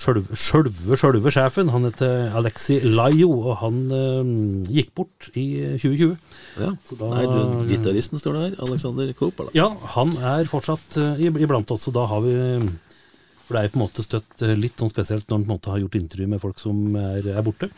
Sjølve, 0.00 0.36
sjølve, 0.38 0.96
sjølve 0.96 1.30
sjefen. 1.34 1.68
Han 1.74 1.82
heter 1.84 2.30
Alexi 2.38 2.78
Lajo, 2.86 3.26
og 3.50 3.56
han 3.60 3.80
eh, 3.92 4.30
gikk 4.78 4.92
bort 4.96 5.26
i 5.36 5.42
2020. 5.74 6.14
ja. 6.62 6.70
Så 6.88 6.96
da- 6.96 7.10
Nei, 7.12 7.24
du, 7.28 7.66
gitaristen 7.68 8.22
står 8.22 8.38
det 8.38 8.44
her. 8.46 8.54
Alexander 8.68 9.10
Kopala. 9.18 9.52
Ja, 9.58 9.66
han 9.96 10.14
er 10.16 10.48
fortsatt 10.48 10.96
eh, 11.02 11.20
iblant 11.26 11.74
oss, 11.74 11.84
og 11.90 11.98
da 11.98 12.06
har 12.08 12.22
vi 12.24 12.32
For 13.44 13.58
det 13.58 13.64
er 13.66 13.72
på 13.74 13.80
en 13.80 13.84
måte 13.84 14.06
støtt 14.06 14.46
eh, 14.46 14.54
litt 14.56 14.78
sånn 14.80 14.92
spesielt 14.94 15.26
når 15.28 15.36
han 15.40 15.44
på 15.44 15.50
en 15.50 15.56
måte 15.58 15.74
har 15.74 15.82
gjort 15.82 15.98
intervju 16.00 16.30
med 16.32 16.40
folk 16.46 16.62
som 16.62 16.94
er, 16.96 17.26
er 17.34 17.44
borte. 17.44 17.68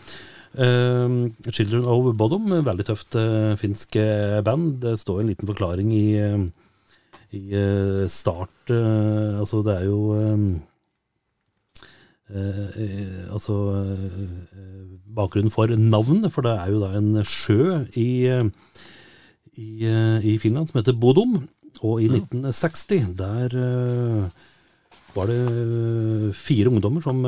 Eh, 0.53 1.19
Children 1.49 1.89
of 1.91 2.13
Bodom, 2.21 2.53
veldig 2.69 2.87
tøft 2.93 3.17
eh, 3.19 3.55
finsk 3.59 3.97
band. 4.47 4.77
Det 4.85 4.95
står 5.01 5.25
en 5.25 5.33
liten 5.33 5.49
forklaring 5.51 5.91
i, 5.97 6.07
i 7.33 7.43
eh, 7.57 8.05
start 8.13 8.73
eh, 8.73 9.41
Altså, 9.41 9.63
det 9.65 9.77
er 9.79 9.89
jo 9.89 10.01
eh, 10.19 10.45
eh, 12.33 13.33
altså 13.33 13.57
bakgrunnen 15.13 15.53
for 15.53 15.73
navnet, 15.77 16.31
for 16.33 16.47
det 16.47 16.55
er 16.57 16.73
jo 16.73 16.81
da 16.81 16.93
en 16.97 17.19
sjø 17.29 17.83
i, 18.01 18.33
i, 19.61 19.71
i 19.85 20.39
Finland 20.41 20.71
som 20.71 20.81
heter 20.81 20.97
Bodom. 20.97 21.43
Og 21.83 22.01
i 22.01 22.09
1960, 22.09 23.11
der 23.19 23.57
var 25.13 25.29
det 25.29 26.33
fire 26.39 26.71
ungdommer 26.73 27.05
som 27.05 27.21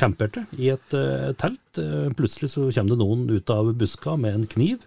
camperte 0.00 0.46
i 0.56 0.70
et 0.72 0.96
telt. 1.36 1.82
Plutselig 2.16 2.54
så 2.54 2.70
kommer 2.70 2.94
det 2.94 3.00
noen 3.02 3.26
ut 3.28 3.52
av 3.52 3.74
buska 3.76 4.16
med 4.16 4.38
en 4.38 4.48
kniv, 4.48 4.86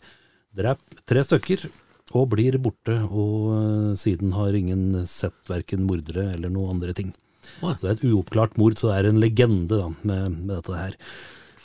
drep 0.57 0.81
tre 1.05 1.21
stykker 1.27 1.67
og 2.15 2.29
blir 2.33 2.57
borte. 2.61 2.95
Og 3.09 3.49
eh, 3.55 3.97
siden 3.99 4.35
har 4.37 4.55
ingen 4.55 5.03
sett 5.09 5.37
verken 5.49 5.87
mordere 5.89 6.29
eller 6.35 6.53
noen 6.53 6.77
andre 6.77 6.95
ting. 6.97 7.11
Så 7.59 7.75
det 7.81 7.89
er 7.89 7.97
et 7.97 8.07
uoppklart 8.11 8.57
mord, 8.61 8.77
så 8.77 8.91
det 8.91 8.97
er 8.99 9.09
en 9.09 9.21
legende 9.21 9.79
da, 9.79 9.89
med, 10.05 10.39
med 10.45 10.55
dette 10.57 10.77
her. 10.77 10.97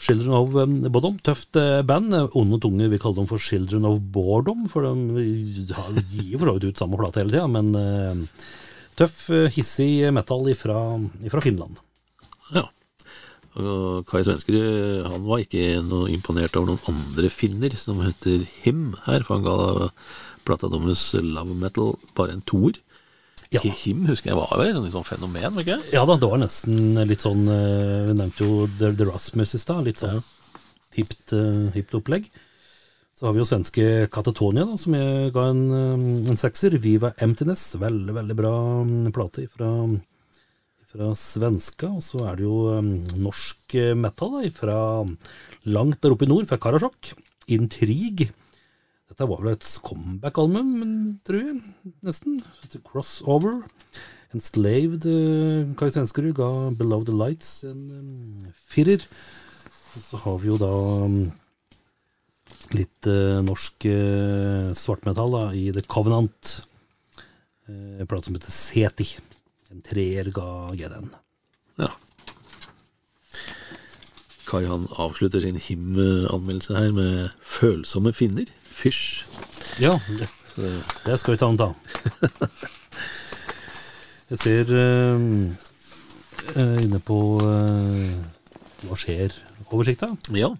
Children 0.05 0.35
of 0.37 0.55
um, 0.59 0.75
Bodom, 0.93 1.17
tøft 1.25 1.57
eh, 1.57 1.81
band. 1.87 2.13
Onde 2.37 2.61
tunge 2.61 2.91
vil 2.93 3.01
kalle 3.01 3.23
dem 3.23 3.29
for 3.31 3.41
Children 3.41 3.87
of 3.89 4.03
Boredom, 4.13 4.67
for 4.73 4.85
de 4.85 5.25
gir 5.25 6.37
for 6.37 6.51
så 6.51 6.57
vidt 6.59 6.69
ut 6.69 6.83
samme 6.83 7.01
plate 7.01 7.23
hele 7.23 7.33
tida, 7.33 7.47
men 7.49 7.73
eh, 7.79 8.45
tøff, 9.01 9.27
eh, 9.33 9.49
hissig 9.55 9.93
metal 10.15 10.51
ifra 10.53 10.79
Finland. 11.45 11.81
Ja. 12.53 12.67
Og 13.55 14.03
Kai 14.11 14.25
Svenskerud 14.27 15.07
han 15.07 15.25
var 15.25 15.45
ikke 15.45 15.79
noe 15.87 16.11
imponert 16.11 16.57
over 16.59 16.73
noen 16.73 16.89
andre 16.91 17.31
finner 17.31 17.75
som 17.79 18.03
heter 18.03 18.43
Him 18.65 18.89
her, 19.07 19.23
for 19.23 19.39
han 19.39 19.47
ga 19.47 19.89
plata 20.47 20.71
deres 20.73 21.13
Love 21.19 21.57
Metal 21.59 21.95
bare 22.17 22.37
en 22.37 22.45
toer. 22.47 22.81
Ja. 23.55 23.61
Him 23.63 24.07
husker 24.09 24.33
jeg 24.33 24.39
var 24.39 24.55
vel 24.59 24.71
et 24.71 24.77
sånt 24.77 24.95
sånn 24.95 25.07
fenomen, 25.07 25.59
ikke? 25.63 25.77
Ja 25.95 26.03
da, 26.09 26.17
det 26.19 26.31
var 26.31 26.41
nesten 26.43 26.97
litt 27.07 27.23
sånn 27.23 27.45
eh, 27.51 28.07
Vi 28.09 28.17
nevnte 28.17 28.47
jo 28.47 28.65
The, 28.81 28.91
The 28.97 29.07
Rasmus 29.11 29.55
i 29.55 29.61
stad. 29.63 29.85
Litt 29.87 30.03
sånn 30.03 30.23
hipt, 30.97 31.35
eh, 31.37 31.69
hipt 31.77 31.95
opplegg. 31.99 32.27
Så 33.15 33.29
har 33.29 33.35
vi 33.35 33.43
jo 33.43 33.47
svenske 33.47 34.09
Katatonia, 34.11 34.67
da, 34.67 34.79
som 34.81 34.97
jeg 34.99 35.31
ga 35.37 35.47
en, 35.53 35.63
eh, 35.71 36.33
en 36.33 36.41
sekser. 36.41 36.75
Viva 36.83 37.13
Emptiness. 37.23 37.77
Veldig, 37.83 38.17
veldig 38.19 38.39
bra 38.41 38.55
mm, 38.89 39.13
plate 39.15 39.47
fra, 39.53 39.71
fra 40.91 41.13
svenska. 41.19 41.93
Og 41.95 42.03
så 42.03 42.25
er 42.27 42.41
det 42.41 42.49
jo 42.49 42.81
norsk 43.23 43.79
metal 44.01 44.39
da, 44.41 44.49
fra 44.57 44.79
langt 45.71 46.03
der 46.03 46.17
oppe 46.17 46.27
i 46.27 46.33
nord, 46.33 46.51
fra 46.51 46.59
Karasjok. 46.59 47.15
Intrig. 47.55 48.27
Dette 49.11 49.29
var 49.29 49.43
vel 49.45 49.53
et 49.53 49.71
comeback-album, 49.85 50.71
tror 51.29 51.43
jeg, 51.43 51.61
nesten. 52.07 52.41
Et 52.65 52.77
Crossover. 52.87 53.63
Enslaved 54.35 55.05
uh, 55.07 55.75
Kai 55.79 55.91
Svenskerud 55.95 56.35
ga 56.35 56.51
Below 56.75 57.05
the 57.07 57.15
Lights 57.15 57.63
en 57.69 57.83
um, 57.95 58.47
firer. 58.73 59.05
Og 59.95 60.07
så 60.09 60.21
har 60.25 60.41
vi 60.43 60.51
jo 60.51 60.57
da 60.59 60.71
um, 61.05 61.19
litt 62.75 63.07
eh, 63.07 63.39
norsk 63.45 63.85
eh, 63.87 64.73
svartmetall 64.75 65.31
da, 65.37 65.43
i 65.55 65.69
The 65.75 65.85
Covenant. 65.87 66.55
Uh, 67.69 68.01
en 68.03 68.09
plate 68.11 68.27
som 68.27 68.35
heter 68.35 68.57
Seti. 68.57 69.07
En 69.71 69.85
treer 69.85 70.33
ga 70.35 70.49
jeg. 70.75 70.91
Ja. 71.79 71.93
Kai 74.49 74.65
han 74.67 74.89
avslutter 74.99 75.45
sin 75.45 75.61
Him-anmeldelse 75.61 76.75
her 76.75 76.91
med 76.97 77.31
'følsomme 77.39 78.11
finner'. 78.17 78.51
Fysj. 78.75 79.25
Ja, 79.83 79.95
det, 80.19 80.29
det 81.07 81.19
skal 81.21 81.35
vi 81.35 81.41
ta 81.41 81.49
en 81.51 81.59
ta. 81.61 81.71
Jeg 84.33 84.41
ser 84.41 84.71
eh, 84.75 85.25
inne 86.85 87.01
på 87.05 87.19
eh, 87.45 88.15
Hva 88.89 88.97
skjer-oversikta. 88.99 90.11
Ja. 90.37 90.51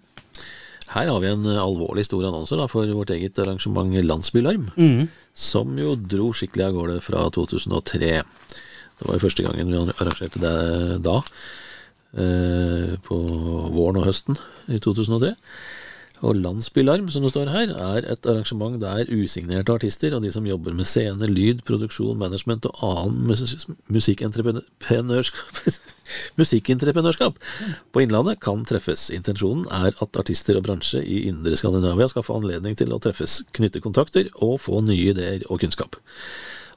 Her 0.95 1.09
har 1.11 1.19
vi 1.23 1.27
en 1.33 1.47
alvorlig 1.59 2.05
stor 2.07 2.23
annonse 2.29 2.55
da, 2.59 2.67
for 2.71 2.87
vårt 2.95 3.11
eget 3.15 3.39
arrangement 3.43 3.91
Landsbylarm, 4.05 4.69
Mm. 4.77 5.07
som 5.35 5.73
jo 5.81 5.95
dro 5.99 6.29
skikkelig 6.31 6.65
av 6.69 6.75
gårde 6.77 6.99
fra 7.03 7.25
2003. 7.35 8.11
Det 8.95 9.07
var 9.09 9.17
jo 9.17 9.23
første 9.25 9.43
gangen 9.43 9.73
vi 9.73 9.81
arrangerte 9.97 10.39
det 10.39 11.01
da, 11.03 11.17
eh, 12.15 12.93
på 13.03 13.17
våren 13.75 13.99
og 13.99 14.07
høsten 14.07 14.37
i 14.71 14.79
2003. 14.79 15.33
Og 16.23 16.37
Landsbylarm, 16.39 17.09
som 17.11 17.25
det 17.25 17.31
står 17.33 17.49
her, 17.51 17.71
er 17.75 18.05
et 18.13 18.27
arrangement 18.29 18.77
der 18.79 19.09
usignerte 19.11 19.73
artister 19.73 20.15
og 20.15 20.23
de 20.23 20.31
som 20.31 20.45
jobber 20.47 20.75
med 20.77 20.87
scene, 20.87 21.27
lyd, 21.27 21.63
produksjon, 21.67 22.17
management 22.21 22.67
og 22.69 22.77
annen 22.87 23.25
mus 23.27 23.43
musikkentreprenørskap 23.95 25.61
musikkentreprenørskap 26.39 27.39
på 27.91 28.03
Innlandet 28.05 28.39
kan 28.43 28.63
treffes. 28.67 29.09
Intensjonen 29.15 29.67
er 29.73 29.91
at 29.91 30.21
artister 30.21 30.59
og 30.59 30.65
bransje 30.67 31.01
i 31.03 31.25
indre 31.29 31.57
Skandinavia 31.59 32.07
skal 32.11 32.25
få 32.25 32.39
anledning 32.39 32.77
til 32.79 32.93
å 32.95 33.01
treffes, 33.03 33.41
knytte 33.57 33.83
kontakter 33.83 34.31
og 34.39 34.59
få 34.63 34.79
nye 34.85 35.11
ideer 35.11 35.43
og 35.49 35.63
kunnskap. 35.65 35.99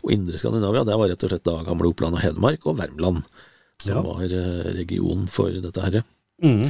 Og 0.03 0.15
indre 0.15 0.41
Skandinavia, 0.41 0.87
det 0.87 0.99
var 0.99 1.13
rett 1.13 1.27
og 1.27 1.33
slett 1.35 1.47
da 1.47 1.61
gamle 1.67 1.91
Oppland 1.93 2.19
og 2.19 2.25
Hedmark 2.25 2.67
og 2.67 2.79
Värmland 2.81 3.23
som 3.79 3.93
Ja. 3.93 4.03
var 4.03 4.27
regionen 4.75 5.29
for 5.31 5.51
dette 5.51 5.81
her. 5.81 6.03
Mm. 6.45 6.69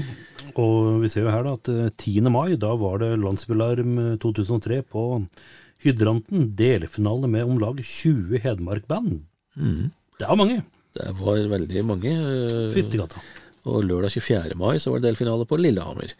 Og 0.58 1.02
vi 1.02 1.10
ser 1.12 1.26
jo 1.26 1.32
her 1.32 1.44
da 1.46 1.52
at 1.58 1.68
eh, 1.72 1.88
10. 1.92 2.30
mai, 2.32 2.56
da 2.60 2.70
var 2.80 2.98
det 3.02 3.10
Landsbylarm 3.20 3.98
eh, 4.04 4.14
2003 4.22 4.80
på 4.88 5.04
Hydranten. 5.84 6.48
Delfinale 6.58 7.28
med 7.30 7.44
om 7.46 7.58
lag 7.62 7.78
20 7.84 8.40
Hedmark-band. 8.42 9.20
Mm. 9.58 9.90
Det 10.18 10.26
var 10.30 10.40
mange. 10.40 10.62
Det 10.98 11.12
var 11.20 11.42
veldig 11.52 11.84
mange. 11.86 12.14
eh, 12.16 12.72
Fyttegata. 12.74 13.20
Og 13.68 13.82
lørdag 13.84 14.10
24. 14.16 14.56
mai 14.56 14.78
så 14.80 14.90
var 14.94 15.02
det 15.02 15.10
delfinale 15.10 15.44
på 15.46 15.58
Lillehammer. 15.60 16.14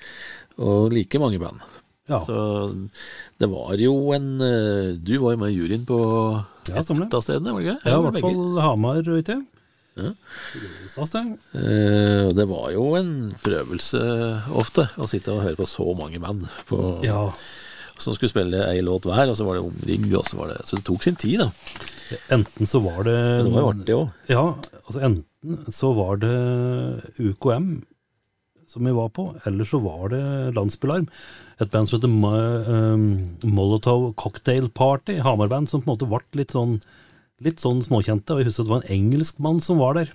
Og 0.61 0.92
like 0.92 1.18
mange 1.22 1.40
band. 1.40 1.62
Ja. 2.09 2.18
Så 2.24 2.34
det 3.40 3.49
var 3.53 3.74
jo 3.76 3.92
en 4.16 4.40
eh, 4.40 4.94
Du 4.96 5.18
var 5.20 5.34
jo 5.34 5.40
med 5.42 5.51
i 5.53 5.59
juryen 5.59 5.82
på 5.88 5.99
Ja, 6.70 6.80
et 6.80 6.88
av 7.14 7.20
stedene, 7.24 7.53
var 7.53 7.61
det 7.61 7.66
ikke? 7.68 7.82
Ja, 7.84 7.99
i 7.99 8.05
hvert 8.07 8.22
fall 8.24 8.61
Hamar, 8.64 9.03
vet 9.05 9.28
jeg. 9.32 9.42
Ja. 9.99 10.12
Det. 10.94 11.22
Eh, 11.59 12.28
det 12.38 12.46
var 12.51 12.70
jo 12.74 12.84
en 12.99 13.12
prøvelse 13.42 14.01
ofte 14.59 14.86
å 14.99 15.09
sitte 15.11 15.34
og 15.34 15.42
høre 15.44 15.59
på 15.59 15.66
så 15.68 15.86
mange 15.99 16.20
band 16.22 16.46
på, 16.70 16.80
Ja. 17.07 17.24
som 17.99 18.14
skulle 18.14 18.30
spille 18.30 18.62
ei 18.70 18.80
låt 18.84 19.09
hver, 19.09 19.28
og 19.30 19.36
så 19.38 19.44
var 19.49 19.59
det 19.59 19.66
omring, 19.66 20.09
og 20.16 20.24
så 20.28 20.38
var 20.38 20.53
det 20.55 20.66
Så 20.66 20.76
det 20.78 20.84
tok 20.86 21.03
sin 21.03 21.16
tid, 21.16 21.40
da. 21.40 21.51
Enten 22.30 22.66
så 22.66 22.80
var 22.80 23.05
det 23.05 23.18
Men 23.18 23.44
det 23.44 23.53
var 23.55 23.61
jo 23.61 23.72
artig 23.74 23.94
òg. 23.99 24.11
Ja, 24.28 24.44
altså 24.86 25.01
enten 25.03 25.72
så 25.72 25.94
var 25.94 26.16
det 26.22 26.34
UKM 27.18 27.82
som 28.68 28.84
vi 28.84 28.92
var 28.92 29.09
på, 29.09 29.30
eller 29.49 29.64
så 29.64 29.80
var 29.80 30.11
det 30.12 30.55
Landsbylarm. 30.55 31.07
Et 31.59 31.70
band 31.72 31.88
som 31.88 31.99
heter 31.99 32.92
um, 32.92 33.36
Molotov 33.42 34.11
Cocktail 34.20 34.68
Party, 34.68 35.16
Hamar-band, 35.24 35.70
som 35.70 35.80
på 35.82 35.88
en 35.88 35.94
måte 35.96 36.09
ble 36.11 36.20
litt 36.42 36.53
sånn, 36.53 36.76
litt 37.45 37.61
sånn 37.62 37.82
småkjente. 37.84 38.34
Og 38.34 38.43
jeg 38.43 38.51
husker 38.51 38.66
det 38.66 38.74
var 38.74 38.82
en 38.86 38.97
engelskmann 38.99 39.61
som 39.64 39.78
var 39.82 39.99
der. 40.01 40.14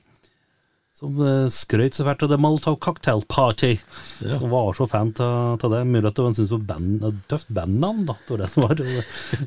Som 0.94 1.16
uh, 1.18 1.48
skrøt 1.50 1.96
så 1.98 2.06
fælt 2.06 2.22
av 2.26 2.30
det 2.30 2.38
Molotov 2.42 2.76
Cocktail 2.84 3.24
Party. 3.28 3.74
Ja. 4.22 4.38
Som 4.40 4.52
var 4.54 4.76
så 4.78 4.86
fan 4.92 5.14
av 5.18 5.64
det. 5.74 5.80
Mulig 5.90 6.06
at 6.12 6.20
en 6.22 6.36
synes 6.38 6.52
det 6.52 6.58
var 6.60 6.68
band, 6.76 7.08
et 7.10 7.24
tøft 7.32 7.50
bandnavn, 7.56 8.04
da. 8.12 8.18
Det 8.28 8.36
var 8.36 8.44
det 8.44 8.52
som 8.54 8.68
var. 8.68 8.84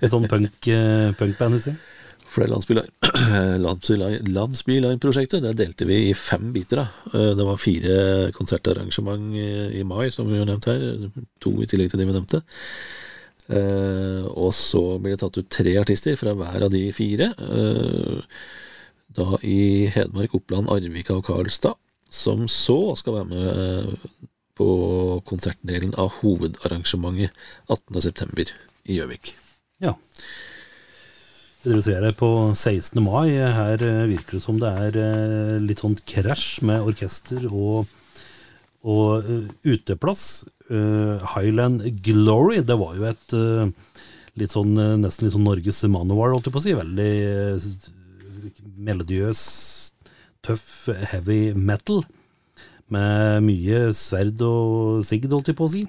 Et 0.00 0.10
sånn 0.10 0.26
punk, 0.32 0.70
uh, 0.72 1.12
punkband, 1.20 1.58
husker 1.60 1.76
jeg. 1.76 1.84
For 2.26 2.42
det 2.42 2.50
Landsbylarm- 2.50 4.26
Landsbylarm-prosjektet 4.34 5.42
det 5.46 5.54
delte 5.60 5.86
vi 5.88 6.00
i 6.10 6.14
fem 6.18 6.50
biter. 6.52 6.82
da. 6.82 6.86
Eh, 7.14 7.30
Det 7.38 7.46
var 7.46 7.56
fire 7.62 8.32
konsertarrangement 8.34 9.30
i 9.38 9.84
mai, 9.86 10.08
som 10.10 10.26
vi 10.26 10.40
har 10.42 10.48
nevnt 10.50 10.66
her. 10.66 10.82
To 11.46 11.54
i 11.62 11.68
tillegg 11.70 11.92
til 11.94 12.02
de 12.02 12.08
vi 12.10 12.16
nevnte. 12.18 12.42
Eh, 13.46 14.24
og 14.34 14.50
så 14.56 14.82
blir 14.98 15.14
det 15.14 15.20
tatt 15.22 15.38
ut 15.38 15.50
tre 15.52 15.76
artister 15.78 16.16
fra 16.18 16.34
hver 16.36 16.66
av 16.66 16.72
de 16.74 16.82
fire. 16.94 17.30
Eh, 17.36 18.38
da 19.16 19.38
i 19.46 19.86
Hedmark, 19.94 20.34
Oppland, 20.38 20.70
Arvika 20.72 21.18
og 21.18 21.26
Karlstad. 21.28 21.78
Som 22.10 22.46
så 22.50 22.94
skal 22.98 23.20
være 23.20 23.30
med 23.30 23.46
eh, 23.62 24.26
på 24.56 24.68
konsertdelen 25.28 25.94
av 26.00 26.14
hovedarrangementet 26.22 27.34
18.9. 27.70 28.52
i 28.88 29.00
Gjøvik. 29.00 29.34
Ja. 29.84 29.94
Dere 31.66 31.82
ser 31.82 32.04
det 32.04 32.14
på 32.18 32.30
16. 32.54 33.02
mai. 33.02 33.34
Her 33.34 33.82
virker 34.08 34.38
det 34.38 34.42
som 34.44 34.58
det 34.62 34.70
er 34.70 35.60
litt 35.60 35.82
sånn 35.82 35.98
krasj 36.08 36.62
med 36.64 36.86
orkester 36.86 37.48
og, 37.50 37.90
og 38.84 39.24
eh, 39.24 39.46
uteplass. 39.64 40.44
Eh, 40.70 41.22
Highland 41.34 41.84
Glory, 42.02 42.60
det 42.66 42.78
var 42.80 42.96
jo 42.98 43.06
et 43.08 43.36
eh, 43.36 43.70
litt 44.36 44.52
sånn, 44.52 44.74
nesten 45.00 45.26
litt 45.26 45.36
sånn 45.36 45.46
Norges 45.46 45.82
Manowar, 45.88 46.34
holdt 46.34 46.50
jeg 46.50 46.56
på 46.56 46.60
å 46.60 46.66
si. 46.66 46.76
Veldig 46.76 47.12
melodiøs, 48.86 49.40
tøff, 50.44 50.68
heavy 51.12 51.54
metal. 51.56 52.04
Med 52.92 53.42
mye 53.42 53.88
sverd 53.96 54.42
og 54.46 55.02
sigd, 55.06 55.32
holdt 55.32 55.50
jeg 55.50 55.58
på 55.58 55.66
å 55.66 55.72
si. 55.72 55.86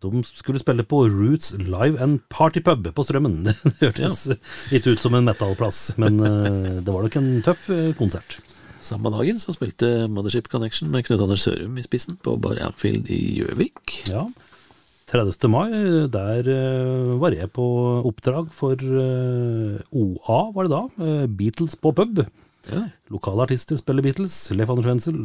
De 0.00 0.22
skulle 0.24 0.60
spille 0.62 0.84
på 0.88 1.02
Roots 1.12 1.52
Live 1.60 2.00
and 2.00 2.22
Party 2.32 2.62
Pub 2.64 2.86
på 2.94 3.04
Strømmen. 3.04 3.42
Det 3.48 3.56
hørtes 3.80 4.28
litt 4.72 4.86
ut 4.86 5.00
som 5.02 5.16
en 5.16 5.26
metallplass, 5.26 5.90
men 6.00 6.20
det 6.20 6.88
var 6.88 7.04
nok 7.04 7.18
en 7.20 7.34
tøff 7.44 7.66
konsert. 7.98 8.38
Samme 8.80 9.10
dagen 9.12 9.38
så 9.40 9.52
spilte 9.52 10.08
Mothership 10.08 10.48
Connection 10.48 10.88
med 10.92 11.04
Knut 11.04 11.20
Anders 11.20 11.42
Sørum 11.44 11.76
i 11.78 11.84
spissen 11.84 12.16
på 12.24 12.36
Bar 12.40 12.60
Amfield 12.64 13.10
i 13.12 13.20
Gjøvik. 13.40 13.98
Ja. 14.08 14.24
30. 15.10 15.48
mai, 15.50 15.68
der 16.14 16.46
eh, 16.48 17.10
var 17.20 17.34
jeg 17.34 17.50
på 17.52 17.64
oppdrag 18.06 18.46
for 18.54 18.78
eh, 18.78 19.80
OA, 19.90 20.38
var 20.54 20.68
det 20.68 20.72
da. 20.72 20.82
eh, 21.02 21.24
Beatles 21.26 21.74
på 21.76 21.92
pub. 21.98 22.22
Ja. 22.70 22.84
Lokale 23.10 23.42
artister 23.48 23.76
spiller 23.80 24.04
Beatles. 24.06 24.36
Leif 24.54 24.70
Anders 24.70 24.86
Wenzel, 24.86 25.18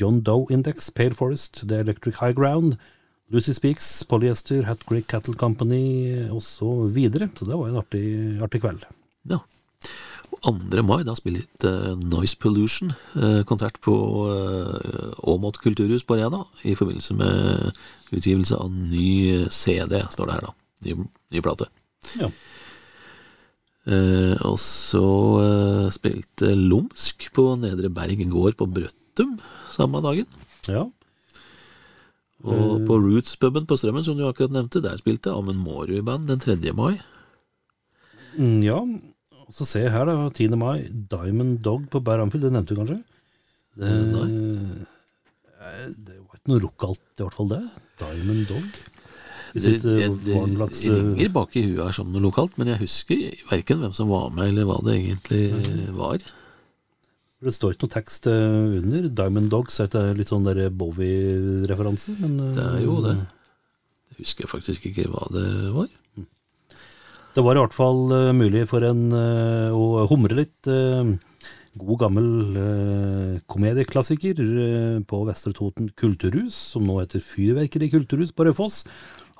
John 0.00 0.22
Doe 0.24 0.48
Index, 0.54 0.88
Pale 0.90 1.14
Forest, 1.18 1.66
The 1.68 1.82
Electric 1.84 2.16
High 2.22 2.34
Ground, 2.34 2.78
Lucy 3.30 3.52
Speaks, 3.52 3.90
Polyester, 4.08 4.64
Hat 4.64 4.82
Creek 4.88 5.06
Cattle 5.10 5.34
Company 5.34 5.84
osv. 6.30 6.40
Så, 6.56 6.72
videre. 6.94 7.28
så 7.36 7.44
det 7.44 7.58
var 7.58 7.68
en 7.68 7.80
artig, 7.82 8.06
artig 8.42 8.62
kveld. 8.64 8.86
Ja. 9.28 9.42
Og 10.46 10.60
2. 10.70 10.82
mai 10.86 11.00
da 11.06 11.14
spilte 11.18 11.70
Noise 12.06 12.38
Pollution 12.38 12.92
eh, 13.18 13.40
konsert 13.48 13.80
på 13.82 13.94
eh, 14.30 15.08
Åmot 15.26 15.58
kulturhus 15.62 16.04
på 16.06 16.18
Rena 16.20 16.44
i 16.62 16.76
forbindelse 16.78 17.16
med 17.18 17.72
utgivelse 18.14 18.58
av 18.60 18.70
ny 18.70 19.46
CD, 19.50 19.98
står 20.12 20.28
det 20.28 20.36
her 20.36 20.46
da. 20.46 20.52
Ny, 20.86 20.94
ny 21.34 21.42
plate. 21.42 21.66
Ja. 22.20 22.30
Eh, 23.86 24.36
og 24.46 24.58
så 24.62 25.08
eh, 25.42 25.88
spilte 25.94 26.52
Lumsk 26.58 27.28
på 27.34 27.48
Nedre 27.62 27.90
Berg 27.94 28.22
gård 28.30 28.58
på 28.58 28.70
Brøttum 28.70 29.36
samme 29.74 30.02
dagen. 30.04 30.30
ja. 30.70 30.86
Og 32.46 32.84
på 32.86 32.98
Roots-puben 33.00 33.64
på 33.66 33.74
Strømmen, 33.80 34.04
som 34.06 34.14
du 34.14 34.22
akkurat 34.28 34.52
nevnte, 34.54 34.82
der 34.84 34.98
spilte 35.00 35.32
Amund 35.34 35.58
Mårud 35.58 35.96
i 35.96 36.04
band 36.04 36.28
den 36.28 36.38
3. 36.38 36.54
mai. 36.76 37.00
Mm, 38.36 38.60
ja. 38.62 38.76
Og 39.46 39.54
så 39.54 39.66
ser 39.68 39.86
jeg 39.86 39.94
her, 39.94 40.08
da. 40.08 40.16
10. 40.34 40.56
mai, 40.58 40.88
Diamond 40.90 41.60
Dog 41.62 41.84
på 41.92 42.00
Bær 42.02 42.22
Amfield. 42.24 42.46
Det 42.48 42.52
nevnte 42.54 42.74
du 42.74 42.80
kanskje? 42.80 42.98
Det, 43.76 43.90
eh, 45.60 45.86
det 46.06 46.16
var 46.18 46.38
ikke 46.38 46.52
noe 46.52 46.62
rockalt, 46.64 47.02
i 47.18 47.22
hvert 47.24 47.36
fall 47.36 47.50
det. 47.52 47.62
Diamond 48.02 48.46
Dog. 48.50 48.66
I 49.56 49.60
Det, 49.62 49.74
det, 49.84 49.92
eh, 50.04 50.16
det 50.26 50.34
eh, 50.34 50.96
ringer 50.96 51.30
bak 51.32 51.54
i 51.56 51.62
huet 51.68 51.84
her 51.86 51.94
som 51.96 52.10
noe 52.12 52.20
lokalt, 52.24 52.58
men 52.58 52.72
jeg 52.74 52.82
husker 52.82 53.22
verken 53.52 53.80
hvem 53.84 53.94
som 53.96 54.10
var 54.10 54.28
med, 54.34 54.50
eller 54.50 54.66
hva 54.68 54.80
det 54.84 54.96
egentlig 54.98 55.44
var. 55.96 56.18
Det 57.46 57.52
står 57.54 57.74
ikke 57.76 57.86
noe 57.86 57.94
tekst 57.94 58.26
eh, 58.32 58.80
under. 58.82 59.08
Diamond 59.22 59.50
Dogs 59.52 59.78
er 59.84 59.88
det 59.92 60.04
litt 60.18 60.32
sånn 60.32 60.44
der 60.48 60.66
Bowie-referanse. 60.72 62.16
eh, 62.18 62.52
Det 62.56 62.66
er 62.66 62.82
jo 62.84 62.98
det. 63.04 63.14
Jeg 64.10 64.24
husker 64.24 64.48
faktisk 64.50 64.86
ikke 64.90 65.06
hva 65.12 65.26
det 65.32 65.46
var. 65.76 65.88
Det 67.36 67.42
var 67.44 67.58
i 67.58 67.60
hvert 67.60 67.74
fall 67.76 67.98
uh, 68.14 68.32
mulig 68.32 68.62
for 68.70 68.84
en 68.86 69.10
uh, 69.12 69.68
å 69.76 70.06
humre 70.08 70.38
litt. 70.38 70.56
Uh, 70.64 71.18
god 71.76 71.98
gammel 72.00 72.28
komedieklassiker 73.52 74.38
på 75.04 75.18
Vestre 75.28 75.50
Toten 75.52 75.90
kulturhus, 75.92 76.56
som 76.72 76.86
nå 76.88 76.94
heter 77.02 77.20
Fyrverkeri 77.20 77.90
kulturhus 77.92 78.32
på 78.32 78.46
Raufoss. 78.48 78.86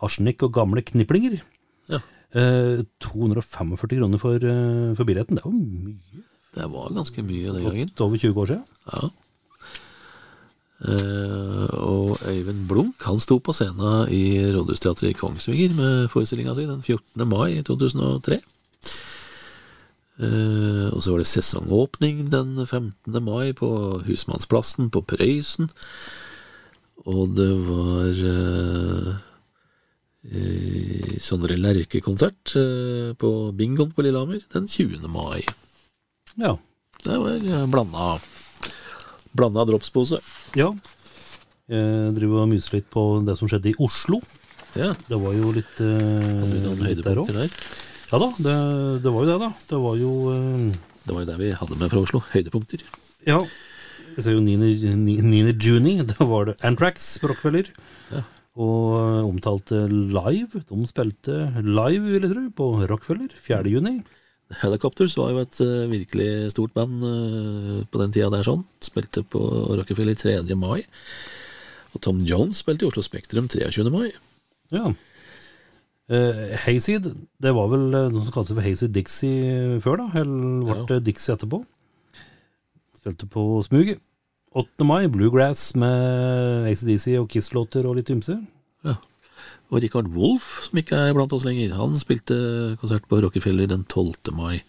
Arsenikk 0.04 0.44
og 0.44 0.52
gamle 0.58 0.82
kniplinger. 0.84 1.38
Ja. 1.88 2.02
Eh, 2.36 2.82
245 3.00 3.72
kroner 3.80 4.20
for, 4.20 4.44
for 5.00 5.08
billetten. 5.08 5.40
Det 5.40 5.46
jo 5.46 5.54
mye. 5.56 6.26
Det 6.58 6.68
var 6.74 6.92
ganske 6.92 7.24
mye 7.24 7.54
den 7.56 7.64
gangen. 7.70 7.88
Godt 7.94 8.04
over 8.04 8.20
20 8.20 8.42
år 8.42 8.52
siden. 8.52 8.68
Ja. 8.92 9.08
Eh, 10.76 11.68
og 11.72 12.18
Øyvind 12.28 12.66
Blunk 12.68 13.04
han 13.08 13.20
sto 13.22 13.38
på 13.40 13.54
scenen 13.56 14.10
i 14.12 14.44
Rådhusteatret 14.52 15.14
i 15.14 15.16
Kongsvinger 15.16 15.72
med 15.78 16.10
forestillinga 16.12 16.54
si 16.54 16.66
den 16.68 16.82
14. 16.82 17.28
mai 17.28 17.62
2003. 17.64 18.40
Eh, 20.16 20.88
og 20.92 21.00
så 21.02 21.12
var 21.12 21.20
det 21.20 21.28
sesongåpning 21.30 22.26
den 22.32 22.66
15. 22.66 23.22
mai 23.24 23.52
på 23.56 23.68
Husmannsplassen 24.04 24.90
på 24.92 25.00
Prøysen. 25.00 25.70
Og 27.06 27.36
det 27.38 27.52
var 27.68 28.22
eh, 28.34 29.10
Sondre 31.22 31.56
Lerche-konsert 31.56 32.56
eh, 32.58 33.12
på 33.16 33.52
Bingoen 33.56 33.92
på 33.96 34.02
Lillehammer 34.04 34.40
den 34.52 34.68
20. 34.68 35.08
mai. 35.08 35.44
Ja. 36.36 36.56
Det 37.04 37.16
var 37.22 37.36
eh, 37.36 37.66
blanda, 37.70 38.16
blanda 39.38 39.64
dropspose. 39.68 40.20
ja. 40.58 40.70
Jeg 41.66 42.12
driver 42.14 42.44
og 42.44 42.50
myser 42.52 42.76
litt 42.76 42.86
på 42.94 43.02
det 43.26 43.34
som 43.34 43.48
skjedde 43.50 43.72
i 43.72 43.78
Oslo. 43.82 44.20
Ja, 44.78 44.92
Det 45.08 45.16
var 45.18 45.32
jo 45.34 45.48
litt, 45.50 45.80
eh, 45.82 46.76
litt 46.84 47.00
der 47.02 47.18
òg. 47.18 47.30
Ja 48.12 48.20
da, 48.22 48.28
det, 48.38 48.54
det 49.02 49.10
var 49.10 49.24
jo 49.24 49.30
det, 49.32 49.38
da. 49.42 49.48
Det 49.72 49.80
var 49.82 49.96
jo 49.98 50.12
eh, 50.30 50.76
Det 51.06 51.10
var 51.16 51.24
jo 51.24 51.28
det 51.32 51.38
vi 51.40 51.48
hadde 51.58 51.78
med 51.80 51.90
fra 51.90 52.02
Oslo. 52.04 52.20
Høydepunkter. 52.30 52.84
Ja. 53.26 53.40
Jeg 54.14 54.24
ser 54.28 54.36
jo 54.36 54.44
9. 54.46 55.58
juni, 55.58 55.96
da 56.12 56.28
var 56.30 56.52
det 56.52 56.56
Antrax 56.62 57.16
på 57.18 57.32
Rockefeller. 57.32 57.72
Ja. 58.14 58.22
Og 58.62 58.94
eh, 59.00 59.26
omtalte 59.26 59.82
live. 59.90 60.62
De 60.70 60.86
spilte 60.86 61.40
live, 61.66 62.06
vil 62.14 62.28
jeg 62.28 62.30
tro, 62.36 62.46
på 62.62 62.70
Rockefeller 62.92 63.34
4. 63.42 63.74
juni. 63.74 63.96
Helicopters 64.62 65.16
var 65.18 65.32
jo 65.32 65.42
et 65.42 65.58
uh, 65.64 65.90
virkelig 65.90 66.52
stort 66.54 66.74
band 66.76 67.02
uh, 67.02 67.80
på 67.90 68.00
den 68.02 68.14
tida 68.14 68.30
der 68.30 68.46
sånn. 68.46 68.62
Spilte 68.84 69.24
på 69.26 69.40
Rockefeller 69.80 70.14
3. 70.18 70.38
mai. 70.58 70.86
Og 71.96 72.02
Tom 72.04 72.22
Jones 72.28 72.62
spilte 72.62 72.86
i 72.86 72.88
Oslo 72.90 73.02
Spektrum 73.02 73.48
23. 73.50 73.88
mai. 73.90 74.10
Ja. 74.74 74.92
Uh, 76.06 76.42
Hayseed, 76.62 77.08
det 77.42 77.54
var 77.56 77.72
vel 77.72 77.88
noen 77.90 78.14
noe 78.14 78.26
som 78.28 78.46
seg 78.46 78.54
for 78.54 78.62
Hayseed 78.62 78.94
Dixie 78.94 79.80
før, 79.82 80.04
da. 80.04 80.22
Eller 80.22 80.84
ble 80.86 81.00
det 81.00 81.08
Dixie 81.10 81.34
etterpå? 81.34 81.64
Spilte 83.00 83.26
på 83.30 83.48
Smuget. 83.66 84.02
8. 84.56 84.86
mai, 84.88 85.04
Bluegrass 85.12 85.74
med 85.76 86.70
ACDC 86.70 87.18
og 87.20 87.26
Kiss-låter 87.28 87.84
og 87.84 87.98
litt 87.98 88.08
ymse. 88.14 88.38
Og 89.70 89.82
Richard 89.82 90.08
Wolff, 90.14 90.68
som 90.68 90.78
ikke 90.78 90.98
er 91.08 91.14
blant 91.16 91.32
oss 91.34 91.46
lenger, 91.46 91.74
han 91.74 91.96
spilte 91.98 92.36
konsert 92.80 93.06
på 93.10 93.18
Rockefeller 93.24 93.66
den 93.70 93.82
12. 93.84 94.30
mai. 94.36 94.60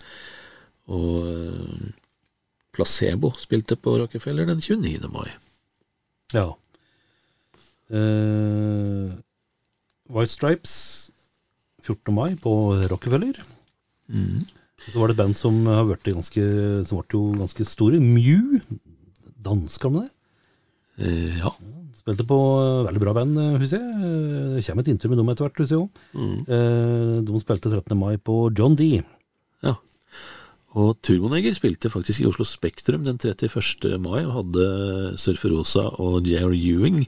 Og 0.90 1.28
eh, 1.28 1.92
Placebo 2.74 3.34
spilte 3.38 3.78
på 3.78 3.98
Rockefeller 4.02 4.50
den 4.50 4.62
29. 4.62 5.10
mai. 5.14 5.30
Ja. 6.34 6.50
Uh, 7.88 9.14
White 10.12 10.34
Stripes 10.34 10.74
14. 11.86 12.14
mai 12.14 12.36
på 12.42 12.54
Rockefeller. 12.92 13.38
Mm. 14.08 14.44
Så 14.88 15.00
var 15.00 15.10
det 15.10 15.18
et 15.18 15.22
band 15.24 15.38
som 15.38 15.56
har 15.68 15.88
vært 15.88 16.06
ganske 16.06 16.44
Som 16.88 17.00
ble 17.02 17.18
jo 17.18 17.22
ganske 17.40 17.66
store. 17.68 18.00
Mew. 18.00 18.60
Dansker 19.44 19.92
med 19.94 20.08
det. 20.08 20.17
Eh, 20.98 21.38
ja. 21.42 21.52
Spilte 21.98 22.26
på 22.28 22.38
eh, 22.62 22.86
veldig 22.88 23.02
bra 23.04 23.14
band, 23.18 23.38
eh, 23.42 23.58
husker 23.62 23.82
jeg. 23.82 24.12
Det 24.58 24.66
kommer 24.68 24.86
et 24.86 24.92
intervju 24.94 25.12
med 25.14 25.22
dem 25.22 25.32
etter 25.34 25.48
hvert, 25.48 25.62
husker 25.64 25.82
jeg. 25.82 25.90
Mm. 26.18 27.24
De 27.28 27.42
spilte 27.44 27.72
13. 27.74 27.98
mai 28.00 28.16
på 28.18 28.38
John 28.58 28.76
D. 28.80 28.90
Ja. 29.66 29.76
Og 30.78 30.98
Turboneger 31.06 31.56
spilte 31.58 31.90
faktisk 31.90 32.22
i 32.22 32.28
Oslo 32.30 32.46
Spektrum 32.46 33.04
den 33.08 33.18
31. 33.18 33.98
mai 34.04 34.22
og 34.26 34.36
hadde 34.42 34.68
Surfer 35.18 35.54
Rosa 35.56 35.88
og 35.98 36.28
J.R. 36.28 36.54
Ewing 36.54 37.04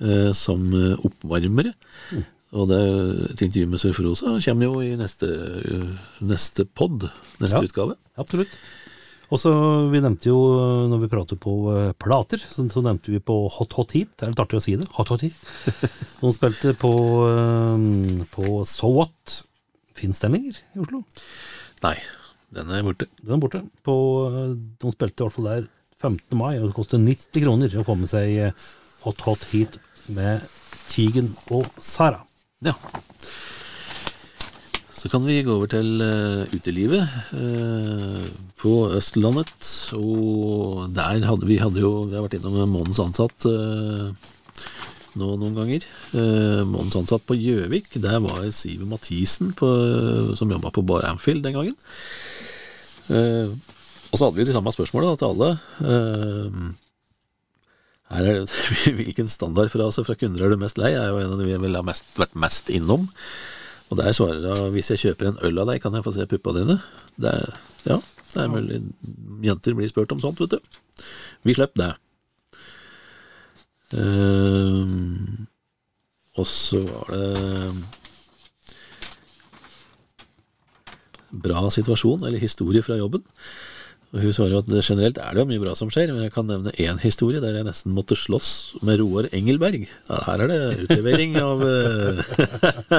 eh, 0.00 0.32
som 0.36 0.64
oppvarmere. 0.72 1.74
oppvarmere. 1.74 2.24
Og 2.56 2.68
det, 2.70 2.78
et 3.34 3.42
intervju 3.42 3.68
med 3.68 3.80
Surfer 3.82 4.06
Rosa 4.06 4.30
kommer 4.40 4.68
jo 4.70 4.78
i 4.80 4.92
neste, 4.96 5.26
neste 6.24 6.64
pod, 6.64 7.08
neste 7.42 7.58
Ja. 7.58 7.64
utgave. 7.66 7.96
Absolutt. 8.16 8.52
Og 9.32 9.40
så, 9.42 9.52
Vi 9.90 10.02
nevnte 10.02 10.30
jo, 10.30 10.38
eh, 10.54 10.84
når 10.90 11.02
vi 11.02 11.10
prater 11.10 11.38
på 11.40 11.54
eh, 11.72 11.92
plater, 11.98 12.42
så, 12.42 12.66
så 12.70 12.82
nevnte 12.84 13.10
vi 13.10 13.22
på 13.22 13.38
Hot 13.56 13.74
Hot 13.78 13.96
Heat. 13.96 14.12
Det 14.14 14.26
er 14.26 14.34
litt 14.34 14.42
artig 14.44 14.60
å 14.60 14.64
si 14.64 14.76
det. 14.78 14.86
Hot 14.98 15.10
Hot 15.10 15.24
Heat. 15.26 15.40
De 16.20 16.32
spilte 16.34 16.74
på, 16.78 16.92
eh, 17.30 18.22
på 18.34 18.60
So 18.70 18.92
What. 18.94 19.40
Fins 19.96 20.20
den 20.20 20.36
lenger 20.36 20.60
i 20.76 20.82
Oslo? 20.82 21.00
Nei, 21.80 21.96
den 22.52 22.70
er 22.70 22.84
borte. 22.84 23.08
Den 23.22 23.38
er 23.38 23.40
borte. 23.40 23.62
På, 23.86 23.94
de 24.52 24.90
spilte 24.92 25.22
i 25.22 25.24
hvert 25.24 25.36
fall 25.38 25.48
der 25.48 25.64
15. 26.04 26.36
mai, 26.36 26.58
og 26.58 26.68
det 26.68 26.76
koster 26.76 27.00
90 27.00 27.46
kroner 27.46 27.76
å 27.80 27.84
få 27.86 27.96
med 27.96 28.10
seg 28.12 28.52
Hot 29.06 29.24
Hot 29.24 29.46
Heat 29.54 29.78
med 30.12 30.44
Tigen 30.92 31.32
og 31.56 31.64
Sara. 31.80 32.20
Ja. 32.64 32.76
Så 34.96 35.10
kan 35.12 35.26
vi 35.26 35.42
gå 35.44 35.52
over 35.52 35.68
til 35.68 36.00
eh, 36.00 36.54
utelivet 36.56 37.04
eh, 37.36 38.22
på 38.56 38.72
Østlandet. 38.96 39.52
Og 39.98 40.86
der 40.96 41.20
hadde 41.28 41.48
vi 41.48 41.58
hadde 41.60 41.82
jo 41.82 42.06
Vi 42.08 42.16
har 42.16 42.24
vært 42.24 42.38
innom 42.38 42.56
Månens 42.72 43.00
ansatt 43.02 43.44
eh, 43.50 44.08
nå 45.16 45.28
noen 45.40 45.56
ganger. 45.56 45.84
Månens 46.68 46.96
ansatt 46.98 47.24
på 47.28 47.36
Gjøvik, 47.36 47.94
der 48.04 48.18
var 48.24 48.42
Siv 48.52 48.82
Mathisen 48.88 49.54
på, 49.56 49.68
som 50.36 50.50
jobba 50.52 50.68
på 50.76 50.84
Bar 50.84 51.06
Amfield 51.08 51.40
den 51.46 51.56
gangen. 51.56 51.76
Og 53.08 54.12
så 54.12 54.26
hadde 54.26 54.36
vi 54.36 54.44
de 54.44 54.52
samme 54.52 54.74
spørsmålet 54.76 55.16
til 55.16 55.32
alle. 55.32 55.48
Her 58.12 58.28
er 58.28 58.42
det, 58.42 58.60
Hvilken 59.00 59.32
standardfrase 59.32 60.04
fra 60.04 60.18
kunder 60.20 60.44
er 60.44 60.52
du 60.52 60.60
mest 60.60 60.76
lei? 60.76 60.92
er 60.92 61.08
jo 61.08 61.22
en 61.22 61.32
av 61.32 61.40
de 61.40 61.48
vi 61.48 61.56
ville 61.64 61.80
ha 61.80 61.88
mest, 61.88 62.12
vært 62.20 62.36
mest 62.36 62.68
innom. 62.68 63.08
Og 63.90 64.00
der 64.00 64.14
svarer 64.16 64.62
hun 64.62 64.72
hvis 64.74 64.90
jeg 64.94 65.02
kjøper 65.04 65.30
en 65.30 65.42
øl 65.46 65.62
av 65.62 65.70
deg, 65.70 65.80
kan 65.82 65.94
jeg 65.94 66.04
få 66.06 66.14
se 66.16 66.26
puppa 66.30 66.54
dine? 66.56 66.78
Det 67.20 67.30
er, 67.30 67.60
ja, 67.86 68.00
det 68.32 68.42
er 68.42 68.50
mulig 68.50 68.80
jenter 69.46 69.76
blir 69.76 69.90
spurt 69.90 70.12
om 70.14 70.22
sånt, 70.22 70.40
vet 70.42 70.56
du. 70.56 70.58
vi 71.46 71.54
slipper 71.54 71.82
det. 71.82 71.92
Uh, 73.94 75.46
og 76.36 76.46
så 76.50 76.82
var 76.82 77.12
det 77.14 77.84
bra 81.46 81.68
situasjon, 81.70 82.24
eller 82.26 82.42
historie 82.42 82.82
fra 82.82 82.98
jobben. 82.98 83.22
Hun 84.14 84.32
svarer 84.32 84.60
at 84.60 84.68
generelt 84.86 85.18
er 85.18 85.34
det 85.34 85.42
jo 85.42 85.48
mye 85.50 85.60
bra 85.60 85.72
som 85.76 85.90
skjer, 85.90 86.12
men 86.14 86.22
jeg 86.22 86.32
kan 86.32 86.46
nevne 86.46 86.70
én 86.78 86.98
historie 87.02 87.40
der 87.42 87.56
jeg 87.58 87.66
nesten 87.66 87.92
måtte 87.94 88.14
slåss 88.16 88.78
med 88.86 89.00
Roar 89.00 89.26
Engelberg. 89.34 89.88
Ja, 90.06 90.20
her 90.28 90.44
er 90.44 90.52
det 90.52 90.58
utlevering 90.86 91.34
av 91.40 91.64
eh, 91.66 92.20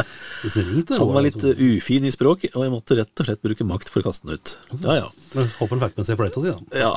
Han 0.99 1.13
var 1.15 1.23
litt 1.23 1.39
ufin 1.47 2.05
i 2.05 2.11
språk, 2.13 2.43
og 2.51 2.65
jeg 2.65 2.73
måtte 2.73 2.97
rett 2.99 3.23
og 3.23 3.29
slett 3.29 3.41
bruke 3.45 3.65
makt 3.67 3.89
for 3.93 4.03
å 4.03 4.09
kaste 4.09 4.27
den 4.27 4.35
ut. 4.35 4.53
Ja 4.83 4.97
ja. 4.99 5.07
Men 5.37 5.47
Håper 5.61 5.77
han 5.77 5.85
fikk 5.87 6.01
med 6.01 6.09
seg 6.09 6.19
fløyta 6.19 6.43
si, 6.43 6.51
da. 6.51 6.59
Ja. 6.83 6.91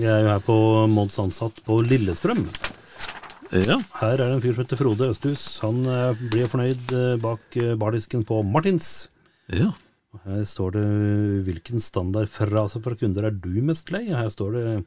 Jeg 0.00 0.08
er 0.10 0.24
jo 0.24 0.32
her 0.32 0.42
på 0.48 0.56
Mods 0.90 1.20
ansatt 1.22 1.60
på 1.68 1.76
Lillestrøm. 1.86 2.42
ja. 3.52 3.76
Her 4.00 4.16
er 4.16 4.24
det 4.24 4.30
en 4.32 4.42
fyr 4.42 4.56
som 4.56 4.64
heter 4.64 4.80
Frode 4.80 5.12
Østhus. 5.12 5.44
Han 5.66 5.84
eh, 5.84 6.24
blir 6.32 6.50
fornøyd 6.50 6.96
eh, 6.96 7.14
bak 7.20 7.60
bardisken 7.84 8.24
på 8.26 8.40
Martins. 8.48 9.10
ja. 9.52 9.70
Her 10.24 10.42
står 10.44 10.72
det 10.74 10.86
'Hvilken 11.46 11.78
standardfrase 11.78 12.82
fra 12.82 12.96
kunder 12.98 13.28
er 13.28 13.30
du 13.30 13.62
mest 13.62 13.90
lei?' 13.94 14.10
Her 14.10 14.28
står 14.28 14.52
det 14.52 14.84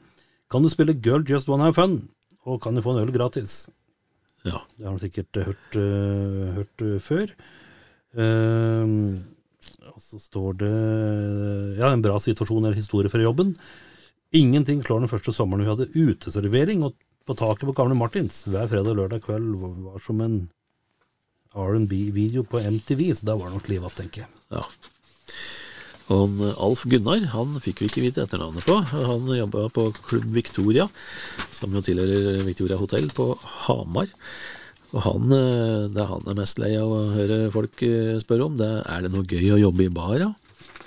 'Kan 0.51 0.63
du 0.63 0.69
spille 0.69 0.99
Girl 0.99 1.23
Just 1.23 1.47
Wanna 1.47 1.71
Have 1.71 1.75
Fun?' 1.75 2.09
Og 2.45 2.61
kan 2.61 2.75
du 2.75 2.81
få 2.81 2.91
en 2.91 3.07
øl 3.07 3.11
gratis? 3.11 3.69
ja. 4.43 4.59
Det 4.77 4.85
har 4.85 4.91
du 4.91 4.99
sikkert 4.99 5.37
eh, 5.37 5.45
hørt, 5.47 5.75
uh, 5.79 6.53
hørt 6.59 6.81
eh, 6.81 6.99
før. 6.99 7.31
Uh, 8.13 9.15
og 9.93 10.01
så 10.01 10.19
står 10.19 10.57
det 10.59 11.77
Ja, 11.79 11.93
en 11.93 12.01
bra 12.01 12.19
situasjon 12.19 12.65
eller 12.65 12.75
historie 12.75 13.09
fra 13.09 13.21
jobben. 13.21 13.55
Ingenting 14.33 14.83
slår 14.83 14.99
den 14.99 15.11
første 15.11 15.31
sommeren 15.31 15.63
vi 15.63 15.69
hadde 15.69 15.91
uteservering 15.95 16.83
og 16.83 16.97
på 17.25 17.35
taket 17.39 17.63
på 17.63 17.75
gamle 17.77 17.95
Martins. 17.95 18.43
Hver 18.43 18.67
fredag 18.67 18.91
og 18.91 18.99
lørdag 18.99 19.23
kveld 19.23 19.55
var 19.61 19.77
var 19.87 20.03
som 20.03 20.19
en 20.21 20.49
R&B-video 21.53 22.43
på 22.43 22.59
MTV, 22.59 23.13
så 23.13 23.29
da 23.29 23.37
var 23.37 23.47
det 23.47 23.59
nok 23.59 23.69
liv 23.69 23.79
igjen, 23.79 23.95
tenker 24.01 24.25
jeg. 24.25 24.29
ja. 24.51 24.65
Og 26.11 26.17
han, 26.17 26.33
eh, 26.47 26.57
Alf 26.65 26.83
Gunnar 26.89 27.23
han 27.33 27.55
fikk 27.63 27.83
vi 27.83 27.89
ikke 27.89 28.03
vite 28.03 28.25
etternavnet 28.25 28.65
på. 28.67 28.75
Han 28.91 29.29
jobba 29.31 29.69
på 29.73 29.87
Klubb 30.03 30.27
Victoria, 30.35 30.89
som 31.55 31.73
jo 31.73 31.83
tilhører 31.85 32.43
Victoria 32.47 32.79
hotell 32.79 33.07
på 33.15 33.31
Hamar. 33.65 34.11
Og 34.93 35.01
han, 35.07 35.31
eh, 35.33 35.87
det 35.89 36.05
han 36.09 36.27
er 36.27 36.37
mest 36.37 36.59
lei 36.61 36.75
av 36.77 36.91
å 36.91 36.99
høre 37.15 37.47
folk 37.53 37.81
eh, 37.87 38.19
spørre 38.21 38.49
om, 38.49 38.57
det 38.59 38.69
er 38.83 39.05
det 39.05 39.13
noe 39.13 39.25
gøy 39.25 39.55
å 39.55 39.63
jobbe 39.63 39.87
i 39.87 39.93
bar, 39.93 40.19
ja? 40.21 40.33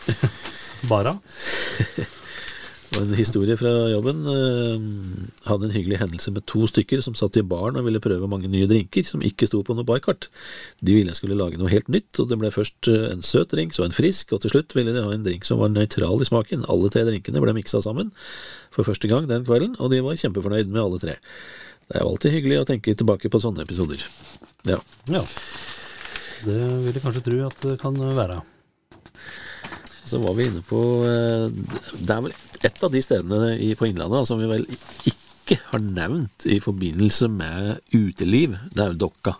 Bara? 0.92 1.16
Og 2.96 3.02
en 3.04 3.16
historie 3.18 3.56
fra 3.60 3.70
jobben 3.92 4.22
eh, 4.32 4.84
hadde 5.44 5.66
en 5.68 5.74
hyggelig 5.74 5.98
hendelse 6.00 6.32
med 6.32 6.46
to 6.48 6.64
stykker 6.70 7.02
som 7.04 7.16
satt 7.18 7.36
i 7.36 7.44
baren 7.44 7.76
og 7.76 7.84
ville 7.84 8.00
prøve 8.00 8.28
mange 8.30 8.48
nye 8.48 8.68
drinker 8.70 9.04
som 9.04 9.24
ikke 9.26 9.48
sto 9.50 9.60
på 9.66 9.76
noe 9.76 9.84
barkart. 9.84 10.30
De 10.80 10.94
ville 10.96 11.12
jeg 11.12 11.18
skulle 11.18 11.36
lage 11.36 11.60
noe 11.60 11.68
helt 11.72 11.90
nytt, 11.92 12.16
og 12.22 12.30
det 12.30 12.38
ble 12.40 12.52
først 12.54 12.88
eh, 12.88 13.10
en 13.10 13.24
søt 13.26 13.52
drink, 13.52 13.76
så 13.76 13.84
en 13.84 13.96
frisk, 13.96 14.32
og 14.32 14.40
til 14.42 14.54
slutt 14.54 14.72
ville 14.78 14.96
de 14.96 15.04
ha 15.04 15.12
en 15.12 15.26
drink 15.26 15.44
som 15.44 15.60
var 15.60 15.74
nøytral 15.74 16.24
i 16.24 16.30
smaken. 16.30 16.64
Alle 16.72 16.92
tre 16.94 17.04
drinkene 17.08 17.44
ble 17.44 17.56
miksa 17.58 17.82
sammen 17.84 18.14
for 18.72 18.88
første 18.88 19.12
gang 19.12 19.28
den 19.28 19.44
kvelden, 19.44 19.76
og 19.76 19.92
de 19.92 20.00
var 20.06 20.16
kjempefornøyd 20.16 20.72
med 20.72 20.84
alle 20.86 21.02
tre. 21.02 21.20
Det 21.86 21.98
er 21.98 22.02
jo 22.02 22.14
alltid 22.14 22.36
hyggelig 22.38 22.62
å 22.62 22.68
tenke 22.72 22.96
tilbake 22.96 23.28
på 23.30 23.42
sånne 23.44 23.66
episoder. 23.66 24.00
Ja. 24.66 24.80
Ja. 25.12 25.22
Det 26.46 26.58
vil 26.86 26.94
jeg 26.96 27.04
kanskje 27.04 27.26
tro 27.28 27.44
at 27.44 27.62
det 27.68 27.76
kan 27.82 28.00
være. 28.16 28.40
Så 30.06 30.22
var 30.22 30.36
vi 30.38 30.46
inne 30.46 30.62
på 30.62 30.80
eh, 31.02 31.48
Det 31.98 32.14
er 32.14 32.20
vel 32.22 32.34
et 32.66 32.84
av 32.84 32.92
de 32.92 33.02
stedene 33.04 33.54
i, 33.62 33.72
på 33.78 33.88
Innlandet 33.88 34.28
som 34.28 34.42
vi 34.42 34.50
vel 34.50 34.66
ikke 35.08 35.60
har 35.70 35.82
nevnt 35.82 36.46
i 36.50 36.58
forbindelse 36.62 37.30
med 37.32 37.78
uteliv. 37.94 38.56
Det 38.74 38.82
er 38.82 38.94
jo 38.94 39.04
Dokka. 39.06 39.36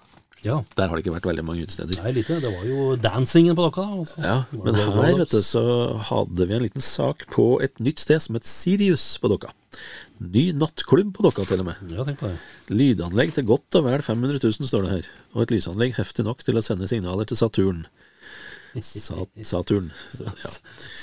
Ja. 0.46 0.60
Der 0.78 0.86
har 0.86 0.94
det 0.94 1.02
ikke 1.02 1.14
vært 1.16 1.26
veldig 1.26 1.44
mange 1.46 1.64
utesteder. 1.66 1.98
Nei, 2.04 2.12
lite. 2.20 2.38
Det 2.42 2.50
var 2.52 2.66
jo 2.68 2.94
dancingen 3.02 3.56
på 3.58 3.64
dokka. 3.66 3.86
Altså. 3.98 4.20
Ja, 4.22 4.36
Men 4.62 4.78
her 4.78 5.18
vet 5.18 5.32
du, 5.32 5.40
så 5.42 5.62
hadde 6.10 6.46
vi 6.46 6.56
en 6.56 6.62
liten 6.66 6.84
sak 6.84 7.26
på 7.32 7.56
et 7.64 7.80
nytt 7.82 8.04
sted 8.04 8.22
som 8.22 8.38
het 8.38 8.46
Sirius 8.46 9.06
på 9.22 9.30
Dokka. 9.32 9.50
Ny 10.22 10.48
nattklubb 10.56 11.10
på 11.16 11.26
Dokka, 11.26 11.46
til 11.48 11.64
og 11.64 11.70
med. 11.70 11.80
Ja, 11.92 12.06
tenk 12.06 12.20
på 12.22 12.30
det. 12.30 12.38
Lydanlegg 12.70 13.34
til 13.36 13.48
godt 13.48 13.80
og 13.80 13.88
vel 13.88 14.04
500 14.06 14.38
000, 14.44 14.70
står 14.70 14.86
det 14.86 14.94
her. 14.94 15.10
Og 15.34 15.46
et 15.46 15.56
lysanlegg 15.56 15.96
heftig 15.98 16.28
nok 16.28 16.46
til 16.46 16.60
å 16.60 16.64
sende 16.64 16.88
signaler 16.90 17.28
til 17.28 17.40
Saturn. 17.40 17.86
Sa 18.82 19.16
Saturn. 19.42 19.90
Ja. 20.20 20.32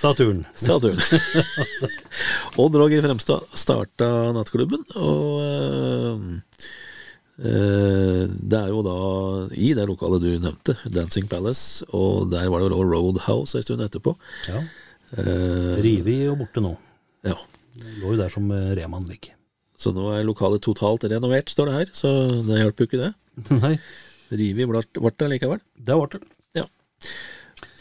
Saturn. 0.02 0.46
Saturn. 0.54 1.00
Odd 2.62 2.76
Roger 2.76 3.02
Fremstad 3.06 3.48
starta 3.58 4.10
nattklubben, 4.36 4.84
og 5.00 5.42
eh, 5.44 6.68
eh, 7.50 8.24
det 8.30 8.60
er 8.60 8.70
jo 8.70 8.84
da 8.86 8.98
i 9.58 9.72
det 9.78 9.88
lokalet 9.90 10.24
du 10.24 10.32
nevnte, 10.36 10.78
Dancing 10.86 11.30
Palace, 11.32 11.88
og 11.92 12.30
der 12.34 12.50
var 12.54 12.62
det 12.62 12.70
vel 12.70 12.78
også 12.78 12.92
Roadhouse 12.94 13.58
en 13.60 13.68
stund 13.68 13.86
etterpå. 13.88 14.16
Ja. 14.52 14.64
Uh, 15.14 15.78
Rivi 15.86 16.24
og 16.26 16.40
borte 16.42 16.62
nå. 16.64 16.72
ja. 17.28 17.38
Det 17.74 17.92
lå 18.02 18.14
jo 18.14 18.20
der 18.20 18.30
som 18.30 18.50
eh, 18.54 18.72
Reman 18.78 19.06
ligger. 19.10 19.34
Så 19.78 19.92
nå 19.96 20.12
er 20.14 20.26
lokalet 20.26 20.62
totalt 20.64 21.06
renovert, 21.10 21.50
står 21.50 21.70
det 21.70 21.78
her, 21.80 21.92
så 21.98 22.10
det 22.46 22.60
hjelper 22.60 22.86
jo 22.86 22.90
ikke 22.90 23.02
det. 23.02 23.12
Nei, 23.64 23.74
Rivi 24.34 24.68
ble 24.70 24.84
det 24.84 25.30
likevel. 25.32 25.62
det 25.74 25.98
ble 25.98 26.10
det. 26.14 26.22
Ja. 26.62 26.68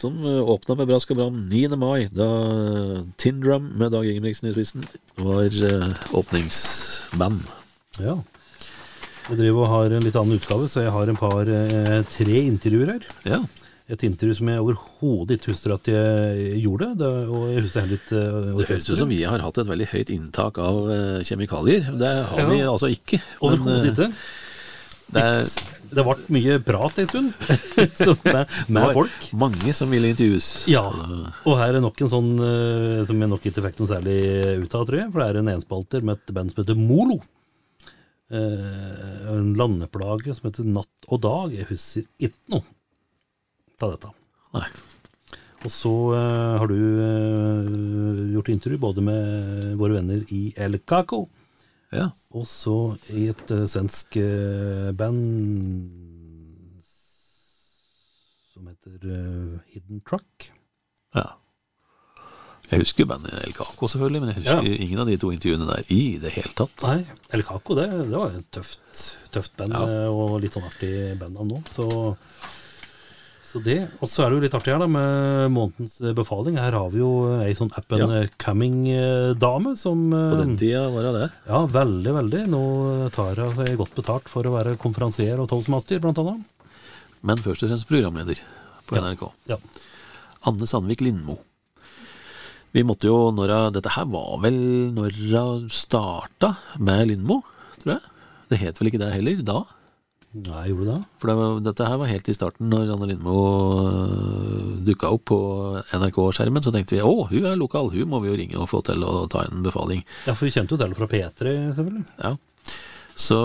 Som 0.02 0.16
åpna 0.26 0.74
med 0.80 0.88
brask 0.90 1.12
og 1.14 1.18
bram 1.20 1.36
9. 1.46 1.76
mai, 1.78 2.08
da 2.10 2.26
Tindrum 3.22 3.68
med 3.78 3.92
Dag 3.94 4.08
Ingebrigtsen 4.10 4.48
i 4.50 4.54
spissen 4.56 4.82
var 5.22 5.46
eh, 5.46 5.88
åpningsband. 6.18 7.42
Ja. 8.02 8.16
Jeg 9.28 9.38
driver 9.38 9.62
og 9.62 9.70
har 9.70 9.94
en 9.94 10.02
litt 10.02 10.16
annen 10.18 10.40
utgave, 10.40 10.66
så 10.72 10.82
jeg 10.82 10.90
har 10.94 11.06
en 11.12 11.20
par, 11.20 11.46
eh, 11.46 12.00
tre 12.10 12.40
intervjuer 12.48 12.96
her. 12.96 13.06
Ja. 13.28 13.38
Et 13.92 14.02
intervju 14.06 14.34
som 14.40 14.48
jeg 14.50 14.62
overhodet 14.62 15.36
ikke 15.38 15.52
husker 15.52 15.74
at 15.76 15.88
jeg 15.92 16.58
gjorde, 16.64 16.88
det, 16.98 17.10
og 17.28 17.46
jeg 17.52 17.62
husker 17.66 17.84
heller 17.84 17.98
ikke 18.00 18.18
eh, 18.18 18.52
Det 18.58 18.68
høres 18.72 18.90
ut 18.90 18.98
som 19.04 19.10
vi 19.14 19.22
har 19.28 19.42
hatt 19.44 19.58
et 19.62 19.70
veldig 19.70 19.88
høyt 19.92 20.12
inntak 20.16 20.58
av 20.62 20.78
eh, 20.90 21.18
kjemikalier. 21.28 21.90
Det 22.00 22.12
har 22.32 22.42
Ja. 22.42 22.48
vi 22.50 22.60
altså 22.66 22.90
ikke. 22.90 23.22
Overhodet 23.38 23.84
eh, 23.84 23.90
ikke. 23.92 24.10
Det 25.12 25.24
Det 25.92 26.04
ble 26.06 26.14
mye 26.32 26.56
prat 26.64 26.98
en 27.02 27.08
stund 27.10 27.32
så 28.00 28.14
med, 28.24 28.54
med 28.72 28.94
folk. 28.96 29.26
mange 29.36 29.74
som 29.76 29.92
ville 29.92 30.08
intervjues. 30.12 30.48
Ja, 30.72 30.86
og 30.88 31.58
her 31.60 31.76
er 31.76 31.84
nok 31.84 32.00
en 32.00 32.12
sånn 32.12 32.32
eh, 32.40 33.02
som 33.08 33.20
jeg 33.20 33.32
nok 33.32 33.44
ikke 33.50 33.66
fikk 33.66 33.82
noe 33.82 33.90
særlig 33.90 34.16
ut 34.64 34.78
av, 34.78 34.86
tror 34.88 34.98
jeg. 35.02 35.10
For 35.12 35.20
det 35.20 35.28
er 35.28 35.40
en 35.42 35.52
enspalter 35.52 36.06
med 36.06 36.16
et 36.16 36.34
band 36.34 36.54
som 36.54 36.62
heter 36.62 36.80
Molo. 36.80 37.18
Eh, 38.32 39.28
en 39.34 39.52
landeplage 39.60 40.32
som 40.38 40.48
heter 40.48 40.72
Natt 40.72 41.12
og 41.12 41.20
Dag. 41.26 41.52
Jeg 41.58 41.68
husker 41.68 42.08
ikke 42.16 42.56
noe 42.56 42.64
av 43.84 43.92
dette. 43.92 44.16
Nei. 44.56 44.66
Og 45.62 45.70
så 45.70 45.92
uh, 46.10 46.58
har 46.58 46.70
du 46.70 46.74
uh, 46.74 48.22
gjort 48.34 48.50
intervju 48.50 48.80
både 48.82 49.04
med 49.06 49.68
våre 49.78 50.00
venner 50.00 50.24
i 50.34 50.48
El 50.58 50.80
Caco, 50.82 51.26
Ja. 51.92 52.06
og 52.32 52.46
så 52.48 52.74
i 53.12 53.26
et 53.28 53.50
uh, 53.52 53.66
svensk 53.68 54.16
uh, 54.16 54.90
band 54.96 55.18
som 58.52 58.66
heter 58.70 58.98
uh, 59.04 59.60
Hidden 59.72 60.02
Truck. 60.08 60.50
ja. 61.16 61.28
Jeg 62.72 62.80
husker 62.86 63.04
bandet 63.04 63.34
El 63.44 63.52
Caco, 63.52 63.84
selvfølgelig, 63.90 64.20
men 64.22 64.30
jeg 64.30 64.38
husker 64.38 64.64
ingen 64.86 65.00
av 65.02 65.08
de 65.10 65.16
to 65.20 65.28
intervjuene 65.34 65.66
der 65.68 65.88
i 65.92 65.98
det 66.22 66.30
hele 66.32 66.54
tatt. 66.56 66.84
Nei, 66.86 67.02
El 67.36 67.42
Caco, 67.44 67.74
det, 67.76 67.84
det 68.08 68.16
var 68.16 68.32
et 68.38 68.46
tøft, 68.54 69.02
tøft 69.34 69.52
band, 69.58 69.74
Ja. 69.76 70.06
og 70.08 70.38
litt 70.40 70.56
sånn 70.56 70.64
artig 70.70 70.92
bandnavn 71.20 71.50
nå. 71.52 71.58
Så, 71.68 71.84
så 73.52 73.60
det. 73.62 73.76
Og 74.02 74.08
så 74.10 74.24
er 74.24 74.30
det 74.32 74.36
jo 74.38 74.42
litt 74.46 74.54
artig 74.56 74.72
her 74.72 74.80
da 74.82 74.86
med 74.90 75.52
månedens 75.52 75.98
eh, 76.00 76.14
befaling. 76.16 76.56
Her 76.60 76.72
har 76.78 76.88
vi 76.92 77.02
jo 77.02 77.10
ei 77.44 77.52
sånn 77.58 77.70
up 77.76 77.92
and 77.92 78.02
Ja. 78.14 78.22
coming-dame 78.40 79.74
som 79.78 80.06
eh, 80.12 80.30
På 80.32 80.38
den 80.40 80.56
tida 80.60 80.86
var 80.94 81.06
det 81.06 81.12
det. 81.18 81.28
Ja, 81.50 81.60
veldig, 81.76 82.14
veldig. 82.18 82.42
Nå 82.52 82.62
tar 83.14 83.36
hun 83.44 83.76
godt 83.78 83.94
betalt 83.98 84.28
for 84.32 84.48
å 84.48 84.54
være 84.56 84.76
konferansier 84.80 85.38
og 85.42 85.50
toastmaster, 85.52 86.00
blant 86.02 86.18
annet. 86.22 86.42
Men 87.22 87.38
først 87.44 87.62
og 87.66 87.70
fremst 87.70 87.88
programleder 87.90 88.40
på 88.88 88.98
NRK. 88.98 89.28
Ja. 89.52 89.60
Anne 90.48 90.66
Sandvik 90.66 91.04
Lindmo. 91.04 91.38
Vi 92.72 92.82
måtte 92.88 93.04
jo, 93.06 93.28
når 93.36 93.70
Dette 93.76 93.92
her 93.94 94.06
var 94.08 94.40
vel 94.42 94.56
når 94.96 95.12
hun 95.28 95.68
starta 95.70 96.54
med 96.80 97.10
Lindmo, 97.12 97.42
tror 97.82 97.98
jeg. 97.98 98.02
Det 98.48 98.58
het 98.64 98.80
vel 98.80 98.88
ikke 98.90 99.02
det 99.04 99.12
heller 99.14 99.44
da? 99.44 99.60
Nei, 100.32 100.62
gjorde 100.70 100.86
det? 100.88 101.00
For 101.20 101.28
det 101.28 101.34
var, 101.36 101.58
dette 101.60 101.86
her 101.90 101.98
var 102.00 102.08
helt 102.08 102.28
i 102.32 102.34
starten, 102.36 102.70
når 102.72 102.94
Anne 102.94 103.08
Lindmo 103.10 103.34
dukka 104.86 105.10
opp 105.12 105.26
på 105.28 105.40
NRK-skjermen. 105.92 106.64
Så 106.64 106.72
tenkte 106.72 106.96
vi 106.96 107.02
å, 107.04 107.26
hun 107.28 107.50
er 107.50 107.58
lokal, 107.60 107.92
hun 107.92 108.08
må 108.08 108.22
vi 108.22 108.30
jo 108.30 108.38
ringe 108.40 108.56
og 108.62 108.70
få 108.70 108.80
til 108.86 109.04
å 109.04 109.26
ta 109.32 109.44
en 109.44 109.60
befaling. 109.66 110.00
Ja, 110.24 110.32
for 110.32 110.48
vi 110.48 110.54
kjente 110.54 110.72
jo 110.72 110.80
til 110.80 110.88
henne 110.88 110.96
fra 110.96 111.10
P3, 111.12 111.54
selvfølgelig. 111.76 112.06
Ja. 112.24 112.32
Så 113.12 113.36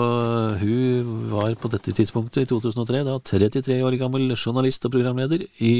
hun 0.62 1.14
var 1.28 1.52
på 1.60 1.68
dette 1.76 1.92
tidspunktet, 1.92 2.46
i 2.46 2.48
2003, 2.48 3.04
da 3.04 3.18
33 3.20 3.78
år 3.84 3.98
gammel 4.00 4.32
journalist 4.32 4.88
og 4.88 4.96
programleder 4.96 5.44
i 5.60 5.74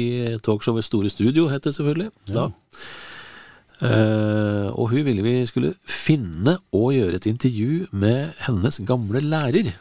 talkshowet 0.45 0.85
Store 0.85 1.09
Studio, 1.09 1.49
het 1.49 1.65
det 1.65 1.73
selvfølgelig. 1.73 2.11
Da. 2.29 2.51
Uh, 3.79 4.67
og 4.75 4.91
hun 4.91 5.05
ville 5.07 5.23
vi 5.23 5.37
skulle 5.47 5.73
finne 5.87 6.57
og 6.75 6.91
gjøre 6.97 7.15
et 7.15 7.29
intervju 7.31 7.87
med 7.95 8.35
hennes 8.45 8.81
gamle 8.85 9.23
lærer. 9.23 9.71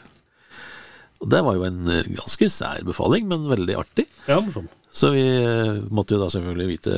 Og 1.18 1.30
Det 1.32 1.40
var 1.44 1.56
jo 1.58 1.64
en 1.66 1.80
eh, 1.90 2.06
ganske 2.14 2.48
sær 2.52 2.84
befaling, 2.86 3.26
men 3.30 3.48
veldig 3.50 3.76
artig. 3.80 4.06
Ja, 4.28 4.38
morsom. 4.44 4.68
Så 4.98 5.10
vi 5.12 5.24
eh, 5.26 5.82
måtte 5.94 6.16
jo 6.16 6.22
da 6.22 6.30
selvfølgelig 6.32 6.68
vite 6.70 6.94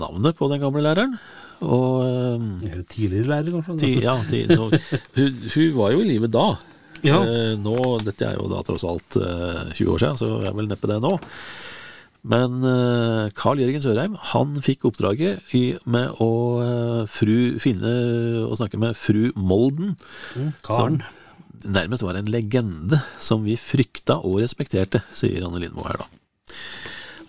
navnet 0.00 0.36
på 0.38 0.48
den 0.50 0.62
gamle 0.62 0.82
læreren. 0.84 1.14
Og 1.60 2.00
eh, 2.06 2.48
Eller 2.72 2.84
Tidligere 2.88 3.28
lærer, 3.34 3.60
kanskje? 3.60 3.80
ti, 3.84 3.92
ja, 4.04 4.16
ti, 4.30 4.44
nå, 4.48 4.70
hun, 5.18 5.40
hun 5.54 5.74
var 5.76 5.92
jo 5.94 6.00
i 6.04 6.08
live 6.08 6.30
da. 6.32 6.46
Ja. 7.04 7.20
Eh, 7.24 7.54
nå, 7.60 7.76
dette 8.04 8.28
er 8.32 8.40
jo 8.40 8.48
da 8.50 8.62
tross 8.66 8.84
alt 8.88 9.20
eh, 9.20 9.68
20 9.76 9.92
år 9.94 10.02
siden, 10.02 10.20
så 10.20 10.30
jeg 10.40 10.50
er 10.50 10.56
vel 10.58 10.68
neppe 10.72 10.90
det 10.90 10.98
nå. 11.04 11.14
Men 12.30 12.58
eh, 12.68 13.30
Carl 13.36 13.60
Jørgen 13.62 13.80
Sørheim 13.80 14.16
han 14.34 14.58
fikk 14.64 14.84
oppdraget 14.90 15.54
i, 15.56 15.62
med 15.88 16.18
å 16.20 16.28
eh, 16.64 17.04
fru, 17.08 17.36
finne 17.62 17.94
og 18.44 18.58
snakke 18.60 18.80
med 18.80 18.98
fru 19.00 19.30
Molden. 19.40 19.94
Karen. 20.66 21.00
Som 21.00 21.19
nærmest 21.64 22.04
var 22.06 22.18
en 22.18 22.30
legende 22.32 23.00
som 23.20 23.44
vi 23.44 23.56
frykta 23.60 24.20
og 24.24 24.40
respekterte, 24.44 25.02
sier 25.16 25.44
Anne 25.46 25.60
Lindmo 25.62 25.84
her, 25.88 26.00
da. 26.00 26.08